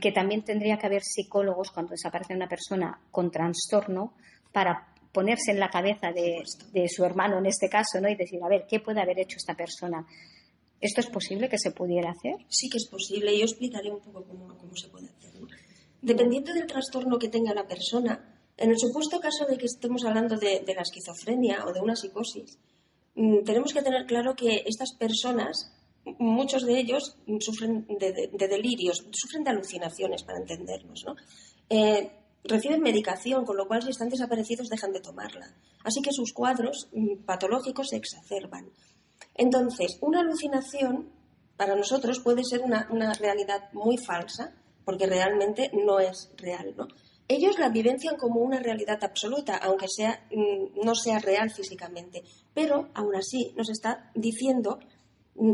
que 0.00 0.12
también 0.12 0.42
tendría 0.42 0.78
que 0.78 0.86
haber 0.86 1.02
psicólogos 1.02 1.70
cuando 1.70 1.90
desaparece 1.90 2.34
una 2.34 2.48
persona 2.48 2.98
con 3.10 3.30
trastorno 3.30 4.14
para 4.50 4.88
ponerse 5.12 5.50
en 5.52 5.60
la 5.60 5.68
cabeza 5.68 6.10
de, 6.12 6.42
de, 6.72 6.88
su 6.88 7.04
hermano 7.04 7.38
en 7.38 7.46
este 7.46 7.68
caso, 7.68 8.00
¿no? 8.00 8.08
Y 8.08 8.16
decir, 8.16 8.40
a 8.42 8.48
ver, 8.48 8.64
¿qué 8.66 8.80
puede 8.80 9.02
haber 9.02 9.18
hecho 9.20 9.36
esta 9.36 9.54
persona? 9.54 10.06
¿Esto 10.80 11.00
es 11.00 11.06
posible 11.08 11.50
que 11.50 11.58
se 11.58 11.70
pudiera 11.70 12.10
hacer? 12.10 12.36
Sí 12.48 12.70
que 12.70 12.78
es 12.78 12.88
posible. 12.88 13.36
Yo 13.38 13.44
explicaré 13.44 13.90
un 13.90 14.00
poco 14.00 14.24
cómo, 14.24 14.56
cómo 14.56 14.74
se 14.74 14.88
puede 14.88 15.08
hacer. 15.08 15.32
Dependiendo 16.00 16.52
del 16.54 16.66
trastorno 16.66 17.18
que 17.18 17.28
tenga 17.28 17.54
la 17.54 17.66
persona, 17.66 18.33
en 18.56 18.70
el 18.70 18.78
supuesto 18.78 19.20
caso 19.20 19.46
de 19.46 19.56
que 19.58 19.66
estemos 19.66 20.04
hablando 20.04 20.36
de, 20.36 20.62
la 20.74 20.82
esquizofrenia 20.82 21.64
o 21.66 21.72
de 21.72 21.80
una 21.80 21.96
psicosis, 21.96 22.58
mm, 23.14 23.44
tenemos 23.44 23.72
que 23.72 23.82
tener 23.82 24.06
claro 24.06 24.34
que 24.34 24.62
estas 24.66 24.92
personas 24.94 25.72
muchos 26.18 26.64
de 26.64 26.78
ellos 26.78 27.16
sufren 27.40 27.86
de, 27.88 28.48
delirios, 28.48 29.06
sufren 29.12 29.42
de 29.42 29.50
alucinaciones, 29.50 30.22
para 30.22 30.38
entendernos, 30.38 31.02
¿no? 31.06 31.14
Eh, 31.70 32.10
reciben 32.44 32.82
medicación, 32.82 33.44
con 33.44 33.56
lo 33.56 33.66
cual 33.66 33.82
si 33.82 33.90
están 33.90 34.10
desaparecidos 34.10 34.68
dejan 34.68 34.92
de 34.92 35.00
tomarla. 35.00 35.54
Así 35.82 36.02
que 36.02 36.12
sus 36.12 36.32
cuadros 36.32 36.88
mm, 36.92 37.24
patológicos 37.24 37.88
se 37.88 37.96
exacerban. 37.96 38.70
Entonces, 39.34 39.98
una 40.00 40.20
alucinación 40.20 41.10
para 41.56 41.76
nosotros 41.76 42.20
puede 42.20 42.44
ser 42.44 42.60
una, 42.62 43.14
realidad 43.14 43.72
muy 43.72 43.96
falsa, 43.96 44.52
porque 44.84 45.06
realmente 45.06 45.70
no 45.72 46.00
es 46.00 46.30
real, 46.36 46.74
¿no? 46.76 46.88
Ellos 47.26 47.58
la 47.58 47.70
vivencian 47.70 48.16
como 48.16 48.40
una 48.40 48.60
realidad 48.60 49.02
absoluta, 49.02 49.56
aunque 49.56 49.88
sea, 49.88 50.26
mm, 50.30 50.84
no 50.84 50.94
sea 50.94 51.18
real 51.18 51.50
físicamente, 51.50 52.22
pero 52.52 52.90
aún 52.94 53.16
así 53.16 53.52
nos 53.56 53.70
está 53.70 54.10
diciendo 54.14 54.78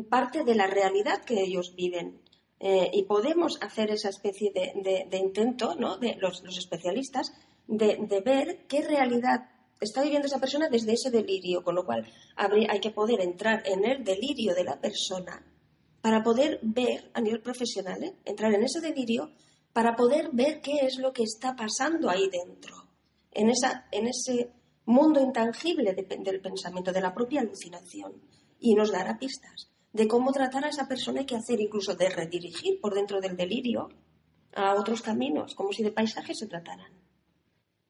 parte 0.08 0.44
de 0.44 0.54
la 0.54 0.66
realidad 0.66 1.24
que 1.24 1.40
ellos 1.40 1.74
viven. 1.74 2.20
Eh, 2.58 2.90
y 2.92 3.04
podemos 3.04 3.58
hacer 3.62 3.90
esa 3.90 4.10
especie 4.10 4.52
de, 4.52 5.16
intento, 5.16 5.74
¿no? 5.76 5.96
de 5.96 6.16
los, 6.16 6.42
especialistas, 6.58 7.32
de, 7.66 8.22
ver 8.22 8.66
qué 8.68 8.82
realidad 8.82 9.48
está 9.80 10.02
viviendo 10.02 10.26
esa 10.26 10.40
persona 10.40 10.68
desde 10.68 10.92
ese 10.92 11.10
delirio, 11.10 11.64
con 11.64 11.74
lo 11.74 11.86
cual 11.86 12.06
hay 12.36 12.80
que 12.80 12.90
poder 12.90 13.22
entrar 13.22 13.62
en 13.64 13.86
el 13.86 14.04
delirio 14.04 14.54
de 14.54 14.64
la 14.64 14.78
persona 14.78 15.42
para 16.02 16.22
poder 16.22 16.58
ver 16.62 17.10
a 17.14 17.20
nivel 17.22 17.40
profesional, 17.40 18.02
¿eh? 18.02 18.14
entrar 18.26 18.52
en 18.52 18.64
ese 18.64 18.80
delirio 18.80 19.30
para 19.72 19.96
poder 19.96 20.30
ver 20.32 20.60
qué 20.60 20.80
es 20.82 20.98
lo 20.98 21.12
que 21.12 21.22
está 21.22 21.54
pasando 21.54 22.10
ahí 22.10 22.28
dentro, 22.28 22.88
en, 23.30 23.50
esa, 23.50 23.86
en 23.92 24.08
ese 24.08 24.50
mundo 24.84 25.20
intangible 25.20 25.94
del 25.94 26.40
pensamiento, 26.40 26.92
de 26.92 27.00
la 27.00 27.14
propia 27.14 27.40
alucinación, 27.40 28.20
y 28.58 28.74
nos 28.74 28.90
dará 28.90 29.18
pistas 29.18 29.70
de 29.92 30.06
cómo 30.06 30.32
tratar 30.32 30.64
a 30.64 30.68
esa 30.68 30.86
persona 30.86 31.22
y 31.22 31.26
qué 31.26 31.36
hacer, 31.36 31.60
incluso 31.60 31.94
de 31.94 32.08
redirigir 32.08 32.80
por 32.80 32.94
dentro 32.94 33.20
del 33.20 33.36
delirio 33.36 33.88
a 34.54 34.74
otros 34.74 35.02
caminos, 35.02 35.54
como 35.54 35.72
si 35.72 35.82
de 35.82 35.92
paisajes 35.92 36.38
se 36.38 36.46
trataran. 36.46 36.92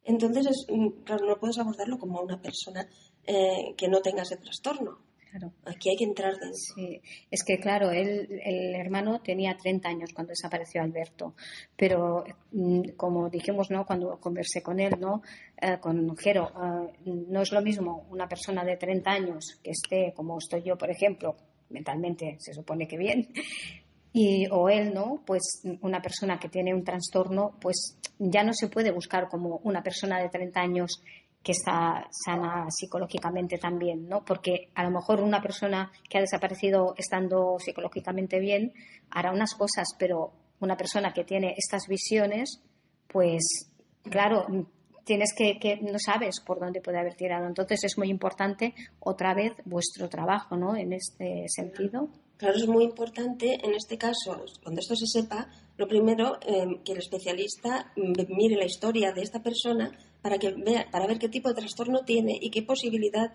Entonces, 0.04 0.46
es, 0.46 0.66
mm, 0.68 1.02
claro, 1.04 1.26
no 1.26 1.38
puedes 1.38 1.58
abordarlo 1.58 1.98
como 1.98 2.20
una 2.20 2.40
persona 2.40 2.88
eh, 3.24 3.74
que 3.76 3.88
no 3.88 4.00
tenga 4.00 4.22
ese 4.22 4.36
trastorno. 4.36 4.98
Claro. 5.30 5.52
Aquí 5.64 5.90
hay 5.90 5.96
que 5.96 6.04
entrar 6.04 6.32
dentro. 6.32 6.58
Sí. 6.74 7.00
Es 7.30 7.44
que, 7.44 7.58
claro, 7.58 7.90
él, 7.90 8.28
el 8.44 8.74
hermano 8.74 9.20
tenía 9.20 9.56
30 9.56 9.88
años 9.88 10.10
cuando 10.12 10.30
desapareció 10.30 10.82
Alberto, 10.82 11.34
pero 11.76 12.24
mm, 12.50 12.90
como 12.96 13.30
dijimos 13.30 13.70
¿no? 13.70 13.86
cuando 13.86 14.18
conversé 14.18 14.60
con 14.62 14.80
él, 14.80 14.94
¿no? 14.98 15.22
Eh, 15.60 15.78
con 15.80 16.16
Jero, 16.16 16.48
eh, 16.48 16.92
no 17.06 17.42
es 17.42 17.52
lo 17.52 17.62
mismo 17.62 18.06
una 18.10 18.28
persona 18.28 18.64
de 18.64 18.76
30 18.76 19.10
años 19.10 19.60
que 19.62 19.70
esté, 19.70 20.12
como 20.16 20.38
estoy 20.38 20.62
yo, 20.62 20.76
por 20.76 20.90
ejemplo, 20.90 21.36
mentalmente 21.68 22.36
se 22.40 22.52
supone 22.52 22.88
que 22.88 22.98
bien, 22.98 23.28
y, 24.12 24.48
o 24.50 24.68
él, 24.68 24.92
¿no? 24.92 25.22
Pues 25.24 25.62
una 25.82 26.02
persona 26.02 26.38
que 26.38 26.48
tiene 26.48 26.74
un 26.74 26.82
trastorno, 26.82 27.56
pues 27.60 27.96
ya 28.18 28.42
no 28.42 28.52
se 28.52 28.68
puede 28.68 28.90
buscar 28.90 29.28
como 29.28 29.60
una 29.62 29.82
persona 29.82 30.20
de 30.20 30.28
30 30.28 30.60
años 30.60 31.02
que 31.42 31.52
está 31.52 32.06
sana 32.10 32.66
psicológicamente 32.70 33.58
también, 33.58 34.08
¿no? 34.08 34.24
Porque 34.24 34.68
a 34.74 34.84
lo 34.84 34.90
mejor 34.90 35.20
una 35.20 35.40
persona 35.40 35.90
que 36.08 36.18
ha 36.18 36.20
desaparecido 36.20 36.94
estando 36.98 37.56
psicológicamente 37.58 38.38
bien 38.40 38.72
hará 39.10 39.32
unas 39.32 39.54
cosas, 39.54 39.88
pero 39.98 40.32
una 40.60 40.76
persona 40.76 41.12
que 41.12 41.24
tiene 41.24 41.54
estas 41.56 41.86
visiones, 41.88 42.60
pues 43.08 43.72
claro, 44.02 44.46
tienes 45.04 45.34
que, 45.36 45.58
que, 45.58 45.76
no 45.76 45.98
sabes 45.98 46.40
por 46.40 46.60
dónde 46.60 46.80
puede 46.80 46.98
haber 46.98 47.14
tirado. 47.14 47.46
Entonces 47.46 47.84
es 47.84 47.98
muy 47.98 48.08
importante 48.08 48.74
otra 49.00 49.34
vez 49.34 49.52
vuestro 49.64 50.08
trabajo, 50.08 50.56
¿no? 50.56 50.76
En 50.76 50.92
este 50.92 51.44
sentido. 51.48 52.08
Claro, 52.36 52.56
es 52.56 52.66
muy 52.66 52.84
importante 52.84 53.58
en 53.62 53.74
este 53.74 53.98
caso, 53.98 54.44
cuando 54.62 54.80
esto 54.80 54.96
se 54.96 55.06
sepa, 55.06 55.48
lo 55.76 55.86
primero 55.86 56.38
eh, 56.40 56.80
que 56.84 56.92
el 56.92 56.98
especialista 56.98 57.92
mire 57.96 58.56
la 58.56 58.64
historia 58.64 59.12
de 59.12 59.20
esta 59.20 59.42
persona 59.42 59.92
para 60.22 60.38
que 60.38 60.52
vea, 60.52 60.86
para 60.90 61.06
ver 61.06 61.18
qué 61.18 61.28
tipo 61.28 61.48
de 61.50 61.54
trastorno 61.54 62.00
tiene 62.04 62.38
y 62.40 62.50
qué 62.50 62.62
posibilidad 62.62 63.32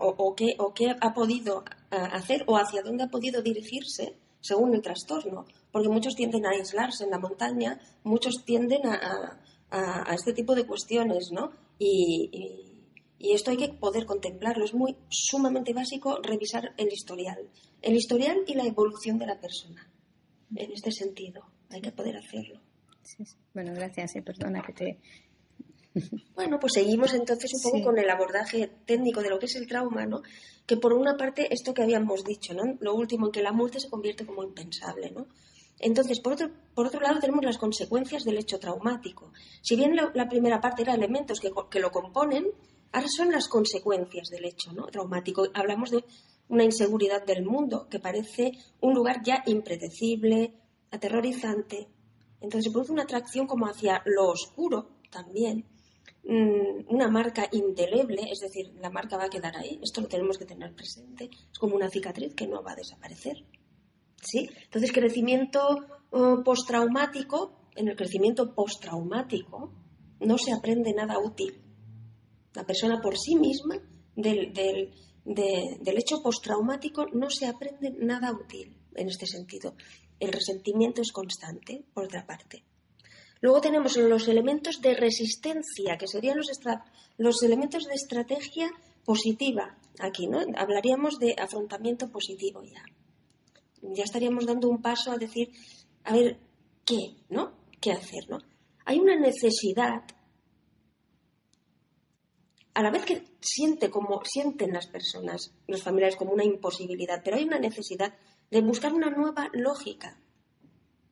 o, 0.00 0.34
qué, 0.36 0.54
o 0.58 0.72
qué 0.74 0.94
ha 1.00 1.12
podido 1.14 1.64
hacer 1.90 2.44
o 2.46 2.56
hacia 2.56 2.82
dónde 2.82 3.04
ha 3.04 3.08
podido 3.08 3.42
dirigirse 3.42 4.16
según 4.40 4.74
el 4.74 4.82
trastorno. 4.82 5.44
Porque 5.72 5.88
muchos 5.88 6.14
tienden 6.14 6.46
a 6.46 6.50
aislarse 6.50 7.04
en 7.04 7.10
la 7.10 7.18
montaña, 7.18 7.78
muchos 8.04 8.44
tienden 8.44 8.86
a, 8.86 9.40
este 10.12 10.32
tipo 10.32 10.54
de 10.54 10.66
cuestiones, 10.66 11.30
¿no? 11.32 11.50
Y, 11.78 12.62
esto 13.18 13.50
hay 13.50 13.56
que 13.56 13.68
poder 13.68 14.06
contemplarlo. 14.06 14.64
Es 14.64 14.74
muy 14.74 14.96
sumamente 15.08 15.72
básico 15.72 16.20
revisar 16.22 16.74
el 16.76 16.92
historial. 16.92 17.48
El 17.82 17.96
historial 17.96 18.38
y 18.46 18.54
la 18.54 18.64
evolución 18.64 19.18
de 19.18 19.26
la 19.26 19.40
persona. 19.40 19.90
En 20.54 20.70
este 20.70 20.92
sentido, 20.92 21.42
hay 21.70 21.80
que 21.80 21.92
poder 21.92 22.16
hacerlo. 22.16 22.60
Bueno, 23.52 23.72
gracias. 23.74 24.16
Eh, 24.16 24.22
perdona 24.22 24.62
que 24.62 24.72
te. 24.72 24.98
Bueno, 26.34 26.58
pues 26.60 26.74
seguimos 26.74 27.14
entonces 27.14 27.50
un 27.54 27.62
poco 27.62 27.84
con 27.84 27.98
el 27.98 28.10
abordaje 28.10 28.70
técnico 28.84 29.22
de 29.22 29.30
lo 29.30 29.38
que 29.38 29.46
es 29.46 29.56
el 29.56 29.66
trauma, 29.66 30.04
¿no? 30.04 30.20
Que 30.66 30.76
por 30.76 30.92
una 30.92 31.16
parte, 31.16 31.48
esto 31.50 31.72
que 31.72 31.82
habíamos 31.82 32.22
dicho, 32.22 32.52
¿no? 32.52 32.76
Lo 32.80 32.94
último, 32.94 33.26
en 33.26 33.32
que 33.32 33.42
la 33.42 33.52
muerte 33.52 33.80
se 33.80 33.88
convierte 33.88 34.26
como 34.26 34.44
impensable, 34.44 35.10
¿no? 35.10 35.26
Entonces, 35.78 36.20
por 36.20 36.32
otro, 36.32 36.50
por 36.74 36.86
otro 36.86 37.00
lado, 37.00 37.20
tenemos 37.20 37.44
las 37.44 37.58
consecuencias 37.58 38.24
del 38.24 38.38
hecho 38.38 38.58
traumático. 38.58 39.32
Si 39.60 39.76
bien 39.76 39.94
la, 39.94 40.28
primera 40.28 40.60
parte 40.60 40.82
era 40.82 40.94
elementos 40.94 41.40
que, 41.40 41.80
lo 41.80 41.90
componen, 41.90 42.46
ahora 42.92 43.08
son 43.08 43.30
las 43.30 43.48
consecuencias 43.48 44.28
del 44.30 44.46
hecho 44.46 44.72
¿no? 44.72 44.86
traumático. 44.86 45.48
Hablamos 45.52 45.90
de 45.90 46.04
una 46.48 46.64
inseguridad 46.64 47.24
del 47.24 47.44
mundo 47.44 47.88
que 47.90 48.00
parece 48.00 48.52
un 48.80 48.94
lugar 48.94 49.22
ya 49.22 49.42
impredecible, 49.46 50.54
aterrorizante. 50.90 51.88
Entonces 52.40 52.64
se 52.64 52.70
produce 52.70 52.92
una 52.92 53.02
atracción 53.02 53.46
como 53.46 53.66
hacia 53.66 54.02
lo 54.06 54.28
oscuro 54.28 54.96
también, 55.10 55.64
mm, 56.24 56.94
una 56.94 57.08
marca 57.08 57.48
indeleble, 57.52 58.30
es 58.30 58.40
decir, 58.40 58.72
la 58.80 58.90
marca 58.90 59.16
va 59.16 59.24
a 59.24 59.30
quedar 59.30 59.56
ahí, 59.56 59.78
esto 59.82 60.00
lo 60.00 60.08
tenemos 60.08 60.38
que 60.38 60.44
tener 60.44 60.74
presente, 60.74 61.30
es 61.50 61.58
como 61.58 61.74
una 61.76 61.90
cicatriz 61.90 62.34
que 62.34 62.46
no 62.46 62.62
va 62.62 62.72
a 62.72 62.76
desaparecer. 62.76 63.44
¿Sí? 64.22 64.48
Entonces, 64.64 64.92
crecimiento 64.92 65.86
uh, 66.10 66.42
postraumático, 66.42 67.70
en 67.76 67.88
el 67.88 67.96
crecimiento 67.96 68.54
postraumático 68.54 69.72
no 70.20 70.38
se 70.38 70.52
aprende 70.52 70.92
nada 70.94 71.18
útil. 71.18 71.60
La 72.54 72.64
persona 72.64 73.00
por 73.02 73.18
sí 73.18 73.36
misma, 73.36 73.76
del, 74.14 74.52
del 74.54 75.98
hecho 75.98 76.22
postraumático, 76.22 77.06
no 77.12 77.28
se 77.28 77.46
aprende 77.46 77.90
nada 77.90 78.32
útil 78.32 78.74
en 78.94 79.08
este 79.08 79.26
sentido. 79.26 79.74
El 80.18 80.32
resentimiento 80.32 81.02
es 81.02 81.12
constante, 81.12 81.84
por 81.92 82.04
otra 82.04 82.26
parte. 82.26 82.64
Luego 83.42 83.60
tenemos 83.60 83.98
los 83.98 84.26
elementos 84.28 84.80
de 84.80 84.94
resistencia, 84.94 85.98
que 85.98 86.08
serían 86.08 86.38
los, 86.38 86.48
los 87.18 87.42
elementos 87.42 87.84
de 87.84 87.94
estrategia 87.94 88.70
positiva. 89.04 89.76
Aquí, 89.98 90.26
¿no? 90.26 90.40
Hablaríamos 90.56 91.18
de 91.18 91.34
afrontamiento 91.38 92.10
positivo 92.10 92.62
ya 92.62 92.82
ya 93.82 94.04
estaríamos 94.04 94.46
dando 94.46 94.68
un 94.68 94.80
paso 94.80 95.12
a 95.12 95.18
decir, 95.18 95.50
a 96.04 96.12
ver, 96.12 96.38
¿qué? 96.84 97.16
¿No? 97.28 97.52
¿Qué 97.80 97.92
hacer? 97.92 98.28
¿no? 98.28 98.38
Hay 98.84 98.98
una 98.98 99.16
necesidad, 99.16 100.04
a 102.74 102.82
la 102.82 102.90
vez 102.90 103.04
que 103.04 103.24
siente 103.40 103.90
como 103.90 104.22
sienten 104.24 104.72
las 104.72 104.86
personas, 104.86 105.52
los 105.66 105.82
familiares, 105.82 106.16
como 106.16 106.32
una 106.32 106.44
imposibilidad, 106.44 107.20
pero 107.24 107.36
hay 107.36 107.44
una 107.44 107.58
necesidad 107.58 108.14
de 108.50 108.60
buscar 108.60 108.92
una 108.92 109.10
nueva 109.10 109.48
lógica 109.52 110.20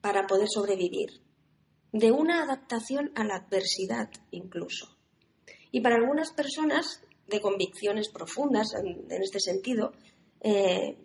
para 0.01 0.27
poder 0.27 0.49
sobrevivir, 0.49 1.23
de 1.93 2.13
una 2.13 2.43
adaptación 2.43 3.13
a 3.15 3.25
la 3.25 3.37
adversidad 3.37 4.11
incluso. 4.31 4.97
Y 5.71 5.81
para 5.81 5.97
algunas 5.97 6.33
personas 6.33 7.01
de 7.27 7.41
convicciones 7.41 8.09
profundas 8.11 8.75
en, 8.75 9.11
este 9.23 9.41
sentido, 9.41 9.93
eh, 10.41 10.99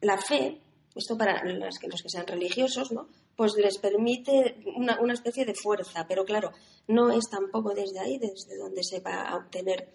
la 0.00 0.18
fe 0.18 0.63
esto 0.94 1.18
para 1.18 1.44
los 1.44 1.78
que, 1.78 1.88
sean 2.08 2.26
religiosos, 2.26 2.92
¿no? 2.92 3.08
Pues 3.36 3.54
les 3.56 3.78
permite 3.78 4.62
una, 4.76 5.00
una, 5.00 5.14
especie 5.14 5.44
de 5.44 5.54
fuerza, 5.54 6.06
pero 6.06 6.24
claro, 6.24 6.52
no 6.88 7.10
es 7.10 7.28
tampoco 7.28 7.74
desde 7.74 7.98
ahí 7.98 8.18
desde 8.18 8.56
donde 8.56 8.82
se 8.84 9.00
va 9.00 9.22
a 9.22 9.36
obtener 9.36 9.88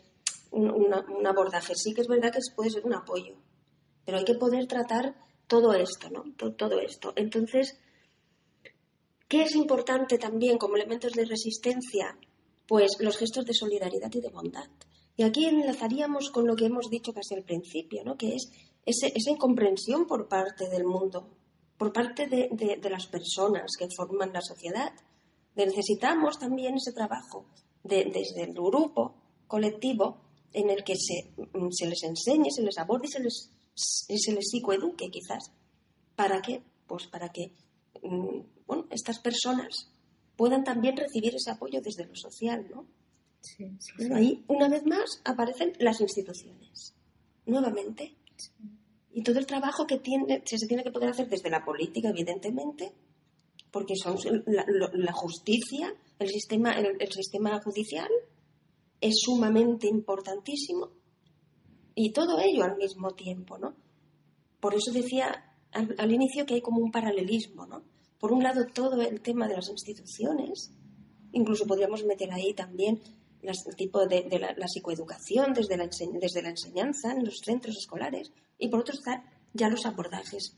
un, 0.52 0.94
abordaje. 1.26 1.74
Sí 1.76 1.94
que 1.94 2.02
es 2.02 2.08
verdad 2.08 2.32
que 2.32 2.40
puede 2.56 2.70
ser 2.70 2.86
un 2.86 2.94
apoyo, 2.94 3.36
pero 4.06 4.18
hay 4.18 4.26
que 4.26 4.36
poder 4.36 4.68
tratar 4.68 5.16
todo 5.48 5.74
esto, 5.74 6.10
¿no? 6.10 6.26
Todo, 6.38 6.54
todo 6.54 6.80
esto. 6.80 7.14
Entonces, 7.16 7.78
¿qué 9.28 9.44
es 9.44 9.56
importante 9.56 10.18
también 10.18 10.58
como 10.58 10.76
elementos 10.76 11.14
de 11.14 11.26
resistencia? 11.26 12.18
pues 12.70 12.98
los 13.00 13.18
gestos 13.18 13.46
de 13.46 13.56
solidaridad 13.56 14.14
y 14.14 14.22
de 14.22 14.30
bondad. 14.30 14.70
Y 15.18 15.24
aquí 15.24 15.46
enlazaríamos 15.46 16.30
con 16.30 16.46
lo 16.46 16.56
que 16.56 16.68
hemos 16.68 16.90
dicho 16.92 17.12
casi 17.14 17.34
al 17.34 17.44
principio, 17.44 18.04
¿no? 18.06 18.16
que 18.16 18.36
es 18.36 18.52
esa 18.90 19.30
incomprensión 19.30 20.06
por 20.08 20.28
parte 20.28 20.70
del 20.70 20.86
mundo, 20.86 21.30
por 21.78 21.94
parte 21.94 22.28
de, 22.28 22.90
las 22.90 23.08
personas 23.08 23.72
que 23.78 23.88
forman 23.96 24.34
la 24.34 24.42
sociedad. 24.42 24.94
Necesitamos 25.56 26.40
también 26.40 26.76
ese 26.76 26.94
trabajo 26.94 27.46
desde 27.84 28.44
el 28.44 28.54
grupo 28.54 29.16
colectivo 29.48 30.22
en 30.54 30.70
el 30.70 30.84
que 30.84 30.96
se, 30.96 31.32
se, 31.72 31.86
les 31.88 32.04
enseñe, 32.04 32.50
se 32.50 32.64
les 32.64 32.78
aborde 32.78 33.08
y 33.08 33.12
se 33.12 33.20
les, 33.20 33.52
se 33.76 34.32
les 34.32 34.50
psicoeduque 34.50 35.10
quizás. 35.10 35.52
¿Para 36.16 36.42
qué? 36.42 36.62
Pues 36.88 37.08
para 37.08 37.30
que 37.30 37.54
mm, 38.02 38.40
bueno, 38.66 38.88
estas 38.92 39.20
personas 39.20 39.92
puedan 40.36 40.64
también 40.64 40.96
recibir 40.96 41.36
ese 41.36 41.52
apoyo 41.52 41.82
desde 41.82 42.06
lo 42.06 42.16
social, 42.16 42.68
¿no? 42.70 42.88
Pero 43.98 44.16
ahí, 44.16 44.44
una 44.48 44.70
vez 44.70 44.86
más, 44.86 45.22
aparecen 45.24 45.74
las 45.80 46.02
instituciones. 46.02 46.94
Nuevamente. 47.46 48.16
Y 49.12 49.24
todo 49.24 49.40
el 49.40 49.46
trabajo 49.46 49.88
que 49.88 49.98
tiene, 49.98 50.44
se 50.46 50.68
tiene 50.68 50.84
que 50.84 50.92
poder 50.92 51.10
hacer 51.10 51.28
desde 51.28 51.50
la 51.50 51.64
política, 51.64 52.10
evidentemente, 52.10 52.94
porque 53.72 53.96
son 53.96 54.18
la, 54.46 55.14
justicia, 55.14 55.94
el 56.20 56.30
sistema, 56.30 56.74
el, 56.74 57.12
sistema 57.12 57.60
judicial 57.62 58.10
es 59.02 59.16
sumamente 59.20 59.88
importantísimo. 59.88 60.92
Y 61.96 62.12
todo 62.12 62.40
ello 62.40 62.64
al 62.64 62.78
mismo 62.78 63.12
tiempo, 63.12 63.58
¿no? 63.58 63.76
Por 64.60 64.76
eso 64.76 64.92
decía 64.92 65.56
al, 65.72 65.96
al 65.98 66.12
inicio 66.12 66.46
que 66.46 66.56
hay 66.56 66.62
como 66.62 66.80
un 66.82 66.92
paralelismo, 66.92 67.66
¿no? 67.66 67.84
Por 68.20 68.32
un 68.32 68.44
lado, 68.44 68.66
todo 68.74 69.02
el 69.02 69.22
tema 69.22 69.48
de 69.48 69.56
las 69.56 69.70
instituciones, 69.70 70.72
incluso 71.32 71.66
podríamos 71.66 72.04
meter 72.06 72.32
ahí 72.32 72.54
también 72.54 73.00
el 73.42 73.76
tipo 73.76 74.06
de, 74.06 74.28
la, 74.40 74.68
psicoeducación 74.68 75.54
desde 75.54 75.78
la, 75.78 75.88
desde 75.88 76.42
la 76.42 76.50
enseñanza 76.50 77.12
en 77.12 77.26
los 77.26 77.40
centros 77.40 77.78
escolares, 77.78 78.32
y 78.58 78.68
por 78.68 78.82
otro 78.82 78.94
están 78.94 79.24
ya 79.54 79.70
los 79.70 79.86
abordajes 79.86 80.56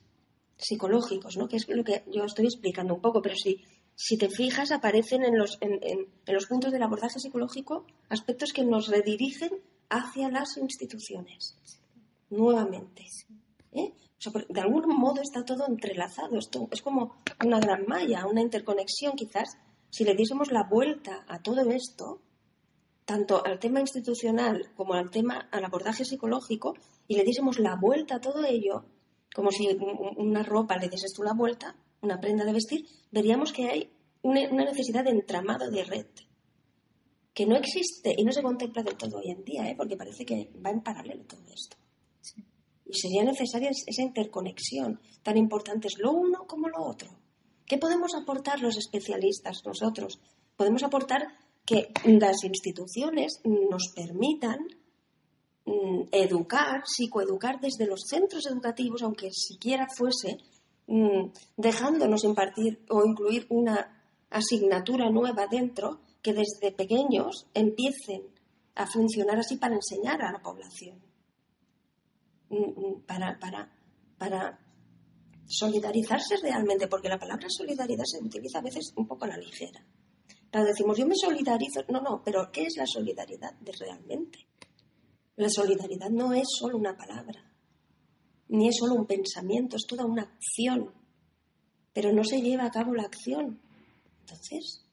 psicológicos, 0.57 1.37
¿no? 1.37 1.47
que 1.47 1.57
es 1.57 1.67
lo 1.69 1.83
que 1.83 2.03
yo 2.07 2.23
estoy 2.23 2.45
explicando 2.45 2.95
un 2.95 3.01
poco, 3.01 3.21
pero 3.21 3.35
si, 3.35 3.63
si 3.95 4.17
te 4.17 4.29
fijas, 4.29 4.71
aparecen 4.71 5.23
en 5.23 5.37
los, 5.37 5.57
en, 5.61 5.79
en, 5.81 6.07
los 6.27 6.45
puntos 6.45 6.71
del 6.71 6.83
abordaje 6.83 7.19
psicológico 7.19 7.85
aspectos 8.09 8.53
que 8.53 8.63
nos 8.63 8.87
redirigen 8.87 9.51
hacia 9.89 10.29
las 10.29 10.57
instituciones, 10.57 11.55
nuevamente. 12.29 13.05
¿eh? 13.73 13.93
de 14.49 14.61
algún 14.61 14.87
modo 14.87 15.21
está 15.21 15.43
todo 15.43 15.65
entrelazado, 15.67 16.37
esto 16.37 16.67
es 16.71 16.81
como 16.81 17.15
una 17.43 17.59
gran 17.59 17.85
malla, 17.87 18.27
una 18.27 18.41
interconexión 18.41 19.15
quizás. 19.15 19.57
Si 19.89 20.03
le 20.03 20.15
diésemos 20.15 20.51
la 20.51 20.63
vuelta 20.63 21.25
a 21.27 21.41
todo 21.41 21.69
esto, 21.71 22.21
tanto 23.11 23.45
al 23.45 23.59
tema 23.59 23.81
institucional 23.81 24.71
como 24.73 24.93
al 24.93 25.11
tema 25.11 25.49
al 25.51 25.65
abordaje 25.65 26.05
psicológico 26.05 26.77
y 27.09 27.17
le 27.17 27.25
diésemos 27.25 27.59
la 27.59 27.75
vuelta 27.75 28.15
a 28.15 28.21
todo 28.21 28.45
ello, 28.45 28.85
como 29.35 29.51
si 29.51 29.67
una 30.15 30.43
ropa 30.43 30.77
le 30.77 30.87
dieses 30.87 31.11
tú 31.11 31.21
la 31.21 31.33
vuelta, 31.33 31.75
una 32.01 32.21
prenda 32.21 32.45
de 32.45 32.53
vestir, 32.53 32.85
veríamos 33.11 33.51
que 33.51 33.69
hay 33.69 33.91
una 34.21 34.63
necesidad 34.63 35.03
de 35.03 35.09
entramado 35.09 35.69
de 35.69 35.83
red 35.83 36.05
que 37.33 37.45
no 37.45 37.57
existe 37.57 38.15
y 38.17 38.23
no 38.23 38.31
se 38.31 38.41
contempla 38.41 38.81
del 38.81 38.95
todo 38.95 39.17
hoy 39.17 39.31
en 39.31 39.43
día, 39.43 39.69
¿eh? 39.69 39.75
porque 39.75 39.97
parece 39.97 40.23
que 40.25 40.49
va 40.65 40.69
en 40.69 40.79
paralelo 40.79 41.25
todo 41.25 41.43
esto. 41.53 41.75
Y 42.85 42.93
sería 42.93 43.25
necesaria 43.25 43.71
esa 43.71 44.01
interconexión. 44.01 45.01
Tan 45.21 45.35
importante 45.35 45.89
es 45.89 45.97
lo 45.97 46.13
uno 46.13 46.47
como 46.47 46.69
lo 46.69 46.81
otro. 46.81 47.09
¿Qué 47.65 47.77
podemos 47.77 48.15
aportar 48.15 48.61
los 48.61 48.77
especialistas, 48.77 49.63
nosotros? 49.65 50.21
Podemos 50.55 50.83
aportar 50.83 51.27
que 51.65 51.91
las 52.05 52.43
instituciones 52.43 53.39
nos 53.43 53.91
permitan 53.95 54.59
mm, 55.65 56.01
educar, 56.11 56.83
psicoeducar 56.85 57.59
desde 57.59 57.85
los 57.85 58.01
centros 58.07 58.45
educativos, 58.47 59.03
aunque 59.03 59.29
siquiera 59.31 59.87
fuese 59.95 60.37
mm, 60.87 61.29
dejándonos 61.57 62.23
impartir 62.23 62.83
o 62.89 63.05
incluir 63.05 63.45
una 63.49 64.01
asignatura 64.29 65.09
nueva 65.09 65.47
dentro 65.47 65.99
que 66.21 66.33
desde 66.33 66.71
pequeños 66.71 67.47
empiecen 67.53 68.23
a 68.75 68.87
funcionar 68.87 69.39
así 69.39 69.57
para 69.57 69.75
enseñar 69.75 70.21
a 70.21 70.31
la 70.31 70.41
población, 70.41 70.99
mm, 72.49 73.01
para, 73.05 73.37
para, 73.39 73.71
para 74.17 74.59
solidarizarse 75.45 76.37
realmente, 76.37 76.87
porque 76.87 77.09
la 77.09 77.19
palabra 77.19 77.47
solidaridad 77.49 78.05
se 78.05 78.23
utiliza 78.23 78.59
a 78.59 78.63
veces 78.63 78.93
un 78.95 79.07
poco 79.07 79.25
a 79.25 79.29
la 79.29 79.37
ligera. 79.37 79.83
Claro, 80.51 80.67
decimos, 80.67 80.97
yo 80.97 81.07
me 81.07 81.15
solidarizo. 81.15 81.81
No, 81.87 82.01
no, 82.01 82.21
pero 82.23 82.51
¿qué 82.51 82.63
es 82.63 82.75
la 82.75 82.85
solidaridad 82.85 83.53
de 83.61 83.71
realmente? 83.71 84.45
La 85.37 85.49
solidaridad 85.49 86.09
no 86.09 86.33
es 86.33 86.47
solo 86.59 86.77
una 86.77 86.97
palabra, 86.97 87.41
ni 88.49 88.67
es 88.67 88.75
solo 88.77 88.95
un 88.95 89.07
pensamiento, 89.07 89.77
es 89.77 89.87
toda 89.87 90.05
una 90.05 90.23
acción. 90.23 90.93
Pero 91.93 92.11
no 92.11 92.23
se 92.25 92.41
lleva 92.41 92.65
a 92.65 92.71
cabo 92.71 92.93
la 92.93 93.03
acción. 93.03 93.61
Entonces, 94.19 94.85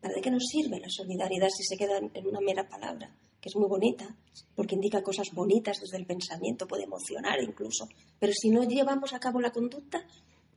¿para 0.00 0.14
qué 0.22 0.30
nos 0.30 0.44
sirve 0.46 0.80
la 0.80 0.88
solidaridad 0.88 1.48
si 1.50 1.62
se 1.62 1.76
queda 1.76 1.98
en 1.98 2.26
una 2.26 2.40
mera 2.40 2.66
palabra? 2.66 3.14
que 3.38 3.50
es 3.50 3.56
muy 3.56 3.68
bonita, 3.68 4.16
porque 4.56 4.74
indica 4.74 5.02
cosas 5.02 5.28
bonitas 5.32 5.78
desde 5.80 5.98
el 5.98 6.06
pensamiento, 6.06 6.66
puede 6.66 6.84
emocionar 6.84 7.40
incluso. 7.40 7.86
Pero 8.18 8.32
si 8.32 8.48
no 8.50 8.64
llevamos 8.64 9.12
a 9.12 9.20
cabo 9.20 9.40
la 9.40 9.52
conducta, 9.52 10.04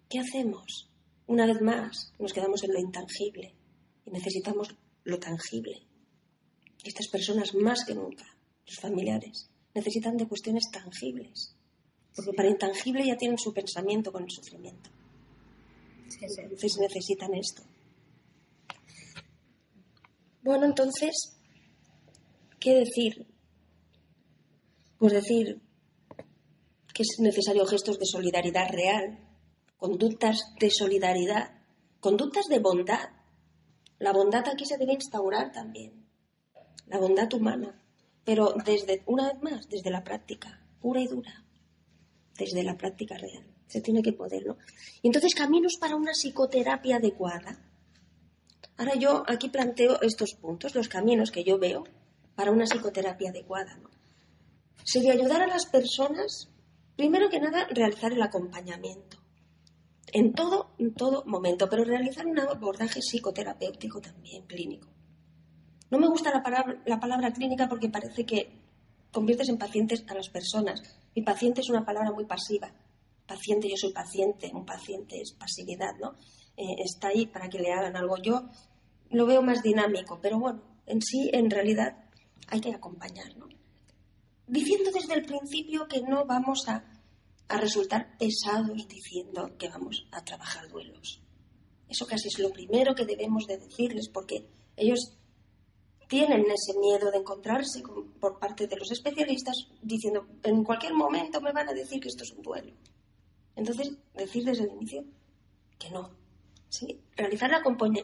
¿qué 0.09 0.19
hacemos? 0.19 0.89
Una 1.27 1.45
vez 1.45 1.61
más, 1.61 2.13
nos 2.17 2.33
quedamos 2.33 2.63
en 2.63 2.73
lo 2.73 2.79
intangible 2.79 3.58
necesitamos 4.05 4.75
lo 5.03 5.19
tangible. 5.19 5.81
Estas 6.83 7.07
personas 7.07 7.53
más 7.55 7.83
que 7.85 7.95
nunca, 7.95 8.25
los 8.65 8.79
familiares, 8.79 9.49
necesitan 9.73 10.17
de 10.17 10.27
cuestiones 10.27 10.63
tangibles. 10.71 11.55
Porque 12.15 12.33
para 12.33 12.49
intangible 12.49 13.05
ya 13.05 13.17
tienen 13.17 13.37
su 13.37 13.53
pensamiento 13.53 14.11
con 14.11 14.23
el 14.23 14.31
sufrimiento. 14.31 14.89
Entonces 16.03 16.77
necesitan 16.79 17.33
esto. 17.35 17.63
Bueno, 20.41 20.65
entonces, 20.65 21.37
¿qué 22.59 22.75
decir? 22.75 23.27
Pues 24.97 25.13
decir 25.13 25.61
que 26.93 27.03
es 27.03 27.19
necesario 27.19 27.65
gestos 27.65 27.99
de 27.99 28.05
solidaridad 28.05 28.69
real, 28.69 29.19
conductas 29.77 30.39
de 30.59 30.69
solidaridad, 30.71 31.61
conductas 31.99 32.47
de 32.47 32.59
bondad, 32.59 33.09
la 33.99 34.13
bondad 34.13 34.47
aquí 34.47 34.65
se 34.65 34.77
debe 34.77 34.93
instaurar 34.93 35.51
también, 35.51 36.05
la 36.87 36.97
bondad 36.97 37.31
humana, 37.33 37.77
pero 38.23 38.55
desde, 38.65 39.03
una 39.05 39.27
vez 39.27 39.41
más, 39.41 39.69
desde 39.69 39.91
la 39.91 40.03
práctica, 40.03 40.65
pura 40.79 41.01
y 41.01 41.07
dura, 41.07 41.43
desde 42.37 42.63
la 42.63 42.77
práctica 42.77 43.17
real. 43.17 43.45
Se 43.67 43.81
tiene 43.81 44.01
que 44.01 44.13
poder, 44.13 44.45
¿no? 44.47 44.57
Y 45.01 45.07
entonces, 45.07 45.35
caminos 45.35 45.77
para 45.79 45.95
una 45.95 46.13
psicoterapia 46.13 46.95
adecuada. 46.95 47.59
Ahora 48.77 48.95
yo 48.95 49.23
aquí 49.27 49.49
planteo 49.49 50.01
estos 50.01 50.33
puntos, 50.33 50.73
los 50.73 50.87
caminos 50.87 51.29
que 51.29 51.43
yo 51.43 51.59
veo 51.59 51.83
para 52.35 52.51
una 52.51 52.65
psicoterapia 52.65 53.29
adecuada, 53.29 53.75
¿no? 53.77 53.89
Sería 54.83 55.13
ayudar 55.13 55.41
a 55.41 55.47
las 55.47 55.65
personas, 55.65 56.49
primero 56.95 57.29
que 57.29 57.39
nada, 57.39 57.67
realizar 57.69 58.13
el 58.13 58.21
acompañamiento 58.23 59.18
en 60.13 60.33
todo, 60.33 60.71
en 60.77 60.93
todo 60.93 61.23
momento, 61.25 61.69
pero 61.69 61.83
realizar 61.83 62.25
un 62.25 62.39
abordaje 62.39 63.01
psicoterapéutico 63.01 64.01
también, 64.01 64.45
clínico. 64.45 64.87
No 65.89 65.97
me 65.97 66.07
gusta 66.07 66.31
la 66.31 66.43
palabra, 66.43 66.81
la 66.85 66.99
palabra 66.99 67.31
clínica 67.31 67.67
porque 67.67 67.89
parece 67.89 68.25
que 68.25 68.59
conviertes 69.11 69.49
en 69.49 69.57
pacientes 69.57 70.03
a 70.07 70.13
las 70.13 70.29
personas. 70.29 70.81
Y 71.13 71.23
paciente 71.23 71.61
es 71.61 71.69
una 71.69 71.85
palabra 71.85 72.11
muy 72.11 72.25
pasiva. 72.25 72.71
Paciente, 73.25 73.69
yo 73.69 73.75
soy 73.77 73.91
paciente, 73.91 74.51
un 74.53 74.65
paciente 74.65 75.19
es 75.21 75.33
pasividad, 75.33 75.95
¿no? 75.99 76.15
Eh, 76.57 76.75
está 76.83 77.09
ahí 77.09 77.25
para 77.25 77.49
que 77.49 77.59
le 77.59 77.71
hagan 77.71 77.95
algo. 77.95 78.17
Yo 78.17 78.49
lo 79.11 79.25
veo 79.25 79.41
más 79.41 79.63
dinámico, 79.63 80.19
pero 80.21 80.39
bueno, 80.39 80.61
en 80.85 81.01
sí, 81.01 81.29
en 81.33 81.49
realidad, 81.49 81.97
hay 82.47 82.61
que 82.61 82.73
acompañar, 82.73 83.35
¿no? 83.37 83.47
Diciendo 84.47 84.89
desde 84.91 85.13
el 85.13 85.25
principio 85.25 85.87
que 85.87 86.01
no 86.01 86.25
vamos 86.25 86.67
a 86.67 86.83
a 87.49 87.57
resultar 87.57 88.15
pesados 88.17 88.87
diciendo 88.87 89.57
que 89.57 89.69
vamos 89.69 90.07
a 90.11 90.23
trabajar 90.23 90.69
duelos. 90.69 91.21
Eso 91.87 92.05
casi 92.05 92.27
es 92.27 92.39
lo 92.39 92.51
primero 92.51 92.93
que 92.93 93.05
debemos 93.05 93.47
de 93.47 93.57
decirles 93.57 94.07
porque 94.07 94.47
ellos 94.77 95.17
tienen 96.07 96.45
ese 96.51 96.77
miedo 96.79 97.11
de 97.11 97.17
encontrarse 97.17 97.83
por 98.19 98.39
parte 98.39 98.67
de 98.67 98.77
los 98.77 98.91
especialistas 98.91 99.55
diciendo 99.81 100.27
en 100.43 100.63
cualquier 100.63 100.93
momento 100.93 101.41
me 101.41 101.51
van 101.51 101.69
a 101.69 101.73
decir 101.73 101.99
que 101.99 102.07
esto 102.07 102.23
es 102.23 102.31
un 102.31 102.43
duelo. 102.43 102.71
Entonces, 103.55 103.97
decir 104.13 104.45
desde 104.45 104.63
el 104.63 104.71
inicio 104.71 105.03
que 105.77 105.89
no. 105.89 106.11
¿sí? 106.69 107.01
Realizar 107.15 107.51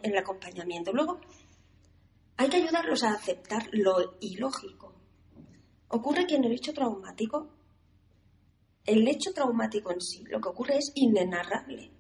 el 0.02 0.18
acompañamiento. 0.18 0.92
Luego, 0.92 1.22
hay 2.38 2.50
que 2.50 2.58
ayudarlos 2.58 3.04
a 3.04 3.14
aceptar 3.14 3.70
lo 3.72 4.18
ilógico. 4.20 4.94
Ocurre 5.90 6.26
que 6.26 6.36
en 6.36 6.46
el 6.46 6.52
hecho 6.52 6.74
traumático 6.74 7.50
el 8.86 9.08
hecho 9.08 9.34
traumático 9.34 9.92
en 9.92 10.02
sí, 10.02 10.24
lo 10.26 10.40
que 10.40 10.50
ocurre 10.50 10.78
es 10.78 10.92
inenarrable. 10.96 11.92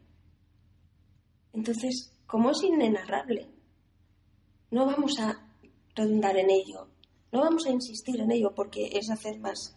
Entonces, 1.53 2.11
como 2.27 2.51
es 2.51 2.61
inenarrable, 2.63 3.49
no 4.71 4.85
vamos 4.85 5.19
a 5.19 5.47
redundar 5.95 6.37
en 6.37 6.49
ello. 6.49 6.87
No 7.31 7.41
vamos 7.41 7.65
a 7.65 7.71
insistir 7.71 8.19
en 8.19 8.31
ello 8.31 8.53
porque 8.55 8.89
es 8.93 9.09
hacer 9.09 9.39
más, 9.39 9.75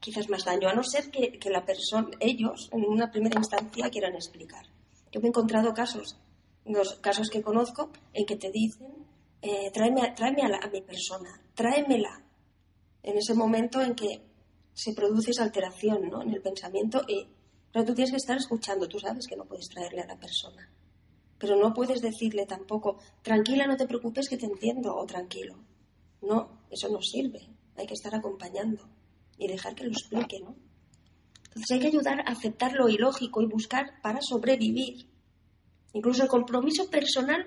quizás 0.00 0.28
más 0.28 0.44
daño, 0.44 0.68
a 0.68 0.74
no 0.74 0.82
ser 0.82 1.10
que, 1.10 1.38
la 1.50 1.64
persona, 1.64 2.10
ellos, 2.20 2.68
en 2.72 2.84
una 2.84 3.10
primera 3.10 3.38
instancia, 3.38 3.90
quieran 3.90 4.14
explicar. 4.14 4.66
Yo 5.12 5.20
me 5.20 5.26
he 5.26 5.28
encontrado 5.28 5.72
casos, 5.72 6.18
los 6.64 6.94
casos 6.96 7.30
que 7.30 7.42
conozco, 7.42 7.90
en 8.12 8.26
que 8.26 8.36
te 8.36 8.50
dicen, 8.50 8.92
eh, 9.42 9.70
tráeme, 9.72 10.02
a, 10.02 10.66
a 10.66 10.70
mi 10.70 10.82
persona, 10.82 11.40
tráemela. 11.54 12.22
En 13.02 13.16
ese 13.18 13.34
momento 13.34 13.80
en 13.80 13.94
que 13.94 14.20
se 14.76 14.92
produce 14.92 15.30
esa 15.30 15.42
alteración 15.42 16.10
¿no? 16.10 16.22
en 16.22 16.34
el 16.34 16.42
pensamiento 16.42 17.00
y 17.08 17.26
pero 17.72 17.84
tú 17.84 17.94
tienes 17.94 18.10
que 18.10 18.16
estar 18.16 18.36
escuchando, 18.36 18.88
tú 18.88 18.98
sabes 18.98 19.26
que 19.26 19.36
no 19.36 19.44
puedes 19.44 19.68
traerle 19.68 20.00
a 20.00 20.06
la 20.06 20.18
persona. 20.18 20.66
Pero 21.38 21.56
no 21.56 21.74
puedes 21.74 22.00
decirle 22.00 22.46
tampoco, 22.46 22.98
tranquila, 23.20 23.66
no 23.66 23.76
te 23.76 23.86
preocupes 23.86 24.30
que 24.30 24.38
te 24.38 24.46
entiendo, 24.46 24.96
o 24.96 25.04
tranquilo. 25.04 25.58
No, 26.22 26.62
eso 26.70 26.88
no 26.88 27.02
sirve. 27.02 27.50
Hay 27.76 27.86
que 27.86 27.92
estar 27.92 28.14
acompañando 28.14 28.88
y 29.36 29.46
dejar 29.46 29.74
que 29.74 29.84
lo 29.84 29.90
explique, 29.90 30.40
¿no? 30.40 30.56
Entonces 31.48 31.70
hay 31.70 31.80
que 31.80 31.88
ayudar 31.88 32.20
a 32.20 32.32
aceptar 32.32 32.72
lo 32.72 32.88
ilógico 32.88 33.42
y 33.42 33.46
buscar 33.46 34.00
para 34.00 34.20
sobrevivir. 34.22 35.10
Incluso 35.92 36.22
el 36.22 36.30
compromiso 36.30 36.88
personal 36.88 37.46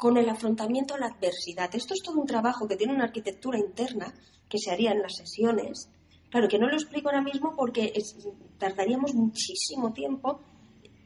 con 0.00 0.16
el 0.16 0.30
afrontamiento 0.30 0.94
a 0.94 0.98
la 0.98 1.08
adversidad. 1.08 1.68
Esto 1.74 1.92
es 1.92 2.02
todo 2.02 2.18
un 2.18 2.26
trabajo 2.26 2.66
que 2.66 2.76
tiene 2.76 2.94
una 2.94 3.04
arquitectura 3.04 3.58
interna 3.58 4.14
que 4.48 4.58
se 4.58 4.70
haría 4.70 4.92
en 4.92 5.02
las 5.02 5.16
sesiones. 5.16 5.90
Claro 6.30 6.48
que 6.48 6.58
no 6.58 6.68
lo 6.68 6.74
explico 6.74 7.10
ahora 7.10 7.20
mismo 7.20 7.54
porque 7.54 7.92
tardaríamos 8.58 9.14
muchísimo 9.14 9.92
tiempo. 9.92 10.40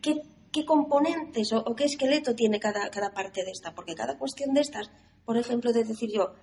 ¿Qué, 0.00 0.22
componentes 0.64 1.52
o, 1.52 1.58
o, 1.58 1.74
qué 1.74 1.86
esqueleto 1.86 2.36
tiene 2.36 2.60
cada, 2.60 2.88
cada 2.90 3.12
parte 3.12 3.44
de 3.44 3.50
esta? 3.50 3.74
Porque 3.74 3.96
cada 3.96 4.16
cuestión 4.16 4.54
de 4.54 4.60
estas 4.60 4.88
por 5.24 5.38
ejemplo, 5.38 5.72
de 5.72 5.84
decir 5.84 6.10
yo, 6.12 6.34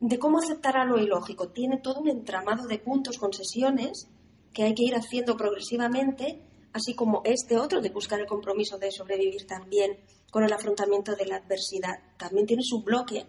de 0.00 0.18
cómo 0.18 0.38
aceptar 0.38 0.76
a 0.76 0.84
lo 0.84 0.98
ilógico. 0.98 1.48
Tiene 1.48 1.78
todo 1.78 2.00
un 2.00 2.08
entramado 2.08 2.66
de 2.66 2.78
puntos 2.78 3.18
con 3.18 3.32
sesiones 3.32 4.08
que 4.52 4.62
hay 4.62 4.74
que 4.74 4.84
ir 4.84 4.94
haciendo 4.94 5.36
progresivamente, 5.36 6.40
así 6.72 6.94
como 6.94 7.22
este 7.24 7.58
otro 7.58 7.80
de 7.80 7.90
buscar 7.90 8.20
el 8.20 8.26
compromiso 8.26 8.78
de 8.78 8.92
sobrevivir 8.92 9.46
también 9.46 9.98
con 10.30 10.44
el 10.44 10.52
afrontamiento 10.52 11.14
de 11.16 11.26
la 11.26 11.36
adversidad. 11.36 11.98
También 12.16 12.46
tiene 12.46 12.62
su 12.62 12.82
bloque, 12.82 13.26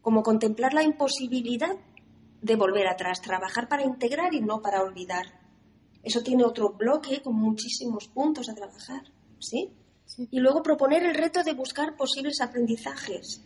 como 0.00 0.22
contemplar 0.22 0.74
la 0.74 0.82
imposibilidad 0.82 1.76
de 2.40 2.56
volver 2.56 2.86
atrás, 2.86 3.20
trabajar 3.20 3.68
para 3.68 3.84
integrar 3.84 4.34
y 4.34 4.40
no 4.40 4.62
para 4.62 4.82
olvidar. 4.82 5.26
Eso 6.02 6.22
tiene 6.22 6.44
otro 6.44 6.70
bloque 6.70 7.22
con 7.22 7.34
muchísimos 7.34 8.08
puntos 8.08 8.48
a 8.48 8.54
trabajar, 8.54 9.12
¿sí? 9.40 9.72
Y 10.30 10.40
luego 10.40 10.62
proponer 10.62 11.02
el 11.02 11.14
reto 11.14 11.42
de 11.42 11.52
buscar 11.52 11.96
posibles 11.96 12.40
aprendizajes 12.40 13.42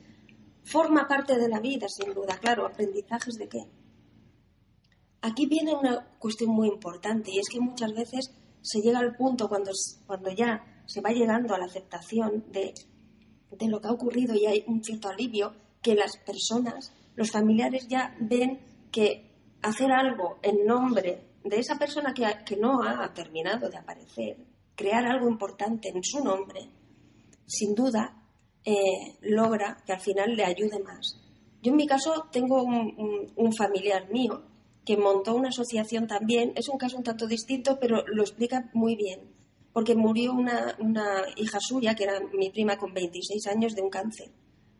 Forma 0.64 1.08
parte 1.08 1.36
de 1.36 1.48
la 1.48 1.60
vida, 1.60 1.88
sin 1.88 2.14
duda, 2.14 2.38
claro, 2.38 2.66
aprendizajes 2.66 3.34
de 3.34 3.48
qué. 3.48 3.66
Aquí 5.20 5.46
viene 5.46 5.74
una 5.74 6.16
cuestión 6.18 6.50
muy 6.50 6.68
importante 6.68 7.30
y 7.32 7.38
es 7.38 7.48
que 7.48 7.60
muchas 7.60 7.92
veces 7.92 8.30
se 8.62 8.80
llega 8.80 9.00
al 9.00 9.16
punto 9.16 9.48
cuando, 9.48 9.72
cuando 10.06 10.30
ya 10.30 10.64
se 10.86 11.00
va 11.00 11.10
llegando 11.10 11.54
a 11.54 11.58
la 11.58 11.66
aceptación 11.66 12.44
de, 12.50 12.74
de 13.50 13.68
lo 13.68 13.80
que 13.80 13.88
ha 13.88 13.92
ocurrido 13.92 14.34
y 14.34 14.46
hay 14.46 14.64
un 14.66 14.82
cierto 14.82 15.08
alivio, 15.08 15.54
que 15.82 15.94
las 15.94 16.16
personas, 16.18 16.92
los 17.16 17.30
familiares 17.30 17.88
ya 17.88 18.16
ven 18.20 18.60
que 18.90 19.58
hacer 19.62 19.90
algo 19.90 20.38
en 20.42 20.64
nombre 20.64 21.32
de 21.44 21.58
esa 21.58 21.76
persona 21.76 22.14
que, 22.14 22.24
que 22.46 22.56
no 22.56 22.82
ha 22.82 23.12
terminado 23.12 23.68
de 23.68 23.78
aparecer, 23.78 24.36
crear 24.74 25.04
algo 25.04 25.28
importante 25.28 25.88
en 25.88 26.02
su 26.02 26.22
nombre, 26.22 26.70
sin 27.46 27.74
duda 27.74 28.22
eh, 28.64 29.18
logra 29.22 29.76
que 29.84 29.92
al 29.92 30.00
final 30.00 30.36
le 30.36 30.44
ayude 30.44 30.78
más. 30.78 31.18
Yo 31.62 31.70
en 31.70 31.76
mi 31.76 31.86
caso 31.86 32.28
tengo 32.30 32.62
un, 32.62 33.52
familiar 33.56 34.08
mío 34.10 34.42
que 34.84 34.96
montó 34.96 35.34
una 35.34 35.50
asociación 35.50 36.06
también, 36.06 36.52
es 36.56 36.68
un 36.68 36.78
caso 36.78 36.96
un 36.96 37.04
tanto 37.04 37.26
distinto, 37.26 37.78
pero 37.80 38.04
lo 38.06 38.22
explica 38.22 38.70
muy 38.72 38.96
bien, 38.96 39.20
porque 39.72 39.94
murió 39.94 40.32
una, 40.32 40.76
hija 41.36 41.58
suya, 41.60 41.94
que 41.94 42.04
era 42.04 42.20
mi 42.32 42.50
prima 42.50 42.76
con 42.76 42.92
26 42.92 43.46
años, 43.46 43.74
de 43.74 43.82
un 43.82 43.90
cáncer 43.90 44.30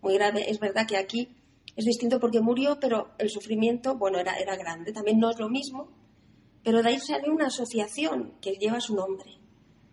muy 0.00 0.14
grave. 0.14 0.50
Es 0.50 0.59
verdad 0.59 0.86
que 0.86 0.96
aquí 0.96 1.28
es 1.76 1.84
distinto 1.84 2.18
porque 2.18 2.40
murió, 2.40 2.78
pero 2.80 3.11
el 3.18 3.30
sufrimiento, 3.30 3.96
bueno, 3.96 4.18
era, 4.18 4.36
era 4.36 4.57
grande, 4.57 4.92
también 4.92 5.18
no 5.18 5.30
es 5.30 5.38
lo 5.38 5.48
mismo, 5.48 5.88
pero 6.64 6.82
de 6.82 6.90
ahí 6.90 6.98
salió 6.98 7.32
una 7.32 7.46
asociación 7.46 8.34
que 8.40 8.53
lleva 8.53 8.80
su 8.80 8.94
nombre. 8.94 9.38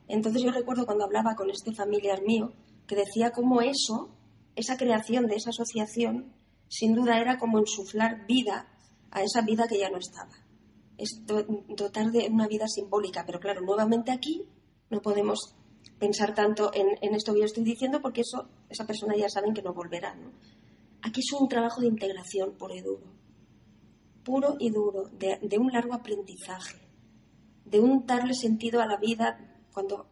Entonces 0.07 0.41
yo 0.41 0.51
recuerdo 0.51 0.85
cuando 0.85 1.05
hablaba 1.05 1.35
con 1.35 1.51
este 1.51 1.73
familiar 1.73 2.23
mío, 2.23 2.51
que 2.87 2.95
decía 2.95 3.31
cómo 3.31 3.61
eso, 3.61 4.09
esa 4.55 4.75
creación 4.75 5.27
de 5.27 5.35
esa 5.35 5.51
asociación, 5.51 6.33
sin 6.67 6.95
duda 6.95 7.19
era 7.19 7.37
como 7.37 7.59
insuflar 7.59 8.25
vida 8.27 8.67
a 9.11 9.23
esa 9.23 9.41
vida 9.41 9.67
que 9.67 9.79
ya 9.79 9.89
no 9.89 9.97
estaba. 9.97 10.31
Es 10.97 11.21
dotar 11.25 12.11
de 12.11 12.27
una 12.29 12.47
vida 12.47 12.67
simbólica, 12.67 13.23
pero 13.25 13.39
claro, 13.39 13.61
nuevamente 13.61 14.11
aquí 14.11 14.47
no 14.89 15.01
podemos 15.01 15.55
pensar 15.97 16.33
tanto 16.33 16.71
en, 16.73 17.13
esto 17.15 17.33
que 17.33 17.39
yo 17.39 17.45
estoy 17.45 17.63
diciendo 17.63 18.01
porque 18.01 18.21
eso, 18.21 18.49
esa 18.69 18.85
persona 18.85 19.15
ya 19.15 19.29
saben 19.29 19.53
que 19.53 19.61
no 19.61 19.73
volverá. 19.73 20.17
Aquí 21.01 21.21
es 21.21 21.31
un 21.39 21.47
trabajo 21.47 21.81
de 21.81 21.87
integración 21.87 22.57
puro 22.57 22.75
y 22.75 22.81
duro, 22.81 23.13
puro 24.23 24.55
y 24.59 24.69
duro, 24.69 25.09
de, 25.13 25.39
de 25.41 25.57
un 25.57 25.71
largo 25.71 25.93
aprendizaje, 25.93 26.77
de 27.65 27.79
un 27.79 28.05
darle 28.05 28.33
sentido 28.33 28.81
a 28.81 28.85
la 28.85 28.97
vida 28.97 29.39
cuando 29.71 30.07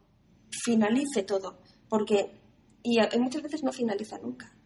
finalice 0.50 1.24
todo, 1.24 1.60
porque 1.90 2.40
y 2.84 3.00
muchas 3.20 3.44
veces 3.44 3.64
no 3.64 3.74
finaliza 3.74 4.18
nunca. 4.20 4.57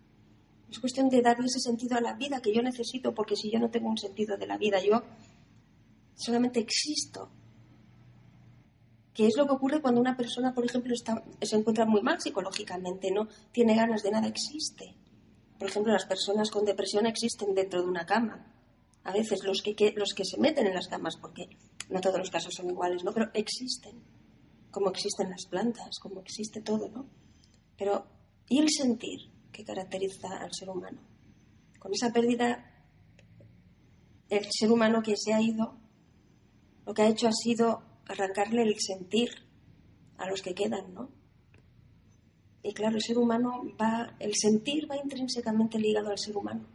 Es 0.71 0.79
cuestión 0.79 1.09
de 1.09 1.21
darle 1.21 1.47
ese 1.47 1.59
sentido 1.59 1.97
a 1.97 2.01
la 2.01 2.13
vida 2.13 2.41
que 2.41 2.53
yo 2.53 2.61
necesito, 2.61 3.13
porque 3.13 3.35
si 3.35 3.51
yo 3.51 3.59
no 3.59 3.69
tengo 3.69 3.89
un 3.89 3.97
sentido 3.97 4.37
de 4.37 4.47
la 4.47 4.57
vida, 4.57 4.81
yo 4.81 5.03
solamente 6.15 6.61
existo. 6.61 7.29
¿Qué 9.13 9.27
es 9.27 9.35
lo 9.35 9.45
que 9.45 9.51
ocurre 9.51 9.81
cuando 9.81 9.99
una 9.99 10.15
persona, 10.15 10.53
por 10.53 10.63
ejemplo, 10.63 10.93
está, 10.93 11.21
se 11.41 11.57
encuentra 11.57 11.85
muy 11.85 12.01
mal 12.01 12.21
psicológicamente, 12.21 13.11
no 13.11 13.27
tiene 13.51 13.75
ganas 13.75 14.01
de 14.01 14.11
nada, 14.11 14.27
existe? 14.27 14.95
Por 15.59 15.67
ejemplo, 15.69 15.91
las 15.91 16.05
personas 16.05 16.49
con 16.49 16.63
depresión 16.63 17.05
existen 17.05 17.53
dentro 17.53 17.81
de 17.81 17.89
una 17.89 18.05
cama. 18.05 18.47
A 19.03 19.11
veces 19.11 19.43
los 19.43 19.61
que, 19.61 19.93
los 19.97 20.13
que 20.13 20.23
se 20.23 20.39
meten 20.39 20.67
en 20.67 20.73
las 20.73 20.87
camas, 20.87 21.17
porque 21.17 21.49
no 21.89 21.99
todos 21.99 22.17
los 22.17 22.31
casos 22.31 22.53
son 22.53 22.69
iguales, 22.69 23.03
¿no? 23.03 23.11
Pero 23.13 23.29
existen, 23.33 24.01
como 24.71 24.89
existen 24.89 25.29
las 25.29 25.45
plantas, 25.47 25.99
como 25.99 26.21
existe 26.21 26.61
todo, 26.61 26.87
¿no? 26.87 27.05
Pero, 27.77 28.05
¿y 28.47 28.59
el 28.59 28.69
sentir 28.69 29.31
que 29.51 29.63
caracteriza 29.63 30.37
al 30.37 30.53
ser 30.53 30.69
humano? 30.69 30.99
Con 31.79 31.93
esa 31.93 32.11
pérdida, 32.11 32.85
el 34.29 34.47
ser 34.49 34.71
humano 34.71 35.01
que 35.01 35.15
se 35.17 35.33
ha 35.33 35.41
ido, 35.41 35.77
lo 36.85 36.93
que 36.93 37.01
ha 37.01 37.07
hecho 37.07 37.27
ha 37.27 37.33
sido 37.33 37.83
arrancarle 38.07 38.63
el 38.63 38.75
sentir 38.79 39.29
a 40.17 40.29
los 40.29 40.41
que 40.41 40.53
quedan, 40.53 40.93
¿no? 40.93 41.09
Y 42.63 42.73
claro, 42.73 42.95
el 42.95 43.01
ser 43.01 43.17
humano 43.17 43.63
va, 43.79 44.15
el 44.19 44.35
sentir 44.35 44.89
va 44.89 44.97
intrínsecamente 44.97 45.79
ligado 45.79 46.09
al 46.09 46.19
ser 46.19 46.37
humano. 46.37 46.67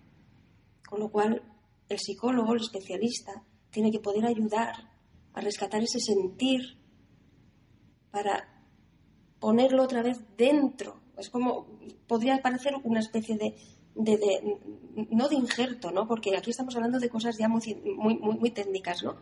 Con 0.89 1.01
lo 1.01 1.11
cual, 1.11 1.43
el 1.89 1.99
psicólogo, 1.99 2.55
el 2.55 2.61
especialista, 2.61 3.45
tiene 3.70 3.93
que 3.93 4.01
poder 4.01 4.27
ayudar 4.27 4.74
a 5.33 5.41
rescatar 5.41 5.83
ese 5.83 6.01
sentir 6.01 6.79
para 8.11 8.49
ponerlo 9.39 9.85
otra 9.85 10.03
vez 10.03 10.18
dentro. 10.37 11.01
Es 11.16 11.30
como, 11.30 11.66
podría 12.06 12.42
parecer 12.42 12.74
una 12.84 13.00
especie 13.00 13.36
de, 13.36 13.56
no 15.10 15.28
de 15.28 15.34
injerto, 15.34 15.90
¿no? 15.90 16.06
Porque 16.06 16.36
aquí 16.36 16.50
estamos 16.50 16.74
hablando 16.76 16.98
de 16.98 17.08
cosas 17.08 17.36
ya 17.38 17.48
muy, 17.48 17.62
muy, 17.74 18.50
técnicas, 18.50 19.02
¿no? 19.02 19.16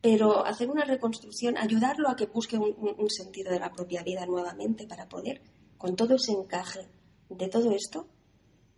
Pero 0.00 0.44
hacer 0.44 0.70
una 0.70 0.84
reconstrucción, 0.84 1.56
ayudarlo 1.56 2.08
a 2.08 2.16
que 2.16 2.26
busque 2.26 2.56
un, 2.58 3.10
sentido 3.10 3.52
de 3.52 3.60
la 3.60 3.72
propia 3.72 4.02
vida 4.02 4.26
nuevamente 4.26 4.86
para 4.86 5.08
poder, 5.08 5.42
con 5.76 5.94
todo 5.94 6.16
ese 6.16 6.32
encaje 6.32 6.88
de 7.28 7.48
todo 7.48 7.72
esto, 7.72 8.08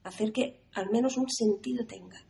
hacer 0.03 0.33
que 0.33 0.65
al 0.73 0.91
menos 0.91 1.17
un 1.17 1.31
sentido 1.31 1.87
tenga 1.87 2.21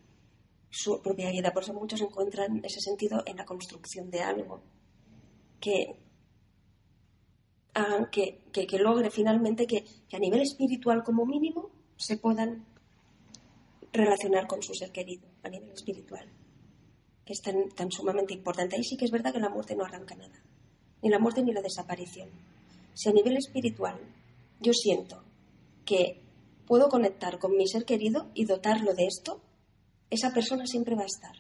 su 0.71 1.01
propia 1.01 1.31
vida. 1.31 1.53
Por 1.53 1.63
eso 1.63 1.73
muchos 1.73 2.01
encuentran 2.01 2.65
ese 2.65 2.81
sentido 2.81 3.23
en 3.27 3.37
la 3.37 3.45
construcción 3.45 4.11
de 4.11 4.21
algo 4.21 4.63
que 5.61 6.04
que, 8.11 8.79
logre 8.79 9.11
finalmente 9.11 9.67
que, 9.67 9.85
a 10.13 10.19
nivel 10.19 10.43
espiritual 10.43 11.03
como 11.03 11.27
mínimo 11.27 11.71
se 11.97 12.17
puedan 12.17 12.65
relacionar 13.93 14.47
con 14.47 14.63
su 14.63 14.75
ser 14.75 14.91
querido 14.91 15.29
a 15.43 15.49
nivel 15.49 15.71
espiritual, 15.71 16.29
que 17.25 17.33
es 17.33 17.41
tan, 17.41 17.69
tan 17.71 17.91
sumamente 17.91 18.35
importante. 18.35 18.77
Ahí 18.77 18.85
sí 18.85 18.97
que 18.97 19.05
es 19.05 19.11
verdad 19.11 19.33
que 19.33 19.41
la 19.41 19.49
muerte 19.49 19.75
no 19.75 19.85
arranca 19.85 20.15
nada, 20.15 20.43
ni 21.03 21.11
la 21.11 21.19
muerte 21.19 21.43
ni 21.43 21.53
la 21.53 21.63
desaparición. 21.63 22.29
Si 22.95 23.09
a 23.09 23.13
nivel 23.13 23.37
espiritual 23.37 23.99
yo 24.61 24.73
siento 24.73 25.23
que 25.85 26.23
puedo 26.67 26.89
conectar 26.89 27.39
con 27.39 27.57
mi 27.57 27.67
ser 27.69 27.85
querido 27.85 28.31
y 28.35 28.45
dotarlo 28.45 28.95
de 28.95 29.07
esto, 29.07 29.41
esa 30.11 30.33
persona 30.33 30.67
siempre 30.67 30.95
va 30.95 31.03
a 31.03 31.07
estar. 31.07 31.37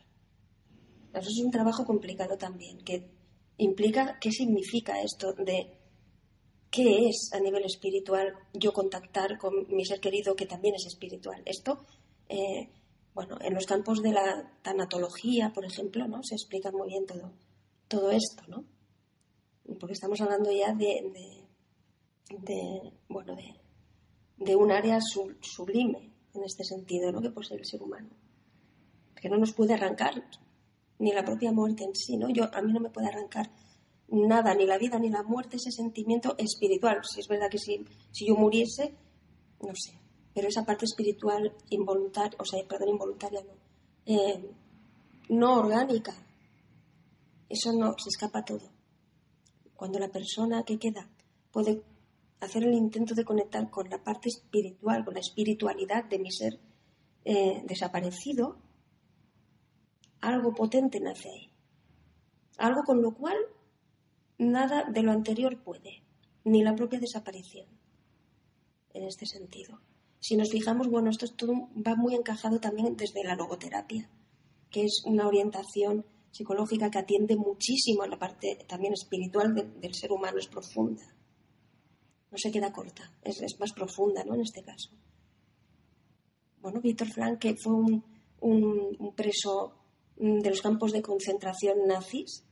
Eso 1.14 1.28
es 1.30 1.45
un 1.45 1.51
trabajo 1.51 1.85
complicado 1.85 2.37
también, 2.37 2.78
que 2.78 3.09
implica 3.57 4.18
qué 4.20 4.32
significa 4.32 5.01
esto 5.01 5.32
de 5.32 5.84
qué 6.74 7.08
es 7.08 7.30
a 7.32 7.38
nivel 7.38 7.64
espiritual 7.64 8.34
yo 8.52 8.72
contactar 8.72 9.38
con 9.38 9.64
mi 9.68 9.84
ser 9.84 10.00
querido 10.00 10.34
que 10.34 10.44
también 10.44 10.74
es 10.74 10.86
espiritual. 10.86 11.40
Esto, 11.44 11.78
eh, 12.28 12.68
bueno, 13.14 13.38
en 13.40 13.54
los 13.54 13.64
campos 13.64 14.02
de 14.02 14.10
la 14.10 14.58
tanatología, 14.60 15.52
por 15.52 15.64
ejemplo, 15.64 16.08
¿no? 16.08 16.24
Se 16.24 16.34
explica 16.34 16.72
muy 16.72 16.88
bien 16.88 17.06
todo, 17.06 17.30
todo 17.86 18.10
esto, 18.10 18.42
¿no? 18.48 18.64
Porque 19.78 19.92
estamos 19.92 20.20
hablando 20.20 20.50
ya 20.50 20.74
de, 20.74 21.12
de, 22.40 22.92
bueno, 23.08 23.36
de, 23.36 23.54
de, 24.38 24.56
un 24.56 24.72
área 24.72 24.98
sublime 25.00 26.12
en 26.34 26.42
este 26.42 26.64
sentido, 26.64 27.12
¿no? 27.12 27.22
Que 27.22 27.30
posee 27.30 27.56
el 27.56 27.64
ser 27.64 27.82
humano. 27.82 28.10
Que 29.14 29.28
no 29.28 29.36
nos 29.36 29.52
puede 29.52 29.74
arrancar 29.74 30.28
ni 30.98 31.12
la 31.12 31.24
propia 31.24 31.52
muerte 31.52 31.84
en 31.84 31.94
sí, 31.94 32.16
¿no? 32.16 32.28
Yo, 32.30 32.52
a 32.52 32.62
mí 32.62 32.72
no 32.72 32.80
me 32.80 32.90
puede 32.90 33.06
arrancar 33.06 33.48
nada, 34.14 34.54
ni 34.54 34.66
la 34.66 34.78
vida 34.78 34.98
ni 34.98 35.10
la 35.10 35.22
muerte, 35.22 35.56
ese 35.56 35.70
sentimiento 35.70 36.34
espiritual. 36.38 37.00
Si 37.04 37.20
es 37.20 37.28
verdad 37.28 37.50
que 37.50 37.58
si, 37.58 37.84
si 38.10 38.26
yo 38.26 38.34
muriese, 38.34 38.94
no 39.60 39.74
sé, 39.74 39.98
pero 40.34 40.48
esa 40.48 40.64
parte 40.64 40.84
espiritual 40.84 41.54
involuntaria, 41.70 42.36
o 42.38 42.44
sea, 42.44 42.62
perdón, 42.66 42.90
involuntaria 42.90 43.40
no, 43.42 43.52
eh, 44.06 44.50
no 45.28 45.58
orgánica, 45.58 46.14
eso 47.48 47.72
no, 47.72 47.94
se 47.98 48.08
escapa 48.08 48.44
todo. 48.44 48.72
Cuando 49.74 49.98
la 49.98 50.08
persona 50.08 50.64
que 50.64 50.78
queda 50.78 51.08
puede 51.52 51.82
hacer 52.40 52.64
el 52.64 52.74
intento 52.74 53.14
de 53.14 53.24
conectar 53.24 53.70
con 53.70 53.88
la 53.88 54.02
parte 54.02 54.28
espiritual, 54.28 55.04
con 55.04 55.14
la 55.14 55.20
espiritualidad 55.20 56.04
de 56.04 56.18
mi 56.18 56.30
ser 56.30 56.58
eh, 57.24 57.62
desaparecido, 57.64 58.58
algo 60.20 60.52
potente 60.52 61.00
nace 61.00 61.28
ahí. 61.28 61.50
Algo 62.58 62.82
con 62.84 63.02
lo 63.02 63.14
cual 63.14 63.36
nada 64.39 64.85
de 64.85 65.03
lo 65.03 65.12
anterior 65.12 65.62
puede, 65.62 66.03
ni 66.45 66.62
la 66.62 66.74
propia 66.74 67.01
desaparición, 67.01 67.66
en 68.93 69.05
este 69.05 69.26
sentido. 69.26 69.80
Si 70.20 70.37
nos 70.37 70.51
fijamos, 70.51 70.89
bueno, 70.89 71.11
esto 71.11 71.47
va 71.87 71.97
muy 71.97 72.14
encajado 72.14 72.59
también 72.59 72.97
desde 72.97 73.24
la 73.24 73.37
logoterapia, 73.37 74.09
que 74.70 74.85
es 74.85 75.03
una 75.05 75.26
orientación 75.26 76.07
psicológica 76.30 76.91
que 76.91 76.99
atiende 76.99 77.37
muchísimo 77.37 78.03
a 78.03 78.09
la 78.09 78.18
parte 78.18 78.64
también 78.66 78.93
espiritual 78.95 79.55
del 79.55 79.95
ser 79.95 80.11
humano, 80.12 80.39
es 80.39 80.49
profunda. 80.49 81.05
No 82.30 82.39
se 82.39 82.51
queda 82.51 82.72
corta, 82.72 83.12
es, 83.22 83.61
más 83.61 83.72
profunda, 83.72 84.24
¿no? 84.24 84.35
En 84.35 84.41
este 84.41 84.62
caso. 84.62 84.91
Bueno, 86.61 86.80
Víctor 86.80 87.09
Frank, 87.09 87.39
que 87.39 87.55
fue 87.57 87.74
un, 87.74 88.03
un 88.41 89.14
preso 89.14 89.74
mm, 90.18 90.41
de 90.41 90.51
los 90.51 90.61
campos 90.61 90.93
de 90.93 91.03
concentración 91.03 91.87
nazis, 91.87 92.45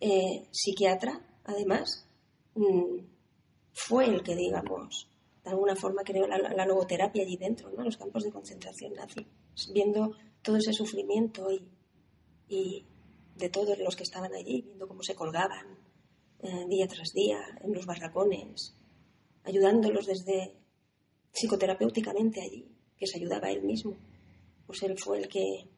eh, 0.00 0.48
psiquiatra, 0.50 1.20
además, 1.44 2.06
mm, 2.54 3.00
fue 3.72 4.06
el 4.06 4.22
que, 4.22 4.34
digamos, 4.34 5.08
de 5.44 5.50
alguna 5.50 5.76
forma 5.76 6.02
creó 6.02 6.26
la, 6.26 6.66
logoterapia 6.66 7.22
allí 7.22 7.36
dentro, 7.36 7.70
¿no? 7.70 7.82
los 7.82 7.96
campos 7.96 8.24
de 8.24 8.32
concentración 8.32 8.94
nazi, 8.94 9.26
viendo 9.72 10.12
todo 10.42 10.56
ese 10.56 10.72
sufrimiento 10.72 11.50
y, 11.50 11.66
y 12.48 12.86
de 13.36 13.48
todos 13.48 13.78
los 13.78 13.96
que 13.96 14.02
estaban 14.02 14.34
allí, 14.34 14.62
viendo 14.62 14.88
cómo 14.88 15.02
se 15.02 15.14
colgaban 15.14 15.78
eh, 16.40 16.66
día 16.68 16.86
tras 16.86 17.12
día 17.12 17.40
en 17.62 17.72
los 17.72 17.86
barracones, 17.86 18.76
ayudándolos 19.44 20.06
desde 20.06 20.54
psicoterapéuticamente 21.32 22.40
allí, 22.40 22.68
que 22.96 23.06
se 23.06 23.18
ayudaba 23.18 23.50
él 23.50 23.62
mismo. 23.62 23.96
Pues 24.66 24.82
él 24.82 24.98
fue 24.98 25.18
el 25.18 25.28
que 25.28 25.68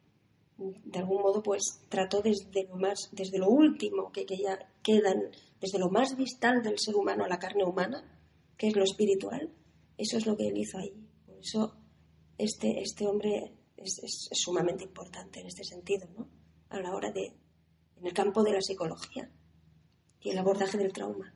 de 0.83 0.99
algún 0.99 1.21
modo 1.21 1.41
pues 1.41 1.81
trató 1.89 2.21
desde 2.21 2.67
lo 2.67 2.77
más 2.77 3.09
desde 3.11 3.39
lo 3.39 3.49
último 3.49 4.11
que, 4.11 4.25
que 4.25 4.37
ya 4.37 4.57
quedan 4.83 5.31
desde 5.59 5.79
lo 5.79 5.89
más 5.89 6.15
vital 6.15 6.61
del 6.61 6.79
ser 6.79 6.95
humano 6.95 7.25
a 7.25 7.29
la 7.29 7.39
carne 7.39 7.63
humana 7.63 8.03
que 8.57 8.67
es 8.67 8.75
lo 8.75 8.83
espiritual. 8.83 9.51
Eso 9.97 10.17
es 10.17 10.25
lo 10.25 10.35
que 10.35 10.47
él 10.47 10.57
hizo 10.57 10.77
ahí. 10.77 10.93
Por 11.25 11.37
eso 11.39 11.75
este 12.37 12.81
este 12.81 13.07
hombre 13.07 13.53
es, 13.77 13.99
es, 14.03 14.29
sumamente 14.33 14.83
importante 14.83 15.39
en 15.39 15.47
este 15.47 15.63
sentido 15.63 16.07
no 16.17 16.27
a 16.69 16.79
la 16.79 16.93
hora 16.93 17.11
de 17.11 17.33
en 17.97 18.05
el 18.05 18.13
campo 18.13 18.43
de 18.43 18.53
la 18.53 18.61
psicología 18.61 19.29
y 20.21 20.29
el 20.29 20.37
abordaje 20.37 20.77
del 20.77 20.93
trauma. 20.93 21.33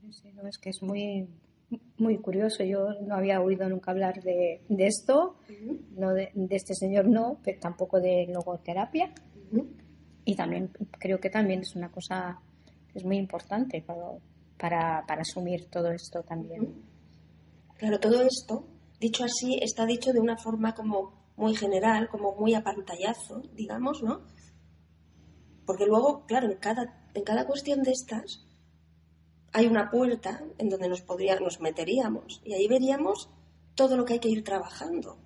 Sí, 0.00 0.12
sí, 0.12 0.32
no, 0.32 0.46
es 0.46 0.58
que 0.58 0.70
es 0.70 0.82
muy 0.82 1.28
muy 1.98 2.18
curioso. 2.18 2.64
Yo 2.64 2.88
no 3.06 3.16
había 3.16 3.40
oído 3.40 3.68
nunca 3.68 3.90
hablar 3.90 4.22
de, 4.22 4.60
esto, 4.78 5.36
no 5.96 6.12
de, 6.12 6.30
este 6.50 6.74
señor 6.74 7.06
no, 7.06 7.38
pero 7.42 7.58
tampoco 7.60 8.00
de 8.00 8.26
logoterapia. 8.32 9.12
Y 10.24 10.34
también 10.34 10.70
creo 10.98 11.20
que 11.20 11.30
también 11.30 11.60
es 11.60 11.74
una 11.76 11.90
cosa 11.90 12.40
que 12.92 12.98
es 12.98 13.04
muy 13.04 13.16
importante 13.16 13.82
para, 13.82 15.04
para, 15.06 15.20
asumir 15.20 15.66
todo 15.70 15.90
esto 15.90 16.22
también. 16.22 16.82
Claro, 17.76 18.00
todo 18.00 18.22
esto, 18.22 18.66
dicho 18.98 19.24
así, 19.24 19.58
está 19.62 19.86
dicho 19.86 20.12
de 20.12 20.20
una 20.20 20.36
forma 20.36 20.74
como 20.74 21.26
muy 21.36 21.54
general, 21.54 22.08
como 22.08 22.34
muy 22.34 22.54
a 22.54 22.62
pantallazo, 22.62 23.42
digamos, 23.54 24.02
¿no? 24.02 24.22
Porque 25.66 25.86
luego, 25.86 26.24
claro, 26.26 26.50
en 26.50 26.58
cada, 26.58 27.08
en 27.14 27.22
cada 27.22 27.46
cuestión 27.46 27.82
de 27.82 27.92
estas, 27.92 28.45
hay 29.56 29.66
una 29.68 29.90
puerta 29.90 30.44
en 30.58 30.68
donde 30.68 30.86
nos, 30.86 31.00
podría, 31.00 31.40
nos 31.40 31.62
meteríamos 31.62 32.42
y 32.44 32.52
ahí 32.52 32.68
veríamos 32.68 33.30
todo 33.74 33.96
lo 33.96 34.04
que 34.04 34.12
hay 34.12 34.18
que 34.18 34.28
ir 34.28 34.44
trabajando. 34.44 35.16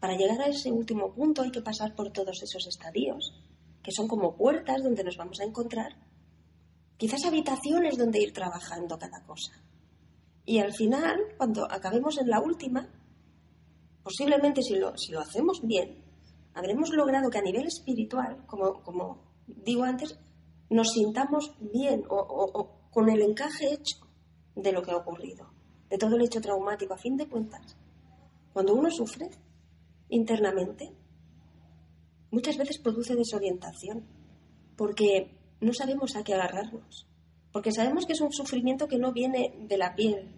Para 0.00 0.16
llegar 0.16 0.40
a 0.40 0.48
ese 0.48 0.72
último 0.72 1.14
punto 1.14 1.42
hay 1.42 1.52
que 1.52 1.62
pasar 1.62 1.94
por 1.94 2.10
todos 2.10 2.42
esos 2.42 2.66
estadios, 2.66 3.32
que 3.80 3.92
son 3.92 4.08
como 4.08 4.36
puertas 4.36 4.82
donde 4.82 5.04
nos 5.04 5.16
vamos 5.16 5.38
a 5.38 5.44
encontrar, 5.44 5.92
quizás 6.96 7.24
habitaciones 7.24 7.96
donde 7.96 8.20
ir 8.20 8.32
trabajando 8.32 8.98
cada 8.98 9.24
cosa. 9.24 9.52
Y 10.44 10.58
al 10.58 10.72
final, 10.72 11.20
cuando 11.36 11.70
acabemos 11.70 12.18
en 12.18 12.28
la 12.28 12.40
última, 12.40 12.88
posiblemente 14.02 14.62
si 14.62 14.74
lo, 14.74 14.98
si 14.98 15.12
lo 15.12 15.20
hacemos 15.20 15.60
bien, 15.62 16.02
habremos 16.54 16.90
logrado 16.90 17.30
que 17.30 17.38
a 17.38 17.42
nivel 17.42 17.68
espiritual, 17.68 18.44
como, 18.48 18.82
como 18.82 19.22
digo 19.46 19.84
antes, 19.84 20.18
nos 20.70 20.90
sintamos 20.90 21.52
bien 21.60 22.02
o 22.08 22.79
con 22.90 23.08
el 23.08 23.22
encaje 23.22 23.72
hecho 23.72 23.96
de 24.54 24.72
lo 24.72 24.82
que 24.82 24.90
ha 24.90 24.96
ocurrido, 24.96 25.50
de 25.88 25.98
todo 25.98 26.16
el 26.16 26.22
hecho 26.22 26.40
traumático. 26.40 26.94
A 26.94 26.98
fin 26.98 27.16
de 27.16 27.28
cuentas, 27.28 27.76
cuando 28.52 28.74
uno 28.74 28.90
sufre 28.90 29.30
internamente, 30.08 30.92
muchas 32.30 32.56
veces 32.56 32.78
produce 32.78 33.14
desorientación, 33.14 34.04
porque 34.76 35.36
no 35.60 35.72
sabemos 35.72 36.16
a 36.16 36.24
qué 36.24 36.34
agarrarnos, 36.34 37.06
porque 37.52 37.72
sabemos 37.72 38.06
que 38.06 38.12
es 38.12 38.20
un 38.20 38.32
sufrimiento 38.32 38.88
que 38.88 38.98
no 38.98 39.12
viene 39.12 39.54
de 39.68 39.78
la 39.78 39.94
piel, 39.94 40.34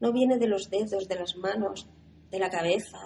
no 0.00 0.12
viene 0.12 0.38
de 0.38 0.48
los 0.48 0.68
dedos, 0.70 1.08
de 1.08 1.14
las 1.14 1.36
manos, 1.36 1.88
de 2.30 2.38
la 2.38 2.50
cabeza, 2.50 2.98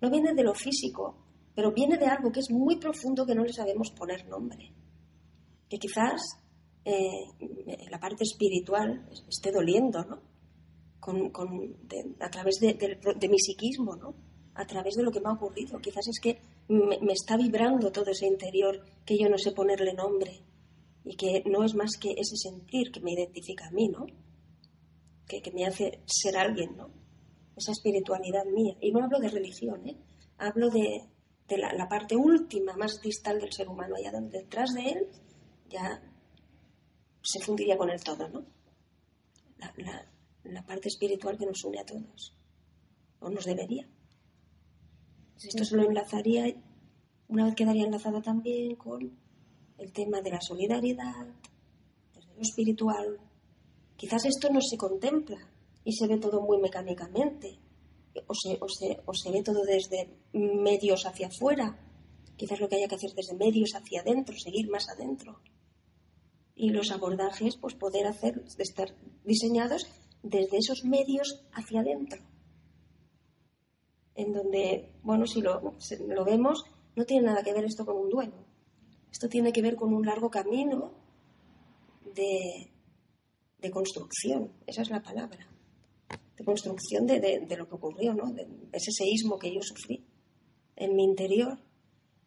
no 0.00 0.10
viene 0.10 0.34
de 0.34 0.42
lo 0.42 0.54
físico, 0.54 1.16
pero 1.54 1.72
viene 1.72 1.96
de 1.96 2.06
algo 2.06 2.32
que 2.32 2.40
es 2.40 2.50
muy 2.50 2.76
profundo 2.76 3.24
que 3.24 3.34
no 3.34 3.44
le 3.44 3.52
sabemos 3.52 3.90
poner 3.92 4.26
nombre, 4.26 4.72
que 5.68 5.78
quizás 5.78 6.20
eh, 6.84 7.88
la 7.90 7.98
parte 7.98 8.24
espiritual 8.24 9.08
esté 9.28 9.50
doliendo, 9.50 10.04
¿no? 10.04 10.20
Con, 11.00 11.32
a 12.20 12.30
través 12.30 12.60
de, 12.60 13.28
mi 13.28 13.38
psiquismo, 13.38 13.96
¿no? 13.96 14.14
A 14.54 14.66
través 14.66 14.94
de 14.94 15.02
lo 15.02 15.10
que 15.10 15.20
me 15.20 15.28
ha 15.28 15.32
ocurrido. 15.32 15.78
Quizás 15.78 16.06
es 16.08 16.20
que 16.20 16.40
me, 16.68 17.12
está 17.12 17.36
vibrando 17.36 17.90
todo 17.90 18.10
ese 18.10 18.26
interior 18.26 18.84
que 19.04 19.18
yo 19.18 19.28
no 19.28 19.38
sé 19.38 19.52
ponerle 19.52 19.92
nombre 19.92 20.42
y 21.04 21.16
que 21.16 21.42
no 21.46 21.64
es 21.64 21.74
más 21.74 21.96
que 21.98 22.12
ese 22.12 22.36
sentir 22.36 22.90
que 22.90 23.00
me 23.00 23.12
identifica 23.12 23.66
a 23.66 23.70
mí, 23.70 23.88
¿no? 23.88 24.06
Que, 25.26 25.42
me 25.52 25.66
hace 25.66 26.00
ser 26.06 26.36
alguien, 26.36 26.76
¿no? 26.76 26.90
Esa 27.56 27.72
espiritualidad 27.72 28.44
mía. 28.44 28.76
Y 28.80 28.92
no 28.92 29.04
hablo 29.04 29.20
de 29.20 29.28
religión, 29.28 29.86
¿eh? 29.88 29.96
Hablo 30.38 30.68
de, 30.68 31.02
la, 31.48 31.72
la, 31.72 31.88
parte 31.88 32.16
última, 32.16 32.76
más 32.76 33.00
distal 33.00 33.40
del 33.40 33.52
ser 33.52 33.68
humano, 33.68 33.96
allá 33.96 34.12
donde 34.12 34.40
detrás 34.40 34.74
de 34.74 34.90
él 34.90 35.06
ya 35.68 36.02
se 37.24 37.40
fundiría 37.40 37.76
con 37.76 37.90
el 37.90 38.02
todo, 38.02 38.28
¿no? 38.28 38.44
La, 40.44 40.62
parte 40.66 40.88
espiritual 40.88 41.38
que 41.38 41.46
nos 41.46 41.64
une 41.64 41.80
a 41.80 41.86
todos, 41.86 42.36
o 43.20 43.30
nos 43.30 43.44
debería. 43.44 43.88
Esto 45.42 45.64
se 45.64 45.76
lo 45.76 45.84
enlazaría, 45.84 46.54
una 47.28 47.46
vez 47.46 47.54
quedaría 47.54 47.86
enlazado 47.86 48.20
también 48.20 48.76
con 48.76 49.18
el 49.78 49.92
tema 49.92 50.20
de 50.20 50.30
la 50.30 50.40
solidaridad, 50.40 51.26
desde 52.14 52.34
lo 52.34 52.42
espiritual. 52.42 53.18
Quizás 53.96 54.26
esto 54.26 54.50
no 54.50 54.60
se 54.60 54.76
contempla 54.76 55.38
y 55.82 55.92
se 55.92 56.06
ve 56.06 56.18
todo 56.18 56.42
muy 56.42 56.58
mecánicamente, 56.58 57.58
o 58.26 58.34
se, 58.34 58.58
o 58.60 58.68
se, 58.68 59.00
o 59.06 59.14
se 59.14 59.30
ve 59.30 59.42
todo 59.42 59.64
desde 59.64 60.10
medios 60.32 61.06
hacia 61.06 61.28
afuera. 61.28 61.78
Quizás 62.36 62.60
lo 62.60 62.68
que 62.68 62.76
haya 62.76 62.88
que 62.88 62.96
hacer 62.96 63.12
desde 63.14 63.34
medios 63.34 63.74
hacia 63.74 64.02
adentro, 64.02 64.36
seguir 64.36 64.68
más 64.68 64.88
adentro 64.90 65.40
y 66.56 66.70
los 66.70 66.90
abordajes 66.90 67.56
pues 67.56 67.74
poder 67.74 68.06
hacer 68.06 68.44
estar 68.58 68.94
diseñados 69.24 69.86
desde 70.22 70.58
esos 70.58 70.84
medios 70.84 71.44
hacia 71.52 71.80
adentro 71.80 72.20
en 74.14 74.32
donde 74.32 74.92
bueno 75.02 75.26
si 75.26 75.40
lo, 75.42 75.74
lo 76.08 76.24
vemos 76.24 76.64
no 76.96 77.04
tiene 77.04 77.26
nada 77.26 77.42
que 77.42 77.52
ver 77.52 77.64
esto 77.64 77.84
con 77.84 77.96
un 77.96 78.08
duelo 78.10 78.44
esto 79.10 79.28
tiene 79.28 79.52
que 79.52 79.62
ver 79.62 79.76
con 79.76 79.92
un 79.94 80.04
largo 80.06 80.30
camino 80.30 80.92
de, 82.14 82.70
de 83.58 83.70
construcción, 83.70 84.52
esa 84.66 84.82
es 84.82 84.90
la 84.90 85.02
palabra, 85.02 85.46
de 86.36 86.44
construcción 86.44 87.06
de, 87.06 87.18
de- 87.20 87.56
lo 87.56 87.68
que 87.68 87.74
ocurrió, 87.76 88.12
¿no? 88.14 88.32
ese 88.72 88.90
seísmo 88.92 89.38
que 89.38 89.52
yo 89.54 89.60
sufrí 89.62 90.04
en 90.76 90.94
mi 90.96 91.04
interior. 91.04 91.58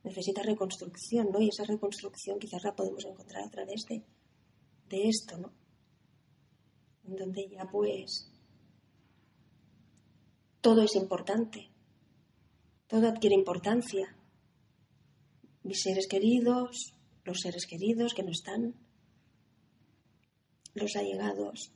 Necesita 0.04 0.42
reconstrucción, 0.44 1.30
¿no? 1.32 1.42
Y 1.42 1.50
esa 1.50 1.64
reconstrucción 1.66 2.40
quizás 2.40 2.64
la 2.64 2.74
podemos 2.76 3.04
encontrar 3.06 3.44
a 3.44 3.50
través 3.50 3.84
de, 3.90 4.02
de 4.90 5.08
esto, 5.10 5.38
¿no? 5.38 5.52
En 7.06 7.16
donde 7.16 7.48
ya 7.50 7.66
pues 7.66 8.32
todo 10.62 10.82
es 10.82 10.96
importante, 10.96 11.70
todo 12.88 13.08
adquiere 13.08 13.36
importancia. 13.36 14.16
Mis 15.64 15.82
seres 15.82 16.08
queridos, 16.08 16.94
los 17.24 17.40
seres 17.42 17.66
queridos 17.66 18.14
que 18.14 18.24
no 18.24 18.32
están, 18.32 18.76
los 20.74 20.96
allegados, 20.96 21.72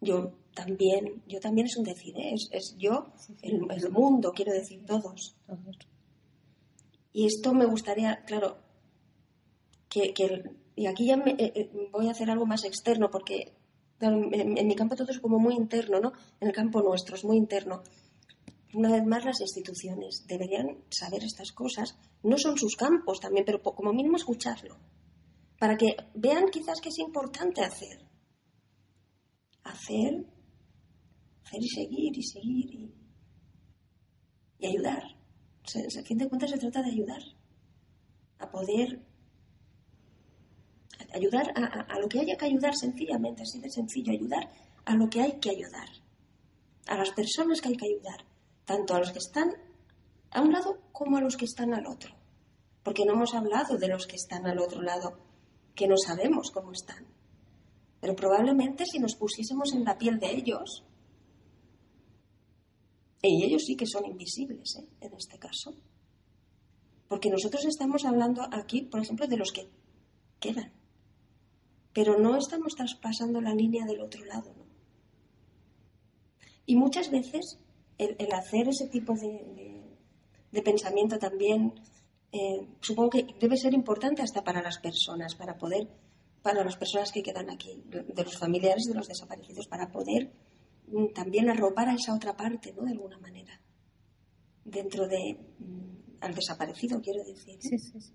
yo 0.00 0.32
también, 0.54 1.22
yo 1.26 1.40
también 1.40 1.66
es 1.66 1.76
un 1.76 1.84
decir, 1.84 2.16
¿eh? 2.16 2.32
es, 2.34 2.48
es 2.52 2.76
yo, 2.78 3.12
el, 3.42 3.60
el 3.70 3.90
mundo, 3.90 4.32
quiero 4.34 4.52
decir 4.52 4.84
todos. 4.86 5.36
Y 7.12 7.26
esto 7.26 7.52
me 7.52 7.66
gustaría, 7.66 8.24
claro, 8.24 8.58
que, 9.88 10.14
que 10.14 10.42
y 10.80 10.86
aquí 10.86 11.06
ya 11.06 11.16
me- 11.16 11.32
eh, 11.32 11.52
eh, 11.54 11.70
voy 11.92 12.08
a 12.08 12.12
hacer 12.12 12.30
algo 12.30 12.46
más 12.46 12.64
externo 12.64 13.10
porque 13.10 13.52
en, 14.00 14.66
mi 14.66 14.74
campo 14.74 14.96
todo 14.96 15.10
es 15.10 15.20
como 15.20 15.38
muy 15.38 15.54
interno, 15.54 16.00
¿no? 16.00 16.12
En 16.40 16.48
el 16.48 16.54
campo 16.54 16.80
nuestro 16.82 17.16
es 17.16 17.24
muy 17.24 17.36
interno. 17.36 17.82
Una 18.72 18.90
vez 18.92 19.04
más, 19.04 19.24
las 19.26 19.40
instituciones 19.42 20.24
deberían 20.26 20.84
saber 20.88 21.22
estas 21.24 21.52
cosas. 21.52 21.98
No 22.22 22.38
son 22.38 22.56
sus 22.56 22.76
campos 22.76 23.20
también, 23.20 23.44
pero 23.44 23.62
como 23.62 23.92
mínimo 23.92 24.16
escucharlo. 24.16 24.78
Para 25.58 25.76
que 25.76 25.96
vean 26.14 26.48
quizás 26.50 26.80
que 26.80 26.88
es 26.88 26.98
importante 26.98 27.60
hacer. 27.62 27.98
Hacer, 29.64 30.24
hacer 31.44 31.60
y 31.62 31.68
seguir 31.68 32.16
y 32.16 32.22
seguir 32.22 32.74
y, 34.60 34.66
ayudar. 34.66 35.02
Se- 35.64 35.90
se- 35.90 36.00
a 36.00 36.04
fin 36.04 36.16
de 36.16 36.28
cuentas 36.28 36.50
se 36.50 36.58
trata 36.58 36.80
de 36.82 36.90
ayudar. 36.90 37.22
A 38.38 38.50
poder 38.50 39.04
ayudar 41.12 41.52
a, 41.56 41.98
lo 41.98 42.08
que 42.08 42.20
haya 42.20 42.36
que 42.36 42.46
ayudar 42.46 42.74
sencillamente, 42.74 43.42
así 43.42 43.60
de 43.60 43.70
sencillo, 43.70 44.12
ayudar 44.12 44.48
a 44.84 44.94
lo 44.94 45.08
que 45.08 45.20
hay 45.20 45.32
que 45.40 45.50
ayudar. 45.50 45.88
A 46.86 46.96
las 46.96 47.10
personas 47.10 47.60
que 47.60 47.68
hay 47.68 47.76
que 47.76 47.86
ayudar, 47.86 48.24
tanto 48.64 48.94
a 48.94 48.98
los 48.98 49.12
que 49.12 49.18
están 49.18 49.54
a 50.30 50.40
un 50.42 50.52
lado 50.52 50.80
como 50.92 51.16
a 51.16 51.20
los 51.20 51.36
que 51.36 51.44
están 51.44 51.74
al 51.74 51.86
otro. 51.86 52.14
Porque 52.82 53.04
no 53.04 53.12
hemos 53.12 53.34
hablado 53.34 53.76
de 53.76 53.88
los 53.88 54.06
que 54.06 54.16
están 54.16 54.46
al 54.46 54.58
otro 54.58 54.82
lado, 54.82 55.18
que 55.74 55.88
no 55.88 55.96
sabemos 55.96 56.50
cómo 56.50 56.72
están. 56.72 57.06
Pero 58.00 58.16
probablemente 58.16 58.84
si 58.86 58.98
nos 58.98 59.16
pusiésemos 59.16 59.72
en 59.74 59.84
la 59.84 59.98
piel 59.98 60.18
de 60.18 60.30
ellos, 60.30 60.84
y 63.22 63.44
ellos 63.44 63.64
sí 63.66 63.76
que 63.76 63.86
son 63.86 64.06
invisibles 64.06 64.76
¿eh? 64.76 64.88
en 65.00 65.14
este 65.14 65.38
caso, 65.38 65.74
porque 67.08 67.28
nosotros 67.28 67.64
estamos 67.66 68.04
hablando 68.04 68.42
aquí, 68.52 68.82
por 68.82 69.00
ejemplo, 69.00 69.26
de 69.26 69.36
los 69.36 69.52
que 69.52 69.68
quedan, 70.38 70.72
pero 71.92 72.18
no 72.18 72.36
estamos 72.36 72.74
traspasando 72.74 73.40
la 73.40 73.54
línea 73.54 73.84
del 73.86 74.00
otro 74.00 74.24
lado. 74.24 74.52
¿no? 74.56 74.64
Y 76.66 76.76
muchas 76.76 77.10
veces 77.10 77.58
el, 77.98 78.16
hacer 78.32 78.68
ese 78.68 78.86
tipo 78.88 79.14
de, 79.14 79.82
de- 80.52 80.62
pensamiento 80.62 81.18
también, 81.18 81.74
eh, 82.32 82.66
supongo 82.80 83.10
que 83.10 83.26
debe 83.40 83.56
ser 83.56 83.74
importante 83.74 84.22
hasta 84.22 84.44
para 84.44 84.62
las 84.62 84.78
personas, 84.78 85.34
para 85.34 85.58
poder, 85.58 85.88
para 86.42 86.64
las 86.64 86.76
personas 86.76 87.10
que 87.12 87.22
quedan 87.22 87.50
aquí, 87.50 87.82
de 87.86 88.24
los 88.24 88.38
familiares 88.38 88.84
de 88.84 88.94
los 88.94 89.08
desaparecidos, 89.08 89.66
para 89.66 89.90
poder 89.90 90.30
mm, 90.88 91.06
también 91.14 91.50
arropar 91.50 91.88
a 91.88 91.94
esa 91.94 92.14
otra 92.14 92.36
parte, 92.36 92.72
¿no? 92.72 92.84
De 92.84 92.92
alguna 92.92 93.18
manera, 93.18 93.60
dentro 94.64 95.08
de 95.08 95.38
mm, 95.58 95.90
al 96.20 96.34
desaparecido, 96.34 97.00
quiero 97.00 97.24
decir. 97.24 97.58
Sí, 97.60 97.78
sí, 97.78 98.00
sí. 98.00 98.12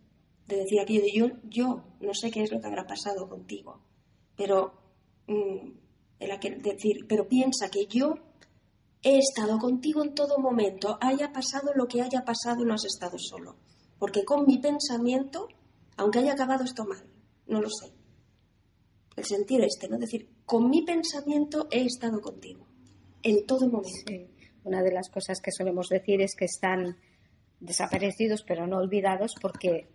De 0.47 0.57
decir 0.57 0.79
aquello 0.79 1.01
de 1.01 1.11
yo, 1.11 1.27
yo 1.49 1.83
no 2.01 2.13
sé 2.13 2.29
qué 2.31 2.43
es 2.43 2.51
lo 2.51 2.59
que 2.61 2.67
habrá 2.67 2.85
pasado 2.85 3.27
contigo, 3.29 3.81
pero 4.35 4.73
mm, 5.27 5.71
el 6.19 6.31
aquel- 6.31 6.61
decir, 6.61 7.05
pero 7.07 7.27
piensa 7.27 7.69
que 7.69 7.85
yo 7.87 8.15
he 9.01 9.17
estado 9.19 9.57
contigo 9.59 10.03
en 10.03 10.13
todo 10.13 10.37
momento, 10.39 10.97
haya 11.01 11.31
pasado 11.31 11.71
lo 11.75 11.87
que 11.87 12.01
haya 12.01 12.23
pasado, 12.23 12.63
no 12.65 12.73
has 12.73 12.85
estado 12.85 13.17
solo, 13.17 13.55
porque 13.99 14.23
con 14.23 14.45
mi 14.45 14.57
pensamiento, 14.59 15.47
aunque 15.97 16.19
haya 16.19 16.33
acabado 16.33 16.63
esto 16.63 16.85
mal, 16.85 17.03
no 17.47 17.61
lo 17.61 17.69
sé, 17.69 17.91
el 19.15 19.25
sentir 19.25 19.61
este, 19.63 19.87
¿no? 19.87 19.97
Decir, 19.97 20.29
con 20.45 20.69
mi 20.69 20.81
pensamiento 20.83 21.67
he 21.71 21.85
estado 21.85 22.19
contigo, 22.21 22.67
en 23.23 23.45
todo 23.45 23.67
momento. 23.67 23.89
Sí. 24.07 24.27
Una 24.63 24.81
de 24.81 24.91
las 24.91 25.09
cosas 25.09 25.39
que 25.41 25.51
solemos 25.51 25.87
decir 25.89 26.21
es 26.21 26.35
que 26.35 26.45
están 26.45 26.97
desaparecidos 27.59 28.43
pero 28.47 28.67
no 28.67 28.77
olvidados 28.77 29.33
porque 29.41 29.87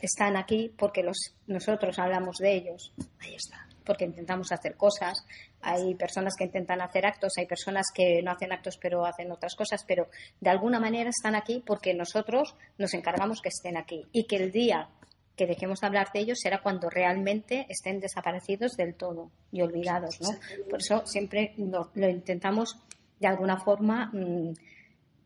están 0.00 0.36
aquí 0.36 0.72
porque 0.76 1.02
los, 1.02 1.34
nosotros 1.46 1.98
hablamos 1.98 2.36
de 2.38 2.54
ellos, 2.54 2.92
ahí 3.20 3.34
está. 3.34 3.66
porque 3.84 4.04
intentamos 4.04 4.50
hacer 4.52 4.76
cosas. 4.76 5.14
Hay 5.60 5.94
personas 5.94 6.34
que 6.36 6.44
intentan 6.44 6.80
hacer 6.80 7.06
actos, 7.06 7.32
hay 7.38 7.46
personas 7.46 7.86
que 7.94 8.22
no 8.22 8.32
hacen 8.32 8.52
actos 8.52 8.78
pero 8.80 9.04
hacen 9.04 9.30
otras 9.30 9.54
cosas, 9.54 9.84
pero 9.86 10.08
de 10.40 10.50
alguna 10.50 10.80
manera 10.80 11.10
están 11.10 11.34
aquí 11.34 11.62
porque 11.64 11.94
nosotros 11.94 12.54
nos 12.78 12.94
encargamos 12.94 13.40
que 13.40 13.48
estén 13.48 13.76
aquí 13.76 14.06
y 14.12 14.24
que 14.24 14.36
el 14.36 14.52
día 14.52 14.88
que 15.36 15.46
dejemos 15.46 15.80
de 15.80 15.86
hablar 15.88 16.12
de 16.12 16.20
ellos 16.20 16.38
será 16.40 16.62
cuando 16.62 16.88
realmente 16.88 17.66
estén 17.68 17.98
desaparecidos 17.98 18.76
del 18.76 18.94
todo 18.94 19.30
y 19.50 19.62
olvidados, 19.62 20.20
¿no? 20.20 20.30
Por 20.70 20.80
eso 20.80 21.04
siempre 21.06 21.54
lo, 21.56 21.90
lo 21.94 22.08
intentamos 22.08 22.78
de 23.18 23.26
alguna 23.26 23.58
forma 23.58 24.10
mm, 24.12 24.52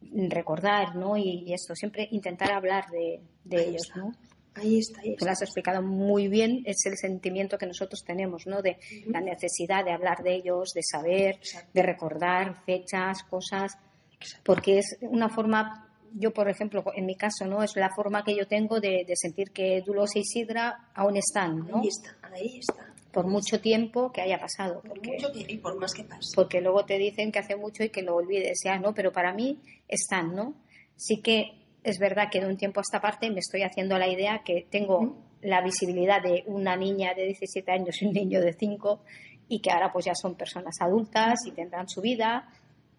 recordar, 0.00 0.96
¿no? 0.96 1.16
Y, 1.16 1.44
y 1.46 1.52
esto, 1.52 1.74
siempre 1.74 2.08
intentar 2.10 2.52
hablar 2.52 2.84
de, 2.90 3.20
de 3.44 3.56
Ahí 3.56 3.68
ellos, 3.70 3.82
está. 3.86 4.00
¿no? 4.00 4.12
Ahí 4.54 4.78
está, 4.78 5.00
ahí 5.02 5.16
Tú 5.16 5.24
lo 5.24 5.30
está. 5.30 5.32
has 5.32 5.42
explicado 5.42 5.82
muy 5.82 6.26
bien, 6.28 6.62
es 6.64 6.84
el 6.86 6.96
sentimiento 6.96 7.58
que 7.58 7.66
nosotros 7.66 8.02
tenemos, 8.04 8.46
¿no? 8.46 8.60
De 8.62 8.78
la 9.06 9.20
necesidad 9.20 9.84
de 9.84 9.92
hablar 9.92 10.22
de 10.22 10.34
ellos, 10.34 10.72
de 10.74 10.82
saber, 10.82 11.36
Exacto. 11.36 11.70
de 11.74 11.82
recordar 11.82 12.64
fechas, 12.64 13.22
cosas, 13.24 13.72
porque 14.44 14.78
es 14.78 14.98
una 15.02 15.28
forma, 15.28 15.88
yo 16.12 16.32
por 16.32 16.48
ejemplo, 16.48 16.82
en 16.96 17.06
mi 17.06 17.14
caso, 17.14 17.44
¿no? 17.46 17.62
Es 17.62 17.76
la 17.76 17.90
forma 17.94 18.24
que 18.24 18.34
yo 18.36 18.48
tengo 18.48 18.80
de, 18.80 19.04
de 19.06 19.14
sentir 19.14 19.52
que 19.52 19.82
Dulosa 19.86 20.18
y 20.18 20.24
Sidra 20.24 20.90
aún 20.94 21.16
están, 21.16 21.58
¿no? 21.68 21.80
Ahí 21.80 21.88
está, 21.88 22.16
ahí 22.22 22.58
está. 22.58 22.87
Por 23.12 23.26
mucho 23.26 23.60
tiempo 23.60 24.12
que 24.12 24.20
haya 24.20 24.38
pasado, 24.38 24.80
Por 24.82 24.90
porque, 24.90 25.12
mucho 25.12 25.32
que- 25.32 25.52
y 25.52 25.56
por 25.58 25.78
más 25.80 25.92
que 25.94 26.04
pase. 26.04 26.32
porque 26.34 26.60
luego 26.60 26.84
te 26.84 26.98
dicen 26.98 27.32
que 27.32 27.38
hace 27.38 27.56
mucho 27.56 27.82
y 27.84 27.88
que 27.90 28.02
lo 28.02 28.14
olvides, 28.16 28.60
ya, 28.64 28.78
¿no? 28.78 28.92
Pero 28.94 29.12
para 29.12 29.32
mí 29.32 29.58
están, 29.88 30.34
¿no? 30.34 30.54
Sí 30.96 31.22
que 31.22 31.52
es 31.84 31.98
verdad 31.98 32.28
que 32.30 32.40
de 32.40 32.46
un 32.46 32.56
tiempo 32.56 32.80
a 32.80 32.82
esta 32.82 33.00
parte 33.00 33.30
me 33.30 33.40
estoy 33.40 33.62
haciendo 33.62 33.96
la 33.98 34.08
idea 34.08 34.42
que 34.44 34.66
tengo 34.70 35.16
la 35.40 35.62
visibilidad 35.62 36.20
de 36.22 36.42
una 36.46 36.76
niña 36.76 37.14
de 37.14 37.24
17 37.24 37.70
años 37.72 38.02
y 38.02 38.06
un 38.06 38.12
niño 38.12 38.40
de 38.40 38.52
5 38.52 39.00
y 39.48 39.60
que 39.60 39.70
ahora 39.70 39.90
pues 39.92 40.04
ya 40.04 40.12
son 40.14 40.34
personas 40.34 40.74
adultas 40.80 41.38
y 41.46 41.52
tendrán 41.52 41.88
su 41.88 42.00
vida 42.02 42.48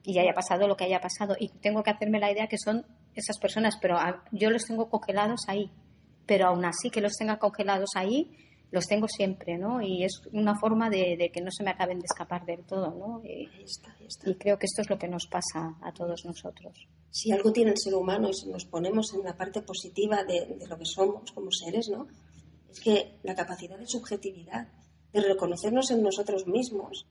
y 0.04 0.14
ya 0.14 0.22
haya 0.22 0.34
pasado 0.34 0.68
lo 0.68 0.76
que 0.78 0.86
haya 0.86 1.02
pasado 1.02 1.36
y 1.40 1.50
tengo 1.62 1.84
que 1.84 1.92
hacerme 1.92 2.20
la 2.20 2.32
idea 2.32 2.48
que 2.48 2.58
son 2.58 2.86
esas 3.14 3.38
personas, 3.38 3.78
pero 3.82 3.98
yo 4.32 4.50
los 4.50 4.64
tengo 4.66 4.90
congelados 4.90 5.42
ahí, 5.48 5.70
pero 6.26 6.48
aún 6.48 6.64
así 6.66 6.90
que 6.90 7.02
los 7.02 7.14
tenga 7.18 7.38
congelados 7.38 7.90
ahí, 7.96 8.32
los 8.72 8.86
tengo 8.88 9.08
siempre, 9.08 9.58
¿no? 9.58 9.82
Y 9.82 10.04
es 10.04 10.22
una 10.32 10.58
forma 10.60 10.90
de, 10.90 11.16
de 11.18 11.32
que 11.32 11.42
no 11.42 11.50
se 11.52 11.64
me 11.64 11.72
acaben 11.72 12.00
de 12.00 12.06
escapar 12.06 12.46
del 12.46 12.64
todo, 12.66 12.92
¿no? 12.94 13.22
Y, 13.24 13.48
Ahí 13.48 13.64
está, 13.64 13.92
ahí 14.00 14.06
está. 14.08 14.30
y 14.30 14.36
creo 14.36 14.60
que 14.60 14.66
esto 14.68 14.82
es 14.84 14.90
lo 14.90 14.98
que 15.00 15.08
nos 15.08 15.26
pasa 15.28 15.76
a 15.82 15.92
todos 15.94 16.24
nosotros. 16.26 16.88
Si 17.12 17.32
algo 17.32 17.52
tiene 17.52 17.72
el 17.72 17.78
ser 17.80 17.96
humano 17.96 18.30
y 18.30 18.34
si 18.34 18.48
nos 18.50 18.66
ponemos 18.66 19.14
en 19.16 19.24
la 19.24 19.36
parte 19.36 19.62
positiva 19.64 20.24
de, 20.24 20.46
de 20.60 20.68
lo 20.68 20.78
que 20.78 20.86
somos 20.86 21.32
como 21.32 21.52
seres, 21.52 21.90
¿no? 21.90 22.08
Es 22.70 22.80
que 22.80 23.18
la 23.24 23.34
capacidad 23.34 23.78
de 23.80 23.88
subjetividad, 23.88 24.68
de 25.12 25.22
reconocernos 25.22 25.90
en 25.90 26.04
nosotros 26.04 26.46
mismos, 26.46 27.08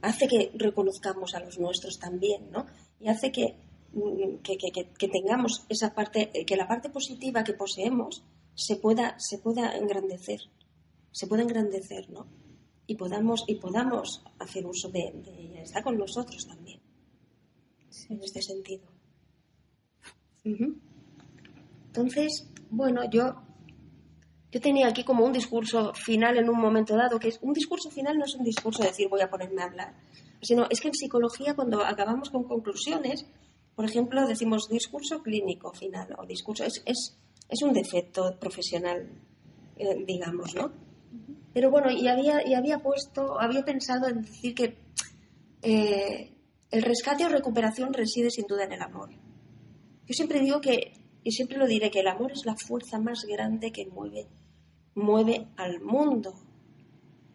hace 0.00 0.26
que 0.26 0.50
reconozcamos 0.54 1.34
a 1.34 1.40
los 1.40 1.58
nuestros 1.58 1.98
también, 1.98 2.50
¿no? 2.50 2.66
Y 2.98 3.08
hace 3.08 3.30
que, 3.30 3.56
que, 4.42 4.56
que- 4.56 4.88
que- 4.98 5.08
tengamos 5.08 5.66
esa 5.68 5.94
parte, 5.94 6.30
que 6.46 6.56
la 6.56 6.66
parte 6.66 6.88
positiva 6.88 7.44
que 7.44 7.52
poseemos 7.52 8.24
se 8.54 8.76
pueda, 8.76 9.16
se 9.18 9.38
pueda 9.38 9.76
engrandecer, 9.76 10.40
se 11.10 11.26
pueda 11.26 11.42
engrandecer, 11.42 12.10
¿no? 12.10 12.26
Y 12.86 12.96
podamos, 12.96 13.44
y 13.46 13.56
podamos 13.56 14.22
hacer 14.38 14.66
uso 14.66 14.88
de, 14.88 15.12
de 15.14 15.40
ella. 15.40 15.62
Está 15.62 15.82
con 15.82 15.96
nosotros 15.96 16.46
también, 16.46 16.80
en 18.08 18.22
este 18.22 18.42
sentido. 18.42 18.92
Entonces, 21.86 22.48
bueno, 22.70 23.08
yo, 23.10 23.34
yo 24.50 24.60
tenía 24.60 24.88
aquí 24.88 25.04
como 25.04 25.24
un 25.24 25.32
discurso 25.32 25.94
final 25.94 26.36
en 26.38 26.48
un 26.48 26.58
momento 26.58 26.96
dado, 26.96 27.18
que 27.18 27.28
es 27.28 27.38
un 27.42 27.52
discurso 27.52 27.90
final 27.90 28.18
no 28.18 28.24
es 28.24 28.34
un 28.34 28.44
discurso 28.44 28.82
de 28.82 28.88
decir 28.88 29.08
voy 29.08 29.20
a 29.20 29.30
ponerme 29.30 29.62
a 29.62 29.66
hablar, 29.66 29.94
sino 30.40 30.66
es 30.68 30.80
que 30.80 30.88
en 30.88 30.94
psicología 30.94 31.54
cuando 31.54 31.84
acabamos 31.84 32.30
con 32.30 32.44
conclusiones, 32.44 33.26
por 33.74 33.84
ejemplo, 33.84 34.26
decimos 34.26 34.68
discurso 34.68 35.22
clínico 35.22 35.72
final 35.72 36.14
o 36.18 36.26
discurso, 36.26 36.64
es, 36.64 36.82
es, 36.86 37.16
es 37.52 37.60
un 37.62 37.74
defecto 37.74 38.38
profesional, 38.40 39.10
eh, 39.76 40.04
digamos, 40.06 40.54
¿no? 40.54 40.72
Pero 41.52 41.70
bueno, 41.70 41.90
y 41.90 42.08
había, 42.08 42.46
y 42.48 42.54
había 42.54 42.78
puesto, 42.78 43.38
había 43.38 43.62
pensado 43.62 44.08
en 44.08 44.22
decir 44.22 44.54
que 44.54 44.78
eh, 45.60 46.32
el 46.70 46.82
rescate 46.82 47.26
o 47.26 47.28
recuperación 47.28 47.92
reside 47.92 48.30
sin 48.30 48.46
duda 48.46 48.64
en 48.64 48.72
el 48.72 48.80
amor. 48.80 49.10
Yo 49.10 50.14
siempre 50.14 50.40
digo 50.40 50.62
que, 50.62 50.94
y 51.22 51.32
siempre 51.32 51.58
lo 51.58 51.66
diré, 51.66 51.90
que 51.90 52.00
el 52.00 52.08
amor 52.08 52.32
es 52.32 52.46
la 52.46 52.56
fuerza 52.56 52.98
más 52.98 53.26
grande 53.28 53.70
que 53.70 53.86
mueve, 53.86 54.28
mueve 54.94 55.48
al 55.58 55.82
mundo. 55.82 56.32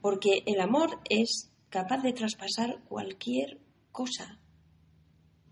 Porque 0.02 0.42
el 0.48 0.60
amor 0.60 1.00
es 1.10 1.52
capaz 1.70 2.02
de 2.02 2.14
traspasar 2.14 2.82
cualquier 2.90 3.60
cosa. 3.92 4.37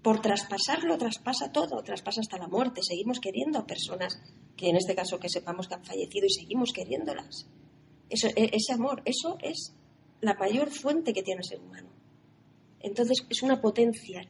Por 0.05 0.21
traspasarlo, 0.21 0.99
traspasa 0.99 1.51
todo, 1.51 1.81
traspasa 1.81 2.21
hasta 2.21 2.37
la 2.37 2.47
muerte. 2.47 2.81
Seguimos 2.83 3.19
queriendo 3.19 3.57
a 3.57 3.65
personas 3.65 4.21
que 4.55 4.69
en 4.69 4.75
este 4.75 4.93
caso 4.93 5.17
que 5.17 5.29
sepamos 5.29 5.67
que 5.67 5.73
han 5.73 5.83
fallecido 5.83 6.27
y 6.27 6.29
seguimos 6.29 6.71
queriéndolas. 6.73 7.47
E, 8.11 8.51
ese 8.53 8.73
amor, 8.73 9.01
eso 9.03 9.39
es 9.41 9.73
la 10.21 10.35
mayor 10.35 10.69
fuente 10.69 11.11
que 11.11 11.23
tiene 11.23 11.39
el 11.39 11.49
ser 11.49 11.59
humano. 11.59 11.89
Entonces 12.81 13.25
es 13.27 13.41
una 13.41 13.59
potencia. 13.59 14.21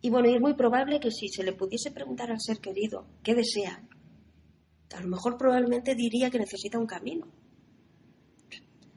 Y 0.00 0.10
bueno, 0.10 0.28
y 0.28 0.34
es 0.34 0.40
muy 0.40 0.54
probable 0.54 0.98
que 0.98 1.12
si 1.12 1.28
se 1.28 1.44
le 1.44 1.52
pudiese 1.52 1.92
preguntar 1.92 2.32
al 2.32 2.40
ser 2.40 2.58
querido 2.58 3.06
qué 3.22 3.36
desea, 3.36 3.80
a 4.92 5.00
lo 5.02 5.06
mejor 5.08 5.38
probablemente 5.38 5.94
diría 5.94 6.30
que 6.30 6.40
necesita 6.40 6.80
un 6.80 6.86
camino. 6.86 7.28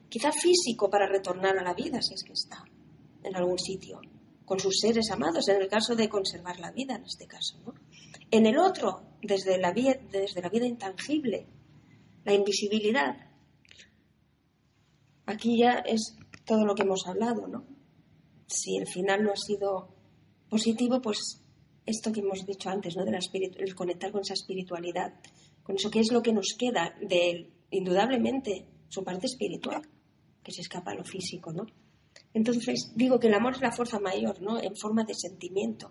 Quizá 0.09 0.32
físico 0.32 0.89
para 0.89 1.05
retornar 1.05 1.55
a 1.55 1.63
la 1.63 1.76
vida, 1.76 2.01
si 2.01 2.15
es 2.15 2.23
que 2.23 2.34
está 2.34 2.65
en 3.23 3.36
algún 3.36 3.59
sitio, 3.59 4.01
con 4.46 4.60
sus 4.60 4.80
seres 4.80 5.12
amados, 5.12 5.48
en 5.50 5.62
el 5.62 5.68
caso 5.68 5.96
de 5.96 6.10
conservar 6.10 6.60
la 6.60 6.72
vida, 6.72 6.96
en 6.96 7.06
este 7.06 7.28
caso. 7.28 7.60
¿no? 7.66 7.74
En 8.32 8.46
el 8.46 8.58
otro, 8.58 9.02
desde 9.22 9.58
la, 9.58 9.74
vida, 9.74 9.98
desde 10.12 10.41
la 10.41 10.50
vida 10.50 10.66
intangible, 10.66 11.48
la 12.24 12.34
invisibilidad. 12.34 13.32
Aquí 15.26 15.58
ya 15.60 15.80
es 15.80 16.16
todo 16.46 16.66
lo 16.66 16.76
que 16.76 16.84
hemos 16.84 17.08
hablado, 17.08 17.48
¿no? 17.48 17.66
si 18.48 18.78
el 18.78 18.88
final 18.88 19.24
no 19.24 19.32
ha 19.32 19.38
sido 19.38 19.89
positivo, 20.50 21.02
pues 21.02 21.41
esto 21.86 22.12
que 22.12 22.22
hemos 22.22 22.46
dicho 22.46 22.70
antes, 22.70 22.96
¿no? 22.96 23.06
De 23.06 23.12
la 23.12 23.20
el 23.34 23.76
conectar 23.76 24.12
con 24.12 24.22
esa 24.22 24.34
espiritualidad, 24.34 25.14
con 25.64 25.76
eso 25.76 25.89
que 25.89 26.00
es 26.00 26.12
lo 26.12 26.22
que 26.22 26.34
nos 26.34 26.56
queda 26.58 26.96
de 27.02 27.52
indudablemente, 27.72 28.68
su 28.88 29.04
parte 29.04 29.28
espiritual, 29.28 29.82
que 30.43 30.52
se 30.52 30.62
escapa 30.62 30.91
a 30.91 30.96
lo 30.96 31.04
físico, 31.04 31.52
¿no? 31.52 31.66
Entonces, 32.36 32.91
digo 32.95 33.19
que 33.19 33.27
el 33.27 33.33
amor 33.33 33.53
es 33.55 33.61
la 33.61 33.71
fuerza 33.71 33.99
mayor, 33.99 34.39
¿no? 34.43 34.61
En 34.61 34.75
forma 34.75 35.03
de 35.03 35.15
sentimiento. 35.15 35.89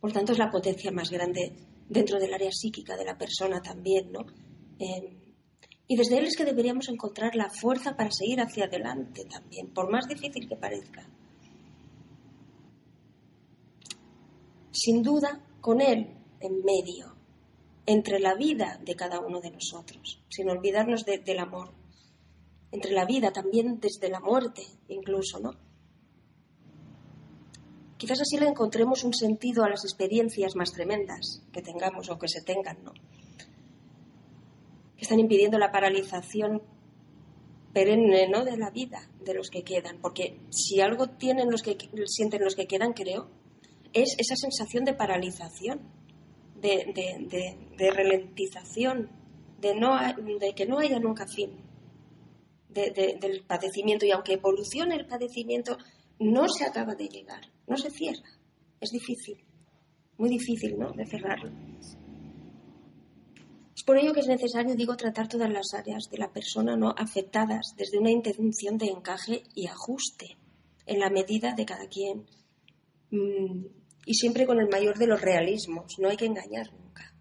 Por 0.00 0.10
tanto, 0.10 0.32
es 0.32 0.38
la 0.38 0.50
potencia 0.50 0.90
más 0.90 1.10
grande 1.10 1.54
dentro 1.88 2.18
del 2.18 2.34
área 2.34 2.50
psíquica 2.50 2.96
de 2.96 3.04
la 3.04 3.16
persona 3.16 3.62
también, 3.62 4.10
¿no? 4.10 4.26
Eh, 4.80 5.16
y 5.86 5.96
desde 5.96 6.18
él 6.18 6.24
es 6.26 6.36
que 6.36 6.44
deberíamos 6.44 6.88
encontrar 6.88 7.36
la 7.36 7.50
fuerza 7.50 7.96
para 7.96 8.10
seguir 8.10 8.40
hacia 8.40 8.64
adelante 8.64 9.24
también, 9.26 9.72
por 9.72 9.88
más 9.88 10.08
difícil 10.08 10.48
que 10.48 10.56
parezca. 10.56 11.06
sin 14.72 15.02
duda 15.02 15.40
con 15.60 15.80
Él 15.80 16.16
en 16.40 16.64
medio, 16.64 17.14
entre 17.86 18.18
la 18.18 18.34
vida 18.34 18.80
de 18.82 18.94
cada 18.94 19.20
uno 19.20 19.40
de 19.40 19.50
nosotros, 19.50 20.22
sin 20.28 20.48
olvidarnos 20.48 21.04
del 21.04 21.38
amor, 21.38 21.72
entre 22.72 22.92
la 22.92 23.04
vida 23.04 23.32
también 23.32 23.80
desde 23.80 24.08
la 24.08 24.20
muerte 24.20 24.62
incluso, 24.88 25.40
¿no? 25.40 25.52
Quizás 27.96 28.20
así 28.22 28.38
le 28.38 28.48
encontremos 28.48 29.04
un 29.04 29.12
sentido 29.12 29.62
a 29.62 29.68
las 29.68 29.84
experiencias 29.84 30.56
más 30.56 30.72
tremendas 30.72 31.42
que 31.52 31.60
tengamos 31.60 32.08
o 32.08 32.18
que 32.18 32.28
se 32.28 32.40
tengan, 32.40 32.82
¿no? 32.82 32.92
Que 34.96 35.02
están 35.02 35.20
impidiendo 35.20 35.58
la 35.58 35.70
paralización 35.70 36.62
perenne, 37.74 38.26
¿no? 38.28 38.44
De 38.44 38.56
la 38.56 38.70
vida 38.70 39.10
de 39.22 39.34
los 39.34 39.50
que 39.50 39.64
quedan, 39.64 40.00
porque 40.00 40.40
si 40.50 40.80
algo 40.80 41.08
tienen 41.08 41.50
los 41.50 41.62
que 41.62 41.76
sienten 42.06 42.42
los 42.42 42.56
que 42.56 42.66
quedan, 42.66 42.94
creo, 42.94 43.28
es 43.92 44.14
esa 44.18 44.36
sensación 44.36 44.84
de 44.84 44.94
paralización, 44.94 45.80
de, 46.56 47.92
ralentización, 47.94 49.10
de, 49.60 49.74
no, 49.74 49.98
de 50.38 50.54
que 50.54 50.66
no 50.66 50.78
haya 50.78 50.98
nunca 50.98 51.26
fin 51.26 51.69
del 52.72 53.44
padecimiento. 53.46 54.06
Y 54.06 54.10
aunque 54.10 54.34
evolucione 54.34 54.96
el 54.96 55.06
padecimiento, 55.06 55.76
no 56.18 56.48
se 56.48 56.64
acaba 56.64 56.94
de 56.94 57.08
llegar, 57.08 57.40
no 57.66 57.76
se 57.76 57.90
cierra. 57.90 58.28
Es 58.80 58.90
difícil, 58.90 59.44
muy 60.18 60.28
difícil, 60.28 60.78
¿no?, 60.78 60.92
de 60.92 61.06
cerrarlo. 61.06 61.50
Es 63.74 63.84
por 63.84 63.96
ello 63.96 64.12
que 64.12 64.20
es 64.20 64.26
necesario, 64.26 64.74
digo, 64.74 64.96
tratar 64.96 65.28
todas 65.28 65.50
las 65.50 65.72
áreas 65.72 66.10
de 66.10 66.18
la 66.18 66.30
persona 66.30 66.76
no 66.76 66.94
afectadas 66.96 67.74
desde 67.78 67.98
una 67.98 68.10
intención 68.10 68.76
de 68.76 68.88
encaje 68.88 69.42
y 69.54 69.66
ajuste 69.66 70.36
en 70.84 71.00
la 71.00 71.08
medida 71.08 71.54
de 71.54 71.64
cada 71.64 71.88
quien, 71.88 72.26
mm, 73.10 73.64
y 74.04 74.14
siempre 74.14 74.46
con 74.46 74.60
el 74.60 74.68
mayor 74.68 74.98
de 74.98 75.06
los 75.06 75.20
realismos. 75.20 75.98
No 75.98 76.08
hay 76.08 76.16
que 76.16 76.26
engañar 76.26 76.72
nunca. 76.72 77.14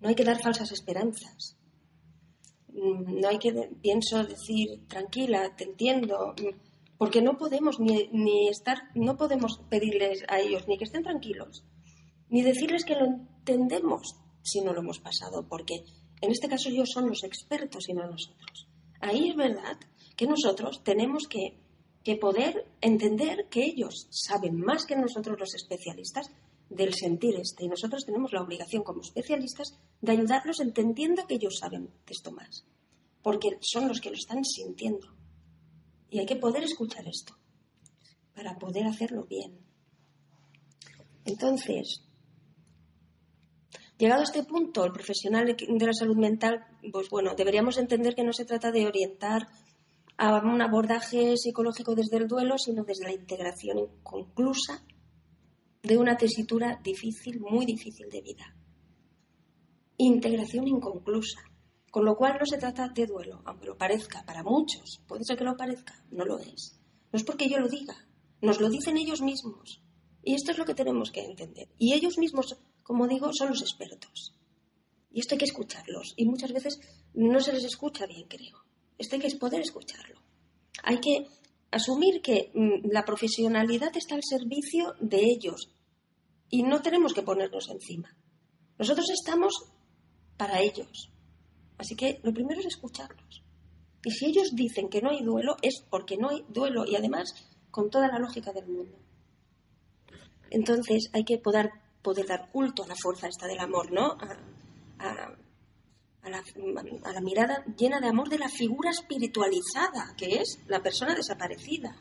No 0.00 0.08
hay 0.08 0.16
que 0.16 0.24
dar 0.24 0.42
falsas 0.42 0.72
esperanzas. 0.72 1.56
Mm, 2.72 3.20
no 3.20 3.28
hay 3.28 3.38
que, 3.38 3.52
pienso, 3.80 4.24
decir, 4.24 4.86
tranquila, 4.88 5.54
te 5.56 5.64
entiendo, 5.64 6.34
mm, 6.38 6.96
porque 6.98 7.22
no 7.22 7.36
podemos 7.36 7.80
ni, 7.80 8.08
ni 8.12 8.48
estar, 8.48 8.90
no 8.94 9.16
podemos 9.16 9.60
pedirles 9.68 10.24
a 10.28 10.40
ellos 10.40 10.66
ni 10.68 10.78
que 10.78 10.84
estén 10.84 11.02
tranquilos, 11.02 11.64
ni 12.28 12.42
decirles 12.42 12.84
que 12.84 12.94
lo 12.94 13.04
entendemos 13.04 14.16
si 14.42 14.60
no 14.60 14.72
lo 14.72 14.80
hemos 14.80 14.98
pasado, 14.98 15.46
porque 15.48 15.84
en 16.20 16.30
este 16.30 16.48
caso 16.48 16.68
ellos 16.68 16.90
son 16.90 17.08
los 17.08 17.24
expertos 17.24 17.88
y 17.88 17.94
no 17.94 18.06
nosotros. 18.06 18.68
Ahí 19.00 19.30
es 19.30 19.36
verdad 19.36 19.78
que 20.16 20.26
nosotros 20.26 20.82
tenemos 20.84 21.26
que 21.28 21.62
que 22.02 22.16
poder 22.16 22.66
entender 22.80 23.46
que 23.48 23.64
ellos 23.64 24.08
saben 24.10 24.60
más 24.60 24.86
que 24.86 24.96
nosotros 24.96 25.38
los 25.38 25.54
especialistas 25.54 26.30
del 26.74 26.94
sentir 26.94 27.36
este. 27.36 27.64
Y 27.64 27.68
nosotros 27.68 28.04
tenemos 28.04 28.32
la 28.32 28.42
obligación 28.42 28.82
como 28.82 29.02
especialistas 29.02 29.78
de 30.00 30.12
ayudarlos 30.12 30.60
entendiendo 30.60 31.26
que 31.26 31.34
ellos 31.34 31.58
saben 31.58 31.86
de 31.86 32.12
esto 32.12 32.32
más. 32.32 32.64
Porque 33.22 33.58
son 33.60 33.88
los 33.88 34.00
que 34.00 34.10
lo 34.10 34.16
están 34.16 34.44
sintiendo. 34.44 35.08
Y 36.10 36.18
hay 36.18 36.26
que 36.26 36.36
poder 36.36 36.64
escuchar 36.64 37.06
esto 37.06 37.34
para 38.34 38.58
poder 38.58 38.86
hacerlo 38.86 39.24
bien. 39.24 39.58
Entonces, 41.24 42.02
llegado 43.98 44.22
a 44.22 44.24
este 44.24 44.42
punto, 44.42 44.84
el 44.84 44.92
profesional 44.92 45.46
de 45.46 45.86
la 45.86 45.92
salud 45.92 46.16
mental, 46.16 46.64
pues 46.90 47.08
bueno, 47.08 47.34
deberíamos 47.36 47.78
entender 47.78 48.14
que 48.14 48.24
no 48.24 48.32
se 48.32 48.44
trata 48.44 48.72
de 48.72 48.86
orientar 48.86 49.48
a 50.18 50.38
un 50.38 50.60
abordaje 50.60 51.36
psicológico 51.36 51.94
desde 51.94 52.16
el 52.16 52.28
duelo, 52.28 52.58
sino 52.58 52.84
desde 52.84 53.04
la 53.04 53.12
integración 53.12 53.78
inconclusa 53.78 54.84
de 55.82 55.98
una 55.98 56.16
tesitura 56.16 56.80
difícil, 56.82 57.40
muy 57.40 57.66
difícil 57.66 58.08
de 58.08 58.20
vida. 58.20 58.56
Integración 59.96 60.68
inconclusa, 60.68 61.40
con 61.90 62.04
lo 62.04 62.16
cual 62.16 62.36
no 62.38 62.46
se 62.46 62.58
trata 62.58 62.88
de 62.88 63.06
duelo, 63.06 63.42
aunque 63.44 63.66
lo 63.66 63.76
parezca 63.76 64.24
para 64.24 64.42
muchos, 64.42 65.02
puede 65.06 65.24
ser 65.24 65.36
que 65.36 65.44
lo 65.44 65.56
parezca, 65.56 66.04
no 66.10 66.24
lo 66.24 66.38
es. 66.38 66.78
No 67.12 67.18
es 67.18 67.24
porque 67.24 67.48
yo 67.48 67.58
lo 67.58 67.68
diga, 67.68 68.08
nos 68.40 68.60
lo 68.60 68.70
dicen 68.70 68.96
ellos 68.96 69.20
mismos. 69.20 69.82
Y 70.22 70.34
esto 70.34 70.52
es 70.52 70.58
lo 70.58 70.64
que 70.64 70.74
tenemos 70.74 71.10
que 71.10 71.24
entender. 71.24 71.68
Y 71.78 71.94
ellos 71.94 72.16
mismos, 72.16 72.56
como 72.82 73.08
digo, 73.08 73.32
son 73.32 73.50
los 73.50 73.60
expertos. 73.60 74.34
Y 75.10 75.20
esto 75.20 75.34
hay 75.34 75.38
que 75.38 75.44
escucharlos. 75.46 76.14
Y 76.16 76.26
muchas 76.26 76.52
veces 76.52 76.80
no 77.12 77.40
se 77.40 77.52
les 77.52 77.64
escucha 77.64 78.06
bien, 78.06 78.28
creo. 78.28 78.64
Esto 78.98 79.16
hay 79.16 79.22
que 79.22 79.36
poder 79.36 79.60
escucharlo. 79.60 80.20
Hay 80.84 80.98
que 80.98 81.26
asumir 81.72 82.20
que 82.22 82.52
mm, 82.54 82.90
la 82.92 83.04
profesionalidad 83.04 83.96
está 83.96 84.14
al 84.14 84.22
servicio 84.22 84.94
de 85.00 85.18
ellos 85.24 85.74
y 86.48 86.62
no 86.62 86.82
tenemos 86.82 87.14
que 87.14 87.22
ponernos 87.22 87.68
encima. 87.70 88.14
Nosotros 88.78 89.06
estamos 89.10 89.54
para 90.36 90.60
ellos. 90.60 91.10
Así 91.78 91.96
que 91.96 92.20
lo 92.22 92.32
primero 92.32 92.60
es 92.60 92.66
escucharlos. 92.66 93.42
Y 94.04 94.10
si 94.10 94.26
ellos 94.26 94.54
dicen 94.54 94.88
que 94.88 95.00
no 95.00 95.10
hay 95.10 95.22
duelo, 95.22 95.56
es 95.62 95.82
porque 95.90 96.16
no 96.16 96.28
hay 96.28 96.44
duelo 96.48 96.84
y 96.86 96.94
además 96.94 97.34
con 97.70 97.90
toda 97.90 98.08
la 98.08 98.18
lógica 98.18 98.52
del 98.52 98.68
mundo. 98.68 98.98
Entonces 100.50 101.08
hay 101.14 101.24
que 101.24 101.38
poder, 101.38 101.70
poder 102.02 102.26
dar 102.26 102.50
culto 102.50 102.84
a 102.84 102.88
la 102.88 102.96
fuerza 102.96 103.28
esta 103.28 103.46
del 103.46 103.60
amor, 103.60 103.90
¿no? 103.90 104.12
a, 104.12 104.36
a 104.98 105.36
la, 106.30 107.20
mirada 107.20 107.64
llena 107.76 108.00
de 108.00 108.08
amor 108.08 108.28
de 108.28 108.38
la 108.38 108.48
figura 108.48 108.90
espiritualizada, 108.90 110.14
que 110.16 110.36
es 110.36 110.60
la 110.68 110.80
persona 110.80 111.14
desaparecida. 111.14 111.96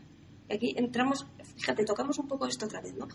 Aquí 0.50 0.74
entramos, 0.78 1.26
fíjate, 1.58 1.86
tocamos 1.86 2.20
un 2.20 2.28
poco 2.28 2.46
esto 2.46 2.66
otra 2.66 2.82
vez, 2.82 2.94
¿no? 2.94 3.08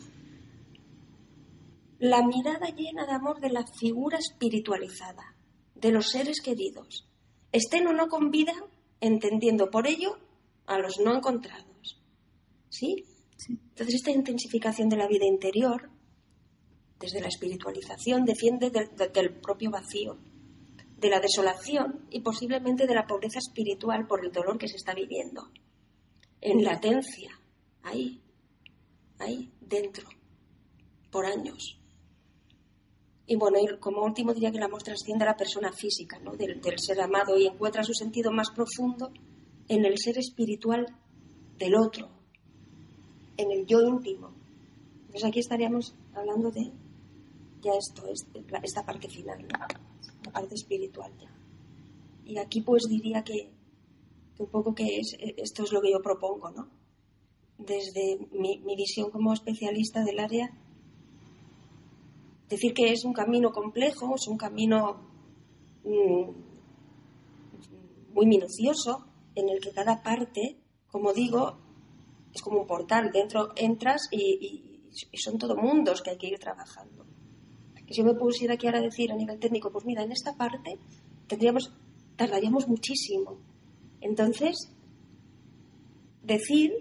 La 1.99 2.27
mirada 2.27 2.69
llena 2.69 3.07
de 3.07 3.13
amor 3.13 3.41
de 3.41 3.51
la 3.51 3.65
figura 3.67 4.19
espiritualizada, 4.19 5.35
de 5.75 5.93
los 5.93 6.09
seres 6.11 6.41
queridos, 6.41 7.07
estén 7.53 7.87
o 7.87 7.93
no 7.93 8.09
con 8.09 8.31
vida, 8.31 8.53
entendiendo 9.01 9.71
por 9.71 9.87
ello 9.87 10.19
a 10.67 10.79
los 10.79 10.99
no 10.99 11.15
encontrados. 11.15 12.03
¿Sí? 12.69 13.05
Entonces, 13.49 13.97
esta 13.97 14.11
intensificación 14.11 14.89
de 14.89 14.97
la 14.97 15.07
vida 15.07 15.25
interior, 15.25 15.89
desde 16.99 17.21
la 17.21 17.29
espiritualización, 17.29 18.25
defiende 18.25 18.71
del 18.71 19.35
propio 19.35 19.71
vacío 19.71 20.19
de 20.97 21.11
la 21.11 21.21
desolación 21.21 22.07
y 22.11 22.21
posiblemente 22.21 22.87
de 22.87 22.95
la 22.95 23.07
pobreza 23.07 23.39
espiritual 23.39 24.07
por 24.07 24.25
el 24.25 24.33
dolor 24.33 24.59
que 24.59 24.69
se 24.69 24.77
está 24.77 24.95
viviendo. 24.95 25.51
En 26.41 26.65
latencia, 26.65 27.39
ahí, 27.83 28.21
ahí 29.19 29.53
dentro, 29.61 30.09
por 31.11 31.27
años. 31.27 31.79
Y 33.27 33.37
bueno, 33.37 33.59
como 33.81 34.05
último 34.05 34.33
diría 34.33 34.51
que 34.51 34.59
el 34.59 34.63
amor 34.63 34.83
trasciende 34.83 35.25
a 35.25 35.29
la 35.29 35.37
persona 35.37 35.73
física, 35.73 36.19
¿no? 36.21 36.37
del, 36.37 36.61
del 36.61 36.79
ser 36.79 37.01
amado 37.01 37.37
y 37.37 37.47
encuentra 37.47 37.83
su 37.83 37.93
sentido 37.93 38.31
más 38.31 38.51
profundo 38.51 39.11
en 39.69 39.85
el 39.85 39.99
ser 39.99 40.17
espiritual 40.19 40.87
del 41.59 41.75
otro, 41.75 42.09
en 43.37 43.51
el 43.51 43.67
yo 43.67 43.81
íntimo. 43.81 44.33
Entonces 45.07 45.25
aquí 45.25 45.41
estaríamos 45.41 45.95
hablando 46.15 46.51
de 46.51 46.71
ya 47.63 47.73
esto, 47.73 48.07
este, 48.09 48.45
esta 48.63 48.85
parte 48.85 49.09
final. 49.09 49.47
La 50.37 50.41
parte 50.41 50.55
espiritual 50.55 51.13
ya. 51.19 51.31
Y 52.25 52.39
aquí 52.39 52.61
pues 52.61 52.83
diría 52.89 53.23
que, 53.23 53.51
un 54.39 54.49
poco 54.49 54.75
que 54.75 54.99
es, 54.99 55.17
esto 55.19 55.63
es 55.63 55.73
lo 55.73 55.81
que 55.81 55.93
yo 55.93 56.03
propongo, 56.03 56.51
¿no? 56.51 56.69
Desde 57.59 58.19
mi, 58.33 58.61
visión 58.77 59.11
como 59.11 59.33
especialista 59.33 60.05
del 60.05 60.19
área, 60.19 60.51
decir 62.49 62.75
que 62.75 62.93
es 62.93 63.05
un 63.05 63.15
camino 63.15 63.51
complejo, 63.51 64.15
es 64.15 64.29
un 64.29 64.37
camino 64.37 65.01
mm, 65.85 66.31
muy 68.13 68.27
minucioso, 68.27 69.07
en 69.35 69.49
el 69.49 69.61
que 69.61 69.71
cada 69.71 70.03
parte, 70.03 70.59
como 70.89 71.13
digo, 71.13 71.59
es 72.35 72.43
como 72.43 72.61
un 72.61 72.67
portal. 72.67 73.11
Dentro 73.13 73.53
entras 73.57 74.09
y 74.11 74.83
son 75.15 75.39
todo 75.39 75.57
mundos 75.57 76.03
que 76.03 76.11
hay 76.11 76.19
que 76.19 76.29
ir 76.29 76.39
trabajando. 76.39 77.07
Que 77.87 77.95
si 77.95 78.01
yo 78.03 78.05
me 78.07 78.15
pusiera 78.15 78.55
aquí 78.55 78.67
ahora 78.67 78.79
a 78.81 78.83
decir 78.83 79.13
a 79.13 79.17
nivel 79.17 79.39
técnico, 79.39 79.71
pues 79.71 79.85
mira, 79.85 80.03
en 80.03 80.13
esta 80.13 80.35
parte 80.37 80.79
tendríamos, 81.29 81.73
tardaríamos 82.17 82.67
muchísimo. 82.69 83.39
Entonces, 84.01 84.71
decir 86.23 86.73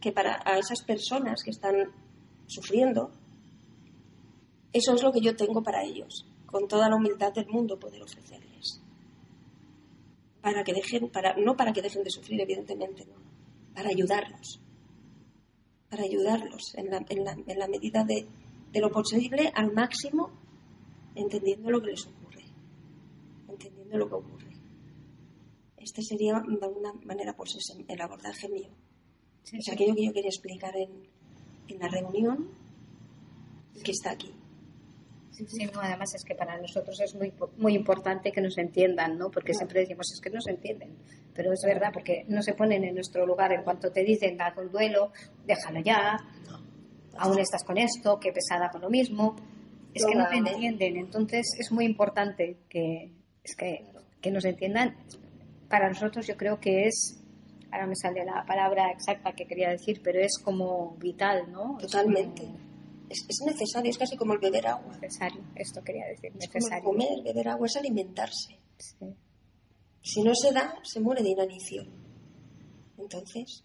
que 0.00 0.12
para 0.12 0.40
a 0.44 0.58
esas 0.58 0.82
personas 0.82 1.42
que 1.44 1.50
están 1.50 1.74
sufriendo, 2.46 3.10
eso 4.72 4.94
es 4.94 5.02
lo 5.02 5.12
que 5.12 5.20
yo 5.20 5.36
tengo 5.36 5.62
para 5.62 5.84
ellos, 5.84 6.26
con 6.46 6.66
toda 6.66 6.88
la 6.88 6.96
humildad 6.96 7.32
del 7.32 7.46
mundo 7.48 7.78
poder 7.78 8.02
ofrecerles. 8.02 8.80
Para 10.40 10.64
que 10.64 10.72
dejen, 10.72 11.08
para, 11.10 11.36
no 11.36 11.56
para 11.56 11.72
que 11.72 11.82
dejen 11.82 12.02
de 12.02 12.10
sufrir, 12.10 12.40
evidentemente, 12.40 13.04
no, 13.04 13.14
para 13.74 13.90
ayudarlos. 13.90 14.60
Para 15.88 16.02
ayudarlos 16.04 16.74
en 16.74 16.90
la, 16.90 17.04
en 17.08 17.24
la- 17.24 17.36
en 17.46 17.58
la 17.58 17.68
medida 17.68 18.02
de, 18.04 18.26
de 18.72 18.80
lo 18.80 18.90
posible 18.90 19.52
al 19.54 19.72
máximo, 19.72 20.30
entendiendo 21.14 21.70
lo 21.70 21.80
que 21.80 21.90
les 21.90 22.06
ocurre. 22.06 22.44
Entendiendo 23.48 23.98
lo 23.98 24.08
que 24.08 24.14
ocurre. 24.14 24.52
Este 25.76 26.02
sería 26.02 26.34
de 26.46 26.64
alguna 26.64 26.92
manera 27.04 27.34
pues 27.34 27.54
el 27.88 28.00
abordaje 28.00 28.48
mío. 28.48 28.68
Sí, 29.42 29.58
Es 29.58 29.64
sí. 29.66 29.70
aquello 29.72 29.94
que 29.94 30.06
yo 30.06 30.12
quería 30.12 30.30
explicar 30.30 30.74
en, 30.76 30.90
en 31.68 31.78
la 31.78 31.88
reunión 31.88 32.48
que 33.84 33.90
está 33.90 34.12
aquí. 34.12 34.32
Sí, 35.32 35.46
sí, 35.48 35.64
no, 35.66 35.80
además 35.80 36.14
es 36.14 36.24
que 36.24 36.34
para 36.34 36.60
nosotros 36.60 37.00
es 37.00 37.14
muy, 37.14 37.32
muy 37.56 37.74
importante 37.74 38.30
que 38.32 38.40
nos 38.42 38.58
entiendan, 38.58 39.16
¿no? 39.18 39.30
Porque 39.30 39.54
siempre 39.54 39.80
decimos, 39.80 40.12
es 40.12 40.20
que 40.20 40.28
no 40.30 40.40
se 40.42 40.50
entienden. 40.50 40.94
Pero 41.34 41.52
es 41.52 41.62
verdad, 41.64 41.90
porque 41.92 42.24
no 42.28 42.42
se 42.42 42.52
ponen 42.52 42.84
en 42.84 42.94
nuestro 42.94 43.24
lugar. 43.26 43.50
En 43.52 43.62
cuanto 43.64 43.90
te 43.90 44.04
dicen, 44.04 44.40
haz 44.40 44.56
un 44.58 44.70
duelo, 44.70 45.10
déjalo 45.46 45.80
ya, 45.80 46.18
aún 47.18 47.38
estás 47.38 47.64
con 47.64 47.78
esto, 47.78 48.18
qué 48.20 48.32
pesada 48.32 48.70
con 48.70 48.80
lo 48.80 48.90
mismo. 48.90 49.36
Es 49.94 50.04
que 50.06 50.14
no 50.14 50.26
te 50.28 50.36
entienden. 50.36 50.96
Entonces 50.96 51.46
es 51.58 51.70
muy 51.70 51.84
importante 51.84 52.58
que, 52.68 53.12
es 53.44 53.56
que, 53.56 53.84
que 54.20 54.30
nos 54.30 54.44
entiendan. 54.44 54.96
Para 55.68 55.88
nosotros 55.88 56.26
yo 56.26 56.36
creo 56.36 56.58
que 56.60 56.86
es, 56.86 57.22
ahora 57.70 57.86
me 57.86 57.96
sale 57.96 58.24
la 58.24 58.44
palabra 58.46 58.90
exacta 58.90 59.32
que 59.32 59.46
quería 59.46 59.70
decir, 59.70 60.00
pero 60.02 60.20
es 60.20 60.38
como 60.42 60.96
vital, 60.96 61.50
¿no? 61.50 61.78
Es 61.78 61.86
Totalmente. 61.86 62.42
como 62.42 62.58
Es, 63.08 63.24
es 63.28 63.42
necesario, 63.46 63.90
es 63.90 63.98
casi 63.98 64.16
como 64.16 64.32
el 64.34 64.38
beber 64.38 64.66
agua. 64.66 64.94
necesario, 65.00 65.42
esto 65.56 65.82
quería 65.82 66.06
decir, 66.06 66.32
Es 66.38 66.48
como 66.48 66.74
el 66.74 66.82
comer, 66.82 67.22
beber 67.24 67.48
agua, 67.48 67.66
es 67.66 67.76
alimentarse. 67.76 68.58
Sí. 68.78 69.14
Si 70.02 70.22
no 70.22 70.34
se 70.34 70.52
da, 70.52 70.74
se 70.82 71.00
muere 71.00 71.22
de 71.22 71.30
inanición. 71.30 71.88
Entonces, 72.98 73.62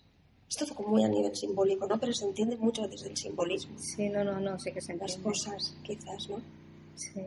esto 0.50 0.66
fue 0.66 0.76
como 0.78 0.90
muy 0.90 1.04
a 1.04 1.08
nivel 1.10 1.36
simbólico, 1.36 1.88
¿no? 1.88 2.00
Pero 2.00 2.14
se 2.14 2.26
entiende 2.26 2.56
mucho 2.58 2.88
desde 2.88 3.10
el 3.10 3.18
simbolismo. 3.18 3.78
Sí, 3.78 4.10
no, 4.10 4.24
no, 4.24 4.40
no, 4.40 4.58
sí 4.60 4.72
que 4.72 4.82
se 4.82 4.94
Las 4.94 5.16
entiende. 5.16 5.24
cosas, 5.24 5.76
quizás, 5.84 6.30
¿no? 6.30 6.38
Sí. 6.96 7.22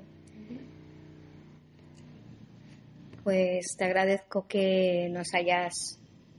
Pues 3.23 3.77
te 3.77 3.85
agradezco 3.85 4.47
que 4.49 5.09
nos 5.11 5.35
hayas 5.35 5.99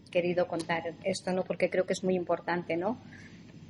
querido 0.09 0.47
contar 0.47 0.95
esto, 1.03 1.31
¿no? 1.31 1.43
Porque 1.43 1.69
creo 1.69 1.85
que 1.85 1.93
es 1.93 2.03
muy 2.03 2.15
importante, 2.15 2.75
¿no? 2.75 2.97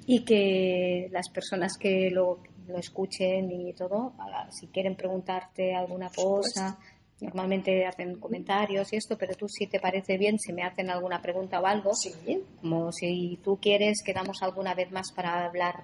Y 0.08 0.24
que 0.24 1.10
las 1.12 1.30
personas 1.30 1.78
que 1.78 2.10
lo, 2.10 2.40
lo 2.68 2.78
escuchen 2.78 3.52
y 3.52 3.74
todo, 3.74 4.14
ah, 4.18 4.48
si 4.52 4.68
quieren 4.68 4.96
preguntarte 4.96 5.76
alguna 5.76 6.10
cosa, 6.10 6.80
normalmente 7.22 7.86
hacen 7.86 8.20
comentarios 8.20 8.92
y 8.92 8.98
esto, 8.98 9.18
pero 9.18 9.36
tú 9.36 9.48
si 9.48 9.68
te 9.68 9.80
parece 9.80 10.18
bien, 10.18 10.40
si 10.40 10.52
me 10.52 10.64
hacen 10.64 10.90
alguna 10.90 11.22
pregunta 11.22 11.60
o 11.60 11.66
algo, 11.66 11.94
Sí, 11.94 12.14
como 12.60 12.92
si 12.92 13.40
tú 13.44 13.58
quieres, 13.62 14.02
quedamos 14.04 14.42
alguna 14.42 14.74
vez 14.74 14.92
más 14.92 15.12
para 15.12 15.46
hablar 15.46 15.84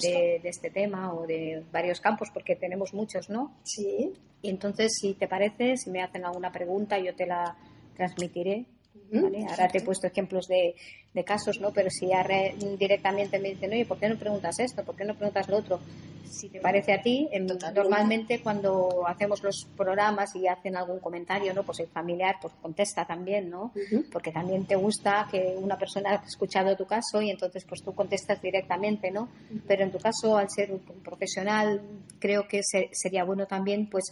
de, 0.00 0.40
de 0.42 0.48
este 0.48 0.70
tema 0.70 1.12
o 1.12 1.26
de 1.26 1.64
varios 1.72 2.00
campos, 2.00 2.28
porque 2.32 2.56
tenemos 2.56 2.94
muchos, 2.94 3.28
¿no? 3.28 3.56
Sí. 3.64 4.12
Y 4.40 4.50
entonces, 4.50 4.92
si 5.00 5.14
te 5.14 5.26
parece, 5.28 5.76
si 5.76 5.90
me 5.90 6.02
hacen 6.02 6.24
alguna 6.24 6.52
pregunta, 6.52 6.98
yo 6.98 7.14
te 7.14 7.26
la 7.26 7.56
transmitiré. 7.96 8.66
¿Vale? 9.12 9.46
Ahora 9.48 9.68
te 9.68 9.78
he 9.78 9.82
puesto 9.82 10.06
ejemplos 10.06 10.46
de, 10.48 10.74
de 11.14 11.24
casos, 11.24 11.60
¿no? 11.60 11.72
Pero 11.72 11.90
si 11.90 12.08
ya 12.08 12.22
re- 12.22 12.54
directamente 12.78 13.38
me 13.38 13.50
dicen, 13.50 13.70
oye, 13.72 13.84
¿por 13.86 13.98
qué 13.98 14.08
no 14.08 14.16
preguntas 14.16 14.58
esto? 14.58 14.84
¿Por 14.84 14.96
qué 14.96 15.04
no 15.04 15.14
preguntas 15.14 15.48
lo 15.48 15.56
otro? 15.58 15.80
Si 16.24 16.50
te 16.50 16.60
parece 16.60 16.92
a 16.92 17.00
ti, 17.00 17.26
em, 17.32 17.46
normalmente 17.74 18.40
cuando 18.42 19.06
hacemos 19.06 19.42
los 19.42 19.66
programas 19.76 20.36
y 20.36 20.46
hacen 20.46 20.76
algún 20.76 21.00
comentario, 21.00 21.54
¿no? 21.54 21.62
Pues 21.64 21.80
el 21.80 21.88
familiar 21.88 22.36
pues 22.40 22.52
contesta 22.60 23.06
también, 23.06 23.48
¿no? 23.48 23.72
Porque 24.12 24.30
también 24.30 24.66
te 24.66 24.76
gusta 24.76 25.26
que 25.30 25.56
una 25.58 25.78
persona 25.78 26.10
ha 26.10 26.26
escuchado 26.26 26.76
tu 26.76 26.84
caso 26.86 27.22
y 27.22 27.30
entonces 27.30 27.64
pues 27.64 27.82
tú 27.82 27.94
contestas 27.94 28.40
directamente, 28.42 29.10
¿no? 29.10 29.28
Pero 29.66 29.84
en 29.84 29.90
tu 29.90 29.98
caso, 29.98 30.36
al 30.36 30.50
ser 30.50 30.70
un 30.70 30.80
profesional, 31.02 31.80
creo 32.18 32.46
que 32.46 32.60
se- 32.62 32.90
sería 32.92 33.24
bueno 33.24 33.46
también 33.46 33.88
pues 33.88 34.04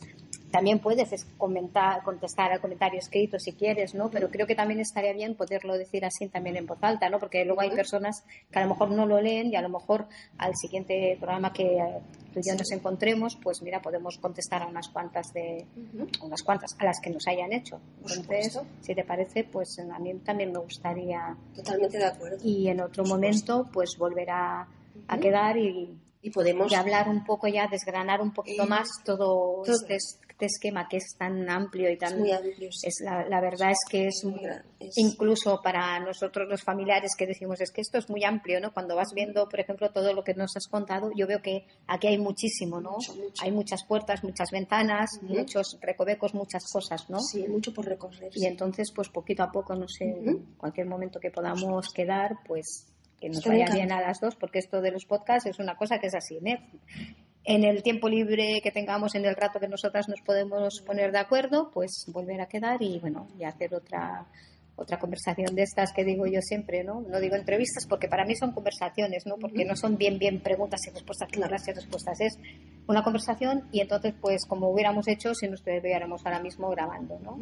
también 0.50 0.78
puedes 0.78 1.12
es- 1.12 1.26
comentar, 1.36 2.02
contestar 2.02 2.50
al 2.52 2.60
comentario 2.60 2.98
escrito 2.98 3.38
si 3.38 3.52
quieres, 3.52 3.94
¿no? 3.94 4.10
Pero 4.10 4.30
creo 4.30 4.46
que 4.46 4.54
también 4.54 4.80
estaría 4.86 5.12
bien 5.12 5.34
poderlo 5.34 5.76
decir 5.76 6.04
así 6.04 6.28
también 6.28 6.56
en 6.56 6.66
voz 6.66 6.78
alta, 6.82 7.08
¿no? 7.08 7.18
Porque 7.18 7.44
luego 7.44 7.60
hay 7.60 7.70
personas 7.70 8.24
que 8.50 8.58
a 8.58 8.62
lo 8.62 8.68
mejor 8.68 8.90
no 8.90 9.06
lo 9.06 9.20
leen 9.20 9.52
y 9.52 9.56
a 9.56 9.62
lo 9.62 9.68
mejor 9.68 10.06
al 10.38 10.56
siguiente 10.56 11.16
programa 11.18 11.52
que 11.52 11.78
tú 12.32 12.40
y 12.40 12.48
yo 12.48 12.54
nos 12.54 12.70
encontremos, 12.70 13.36
pues 13.42 13.62
mira, 13.62 13.80
podemos 13.80 14.18
contestar 14.18 14.62
a 14.62 14.66
unas 14.66 14.88
cuantas 14.88 15.32
de 15.32 15.66
unas 16.22 16.42
cuantas 16.42 16.76
a 16.78 16.84
las 16.84 17.00
que 17.00 17.10
nos 17.10 17.26
hayan 17.26 17.52
hecho. 17.52 17.80
Entonces, 17.98 18.58
si 18.80 18.94
te 18.94 19.04
parece, 19.04 19.44
pues 19.44 19.78
a 19.78 19.98
mí 19.98 20.14
también 20.24 20.52
me 20.52 20.58
gustaría 20.58 21.36
Totalmente 21.54 21.98
de 21.98 22.04
acuerdo. 22.04 22.38
y 22.42 22.68
en 22.68 22.80
otro 22.80 23.04
momento 23.04 23.68
pues 23.72 23.96
volver 23.98 24.30
a, 24.30 24.68
quedar 25.20 25.56
y, 25.56 25.96
Y 26.26 26.30
podemos... 26.30 26.70
y 26.72 26.74
hablar 26.74 27.08
un 27.08 27.24
poco 27.24 27.46
ya, 27.46 27.68
desgranar 27.68 28.20
un 28.20 28.32
poquito 28.32 28.64
Eh, 28.64 28.66
más 28.66 28.88
todo, 29.04 29.62
todo. 29.64 29.74
Este, 29.74 29.94
este 29.96 30.46
esquema 30.46 30.86
que 30.88 30.98
es 30.98 31.16
tan 31.16 31.48
amplio 31.48 31.90
y 31.90 31.96
tan... 31.96 32.12
Es 32.14 32.18
muy 32.18 32.30
amplio, 32.32 32.70
sí. 32.72 32.86
es 32.88 32.96
la, 33.02 33.26
la 33.28 33.40
verdad 33.40 33.70
es 33.70 33.78
que 33.88 34.08
es, 34.08 34.22
Muy 34.24 34.40
es- 34.80 34.98
incluso 34.98 35.60
para 35.62 35.98
nosotros 36.00 36.46
los 36.48 36.62
familiares 36.62 37.12
que 37.16 37.26
decimos 37.26 37.60
es 37.60 37.70
que 37.70 37.80
esto 37.80 37.96
es 37.98 38.10
muy 38.10 38.22
amplio, 38.24 38.60
¿no? 38.60 38.72
Cuando 38.72 38.96
vas 38.96 39.12
viendo, 39.14 39.48
por 39.48 39.60
ejemplo, 39.60 39.90
todo 39.92 40.12
lo 40.12 40.24
que 40.24 40.34
nos 40.34 40.54
has 40.56 40.66
contado, 40.66 41.10
yo 41.16 41.26
veo 41.26 41.40
que 41.40 41.64
aquí 41.86 42.08
hay 42.08 42.18
muchísimo, 42.18 42.80
¿no? 42.80 42.90
Mucho, 42.92 43.14
mucho. 43.14 43.42
Hay 43.44 43.52
muchas 43.52 43.84
puertas, 43.84 44.22
muchas 44.24 44.50
ventanas, 44.50 45.08
muchos 45.22 45.78
recovecos, 45.80 46.34
muchas 46.34 46.64
cosas, 46.70 47.08
¿no? 47.08 47.20
Sí, 47.20 47.46
mucho 47.48 47.72
por 47.72 47.86
recorrer. 47.86 48.30
Y 48.34 48.44
entonces, 48.46 48.92
pues 48.94 49.08
poquito 49.08 49.42
a 49.44 49.50
poco, 49.50 49.74
no 49.74 49.86
sé, 49.88 50.04
en 50.04 50.56
cualquier 50.58 50.86
momento 50.88 51.18
que 51.20 51.30
podamos 51.30 51.88
quedar, 51.94 52.32
pues 52.46 52.92
que 53.20 53.28
nos 53.28 53.44
vaya 53.44 53.66
bien 53.72 53.92
a 53.92 54.00
las 54.00 54.20
dos, 54.20 54.36
porque 54.36 54.58
esto 54.58 54.80
de 54.80 54.90
los 54.90 55.04
podcasts 55.04 55.48
es 55.48 55.58
una 55.58 55.76
cosa 55.76 55.98
que 55.98 56.08
es 56.08 56.14
así, 56.14 56.38
¿eh? 56.44 56.58
En 57.44 57.64
el 57.64 57.82
tiempo 57.82 58.08
libre 58.08 58.60
que 58.62 58.72
tengamos, 58.72 59.14
en 59.14 59.24
el 59.24 59.36
rato 59.36 59.60
que 59.60 59.68
nosotras 59.68 60.08
nos 60.08 60.20
podemos 60.20 60.82
poner 60.84 61.12
de 61.12 61.18
acuerdo, 61.18 61.70
pues 61.72 62.04
volver 62.08 62.40
a 62.40 62.46
quedar 62.46 62.82
y, 62.82 62.98
bueno, 62.98 63.28
y 63.38 63.44
hacer 63.44 63.72
otra 63.74 64.26
otra 64.76 64.98
conversación 64.98 65.54
de 65.54 65.62
estas 65.62 65.92
que 65.92 66.04
digo 66.04 66.26
yo 66.26 66.40
siempre, 66.42 66.84
¿no? 66.84 67.00
No 67.00 67.18
digo 67.18 67.34
entrevistas 67.34 67.86
porque 67.88 68.08
para 68.08 68.26
mí 68.26 68.36
son 68.36 68.52
conversaciones, 68.52 69.26
¿no? 69.26 69.36
Porque 69.36 69.64
no 69.64 69.74
son 69.74 69.96
bien, 69.96 70.18
bien 70.18 70.40
preguntas 70.40 70.80
y 70.86 70.90
respuestas, 70.90 71.28
preguntas 71.30 71.66
y 71.66 71.72
respuestas. 71.72 72.20
Es 72.20 72.38
una 72.86 73.02
conversación 73.02 73.68
y 73.72 73.80
entonces, 73.80 74.14
pues, 74.20 74.44
como 74.46 74.68
hubiéramos 74.68 75.08
hecho 75.08 75.34
si 75.34 75.48
nos 75.48 75.60
estuviéramos 75.66 76.24
ahora 76.26 76.40
mismo 76.40 76.68
grabando, 76.68 77.18
¿no? 77.20 77.40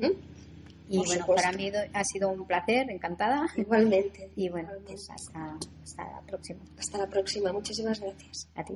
Y 0.89 0.99
Por 0.99 1.07
bueno, 1.07 1.21
supuesto. 1.23 1.43
para 1.49 1.57
mí 1.57 1.73
ha 1.93 2.05
sido 2.05 2.31
un 2.31 2.47
placer, 2.47 2.91
encantada. 2.91 3.47
Igualmente. 3.57 4.31
Y 4.37 4.49
bueno, 4.51 4.69
Igualmente. 4.69 4.93
pues 4.93 5.11
hasta, 5.11 5.59
hasta 5.83 6.05
la 6.11 6.21
próxima. 6.23 6.61
Hasta 6.79 6.99
la 6.99 7.07
próxima. 7.07 7.53
Muchísimas 7.53 8.01
gracias. 8.01 8.49
A 8.55 8.65
ti. 8.65 8.75